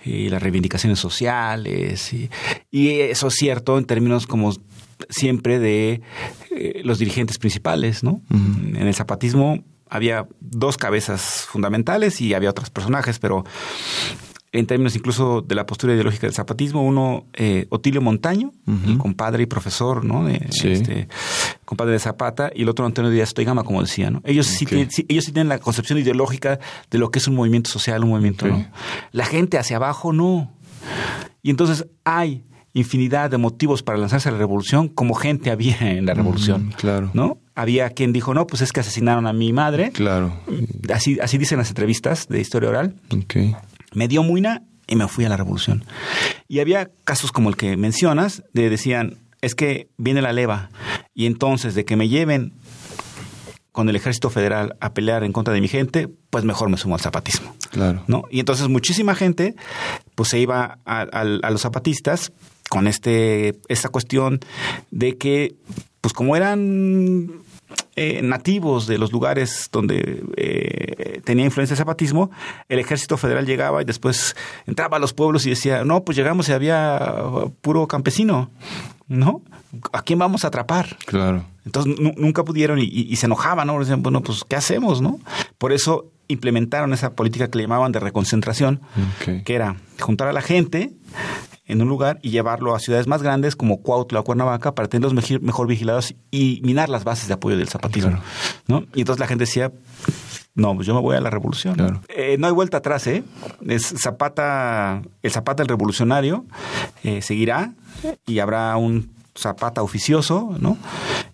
y 0.03 0.29
las 0.29 0.41
reivindicaciones 0.41 0.99
sociales. 0.99 2.13
Y, 2.13 2.29
y, 2.71 2.89
eso 2.89 3.27
es 3.27 3.33
cierto 3.33 3.77
en 3.77 3.85
términos 3.85 4.27
como 4.27 4.53
siempre 5.09 5.59
de 5.59 6.01
eh, 6.51 6.81
los 6.83 6.99
dirigentes 6.99 7.37
principales, 7.37 8.03
¿no? 8.03 8.21
Uh 8.29 8.35
-huh. 8.35 8.77
En 8.77 8.87
el 8.87 8.93
zapatismo 8.93 9.63
había 9.89 10.27
dos 10.39 10.77
cabezas 10.77 11.45
fundamentales 11.47 12.21
y 12.21 12.33
había 12.33 12.49
otros 12.49 12.69
personajes, 12.69 13.19
pero 13.19 13.43
en 14.55 14.67
términos 14.67 14.95
incluso 14.95 15.41
de 15.41 15.53
la 15.53 15.65
postura 15.65 15.93
ideológica 15.93 16.27
del 16.27 16.33
zapatismo, 16.33 16.81
uno, 16.81 17.25
eh, 17.33 17.67
Otilio 17.69 18.01
Montaño, 18.01 18.53
el 18.87 18.97
compadre 18.97 19.43
y 19.43 19.45
profesor, 19.47 20.05
¿no? 20.05 20.25
De, 20.25 20.35
este, 20.49 21.09
compadre 21.65 21.91
de 21.93 21.99
Zapata, 21.99 22.51
y 22.55 22.61
el 22.61 22.69
otro 22.69 22.85
Antonio 22.85 23.11
Díaz 23.11 23.33
Toigama, 23.33 23.63
como 23.63 23.81
decía, 23.81 24.09
¿no? 24.09 24.21
Ellos, 24.23 24.47
sí 24.47 24.65
tienen, 24.65 24.87
ellos 25.09 25.25
sí 25.25 25.33
tienen 25.33 25.49
la 25.49 25.59
concepción 25.59 25.99
ideológica 25.99 26.59
de 26.89 26.97
lo 26.97 27.11
que 27.11 27.19
es 27.19 27.27
un 27.27 27.35
movimiento 27.35 27.69
social, 27.69 28.03
un 28.03 28.11
movimiento, 28.11 28.47
¿no? 28.47 28.65
La 29.11 29.25
gente 29.25 29.57
hacia 29.57 29.75
abajo, 29.75 30.13
no. 30.13 30.53
Y 31.43 31.49
entonces 31.49 31.87
hay 32.05 32.45
infinidad 32.73 33.29
de 33.29 33.37
motivos 33.37 33.83
para 33.83 33.97
lanzarse 33.97 34.29
a 34.29 34.31
la 34.31 34.37
revolución, 34.37 34.87
como 34.87 35.15
gente 35.15 35.51
había 35.51 35.77
en 35.81 36.05
la 36.05 36.13
revolución. 36.13 36.73
claro. 36.77 37.11
¿No? 37.13 37.39
Había 37.55 37.89
quien 37.89 38.11
dijo, 38.11 38.33
no, 38.33 38.47
pues 38.47 38.61
es 38.61 38.73
que 38.73 38.81
asesinaron 38.81 39.27
a 39.27 39.33
mi 39.33 39.53
madre. 39.53 39.91
Claro. 39.91 40.33
Así, 40.93 41.17
así 41.21 41.37
dicen 41.37 41.57
las 41.57 41.69
entrevistas 41.69 42.27
de 42.27 42.41
historia 42.41 42.69
oral. 42.69 42.95
Okay 43.23 43.55
me 43.95 44.07
dio 44.07 44.23
muina 44.23 44.63
y 44.87 44.95
me 44.95 45.07
fui 45.07 45.25
a 45.25 45.29
la 45.29 45.37
revolución. 45.37 45.83
Y 46.47 46.59
había 46.59 46.91
casos 47.03 47.31
como 47.31 47.49
el 47.49 47.57
que 47.57 47.75
mencionas, 47.77 48.43
de 48.53 48.69
decían, 48.69 49.17
es 49.41 49.55
que 49.55 49.89
viene 49.97 50.21
la 50.21 50.33
leva 50.33 50.69
y 51.13 51.25
entonces 51.25 51.75
de 51.75 51.85
que 51.85 51.95
me 51.95 52.09
lleven 52.09 52.53
con 53.71 53.89
el 53.89 53.95
ejército 53.95 54.29
federal 54.29 54.77
a 54.79 54.93
pelear 54.93 55.23
en 55.23 55.33
contra 55.33 55.53
de 55.53 55.59
mi 55.59 55.67
gente, 55.67 56.07
pues 56.29 56.45
mejor 56.45 56.69
me 56.69 56.77
sumo 56.77 56.95
al 56.95 57.01
zapatismo. 57.01 57.53
Claro. 57.71 58.03
¿no? 58.07 58.23
Y 58.31 58.39
entonces 58.39 58.69
muchísima 58.69 59.15
gente 59.15 59.55
pues 60.15 60.29
se 60.29 60.39
iba 60.39 60.79
a, 60.85 61.01
a 61.01 61.51
los 61.51 61.61
zapatistas 61.61 62.31
con 62.69 62.87
este 62.87 63.59
esta 63.67 63.89
cuestión 63.89 64.39
de 64.91 65.17
que 65.17 65.55
pues 66.01 66.13
como 66.13 66.35
eran 66.35 67.41
eh, 67.95 68.21
nativos 68.21 68.87
de 68.87 68.97
los 68.97 69.11
lugares 69.11 69.69
donde 69.71 70.23
eh, 70.35 71.21
tenía 71.23 71.45
influencia 71.45 71.73
el 71.73 71.77
zapatismo, 71.77 72.29
el 72.67 72.79
ejército 72.79 73.17
federal 73.17 73.45
llegaba 73.45 73.81
y 73.81 73.85
después 73.85 74.35
entraba 74.67 74.97
a 74.97 74.99
los 74.99 75.13
pueblos 75.13 75.45
y 75.45 75.49
decía, 75.49 75.83
no, 75.85 76.03
pues 76.03 76.17
llegamos 76.17 76.49
y 76.49 76.51
había 76.51 76.99
puro 77.61 77.87
campesino, 77.87 78.51
¿no? 79.07 79.41
¿A 79.93 80.01
quién 80.01 80.19
vamos 80.19 80.43
a 80.43 80.49
atrapar? 80.49 80.97
Claro. 81.05 81.45
Entonces 81.65 81.95
nunca 82.17 82.43
pudieron 82.43 82.79
y, 82.81 83.15
se 83.15 83.25
enojaban, 83.25 83.67
¿no? 83.67 83.79
Decían, 83.79 84.03
bueno, 84.03 84.21
pues 84.21 84.43
¿qué 84.47 84.55
hacemos, 84.55 85.01
no? 85.01 85.19
Por 85.57 85.71
eso 85.71 86.11
implementaron 86.27 86.91
esa 86.93 87.13
política 87.13 87.49
que 87.49 87.57
le 87.57 87.63
llamaban 87.63 87.91
de 87.91 87.99
reconcentración, 87.99 88.81
que 89.45 89.55
era 89.55 89.77
juntar 89.99 90.27
a 90.27 90.33
la 90.33 90.41
gente 90.41 90.91
en 91.67 91.81
un 91.81 91.89
lugar 91.89 92.19
y 92.21 92.29
llevarlo 92.29 92.75
a 92.75 92.79
ciudades 92.79 93.07
más 93.07 93.21
grandes 93.23 93.55
como 93.55 93.81
Cuautla 93.81 94.19
o 94.19 94.23
Cuernavaca 94.23 94.75
para 94.75 94.87
tenerlos 94.87 95.13
mejor 95.41 95.67
vigilados 95.67 96.13
y 96.31 96.61
minar 96.63 96.89
las 96.89 97.03
bases 97.03 97.27
de 97.27 97.33
apoyo 97.33 97.57
del 97.57 97.67
zapatismo. 97.67 98.19
¿no? 98.67 98.85
Y 98.93 99.01
entonces 99.01 99.19
la 99.19 99.27
gente 99.27 99.43
decía, 99.43 99.71
no, 100.53 100.75
pues 100.75 100.87
yo 100.87 100.93
me 100.93 101.01
voy 101.01 101.15
a 101.15 101.21
la 101.21 101.29
revolución. 101.29 101.75
¿no? 101.77 102.01
Eh, 102.09 102.37
hay 102.41 102.51
vuelta 102.51 102.77
atrás, 102.77 103.07
¿eh? 103.07 103.23
Es 103.67 103.93
Zapata, 103.97 105.01
el 105.23 105.31
Zapata 105.31 105.63
el 105.63 105.69
revolucionario 105.69 106.45
eh, 107.03 107.21
seguirá 107.21 107.73
y 108.25 108.39
habrá 108.39 108.75
un 108.77 109.13
Zapata 109.37 109.83
oficioso, 109.83 110.55
¿no? 110.59 110.77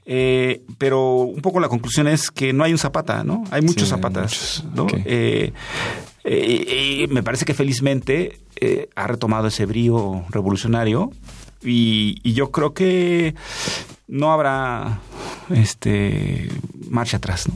Eh, 0.06 0.64
pero 0.80 1.18
un 1.18 1.42
poco 1.42 1.60
la 1.60 1.70
conclusión 1.70 2.08
es 2.08 2.32
que 2.32 2.52
no 2.52 2.64
hay 2.64 2.72
un 2.72 2.80
Zapata, 2.80 3.24
¿no? 3.24 3.44
Hay 3.52 3.62
muchos 3.62 3.90
Zapatas, 3.90 4.64
¿no? 4.74 4.88
Y 6.24 7.08
me 7.10 7.24
parece 7.24 7.46
que 7.46 7.54
felizmente 7.54 8.40
eh, 8.64 8.90
ha 8.96 9.08
retomado 9.08 9.48
ese 9.48 9.66
brío 9.66 10.24
revolucionario 10.30 11.12
y, 11.64 12.34
yo 12.34 12.52
creo 12.52 12.76
que 12.76 13.34
no 14.08 14.32
habrá 14.32 15.00
este 15.50 16.48
marcha 16.88 17.18
atrás. 17.18 17.50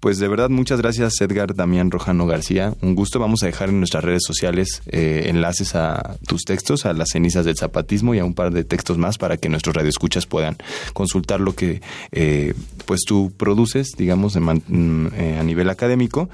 Pues 0.00 0.18
de 0.18 0.28
verdad, 0.28 0.48
muchas 0.48 0.80
gracias 0.80 1.20
Edgar 1.20 1.54
Damián 1.54 1.90
Rojano 1.90 2.26
García. 2.26 2.72
Un 2.80 2.94
gusto. 2.94 3.18
Vamos 3.18 3.42
a 3.42 3.46
dejar 3.46 3.68
en 3.68 3.80
nuestras 3.80 4.02
redes 4.02 4.22
sociales 4.26 4.82
eh, 4.86 5.24
enlaces 5.26 5.74
a 5.74 6.16
tus 6.26 6.44
textos, 6.44 6.86
a 6.86 6.94
las 6.94 7.08
cenizas 7.12 7.44
del 7.44 7.56
zapatismo 7.56 8.14
y 8.14 8.18
a 8.18 8.24
un 8.24 8.34
par 8.34 8.52
de 8.52 8.64
textos 8.64 8.96
más 8.96 9.18
para 9.18 9.36
que 9.36 9.50
nuestros 9.50 9.76
radioescuchas 9.76 10.26
puedan 10.26 10.56
consultar 10.94 11.40
lo 11.40 11.54
que 11.54 11.82
eh, 12.12 12.54
pues 12.86 13.02
tú 13.06 13.32
produces, 13.36 13.88
digamos, 13.96 14.36
mm, 14.36 15.06
a 15.38 15.42
nivel 15.42 15.68
académico 15.68 16.30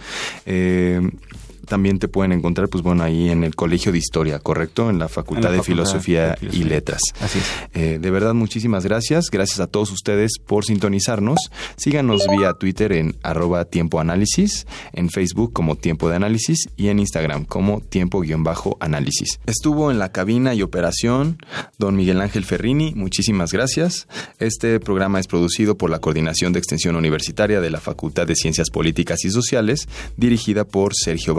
también 1.66 1.98
te 1.98 2.08
pueden 2.08 2.32
encontrar, 2.32 2.68
pues 2.68 2.82
bueno, 2.82 3.02
ahí 3.02 3.30
en 3.30 3.44
el 3.44 3.54
Colegio 3.54 3.92
de 3.92 3.98
Historia, 3.98 4.38
¿correcto? 4.38 4.90
En 4.90 4.98
la 4.98 5.08
Facultad, 5.08 5.52
de, 5.52 5.62
Filosofía 5.62 6.36
y 6.40 6.64
Letras. 6.64 7.00
Así 7.20 7.38
es. 7.38 7.44
Eh, 7.74 7.98
de 8.00 8.10
verdad, 8.10 8.34
muchísimas 8.34 8.84
gracias. 8.84 9.30
Gracias 9.30 9.60
a 9.60 9.66
todos 9.66 9.90
ustedes 9.92 10.32
por 10.44 10.64
sintonizarnos. 10.64 11.38
Síganos 11.76 12.26
vía 12.28 12.52
Twitter 12.54 12.92
en 12.92 13.16
arroba 13.22 13.64
tiempo 13.64 14.00
análisis, 14.00 14.66
en 14.92 15.10
Facebook 15.10 15.52
como 15.52 15.76
tiempo 15.76 16.08
de 16.08 16.16
análisis 16.16 16.68
y 16.76 16.88
en 16.88 16.98
Instagram 16.98 17.44
como 17.44 17.80
tiempo-análisis. 17.80 19.40
Estuvo 19.46 19.90
en 19.90 19.98
la 19.98 20.12
cabina 20.12 20.54
y 20.54 20.62
operación 20.62 21.38
don 21.78 21.96
Miguel 21.96 22.20
Ángel 22.20 22.44
Ferrini. 22.44 22.92
Muchísimas 22.94 23.52
gracias. 23.52 24.08
Este 24.38 24.80
programa 24.80 25.20
es 25.20 25.26
producido 25.26 25.76
por 25.76 25.90
la 25.90 26.00
Coordinación 26.00 26.52
de 26.52 26.58
Extensión 26.58 26.96
Universitaria 26.96 27.60
de 27.60 27.70
la 27.70 27.80
Facultad 27.80 28.26
de 28.26 28.34
Ciencias 28.34 28.70
Políticas 28.70 29.24
y 29.24 29.30
Sociales, 29.30 29.88
dirigida 30.16 30.64
por 30.64 30.94
Sergio 30.94 31.34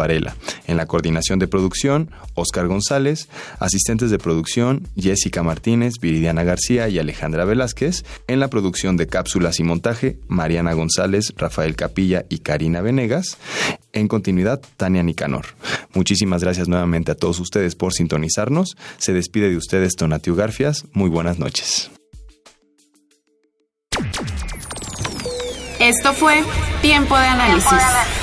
En 0.67 0.77
la 0.77 0.85
coordinación 0.85 1.39
de 1.39 1.47
producción, 1.47 2.11
Oscar 2.35 2.67
González. 2.67 3.27
Asistentes 3.59 4.11
de 4.11 4.17
producción, 4.17 4.87
Jessica 4.95 5.43
Martínez, 5.43 5.93
Viridiana 6.01 6.43
García 6.43 6.89
y 6.89 6.99
Alejandra 6.99 7.45
Velázquez. 7.45 8.05
En 8.27 8.39
la 8.39 8.49
producción 8.49 8.97
de 8.97 9.07
cápsulas 9.07 9.59
y 9.59 9.63
montaje, 9.63 10.17
Mariana 10.27 10.73
González, 10.73 11.33
Rafael 11.37 11.75
Capilla 11.75 12.25
y 12.29 12.39
Karina 12.39 12.81
Venegas. 12.81 13.37
En 13.91 14.07
continuidad, 14.07 14.61
Tania 14.77 15.03
Nicanor. 15.03 15.45
Muchísimas 15.93 16.43
gracias 16.43 16.67
nuevamente 16.67 17.11
a 17.11 17.15
todos 17.15 17.39
ustedes 17.39 17.75
por 17.75 17.93
sintonizarnos. 17.93 18.75
Se 18.97 19.13
despide 19.13 19.49
de 19.49 19.57
ustedes 19.57 19.95
Tonatiu 19.95 20.35
Garfias. 20.35 20.85
Muy 20.93 21.09
buenas 21.09 21.39
noches. 21.39 21.91
Esto 25.79 26.13
fue 26.13 26.43
Tiempo 26.81 27.17
de 27.17 27.25
Análisis 27.25 28.22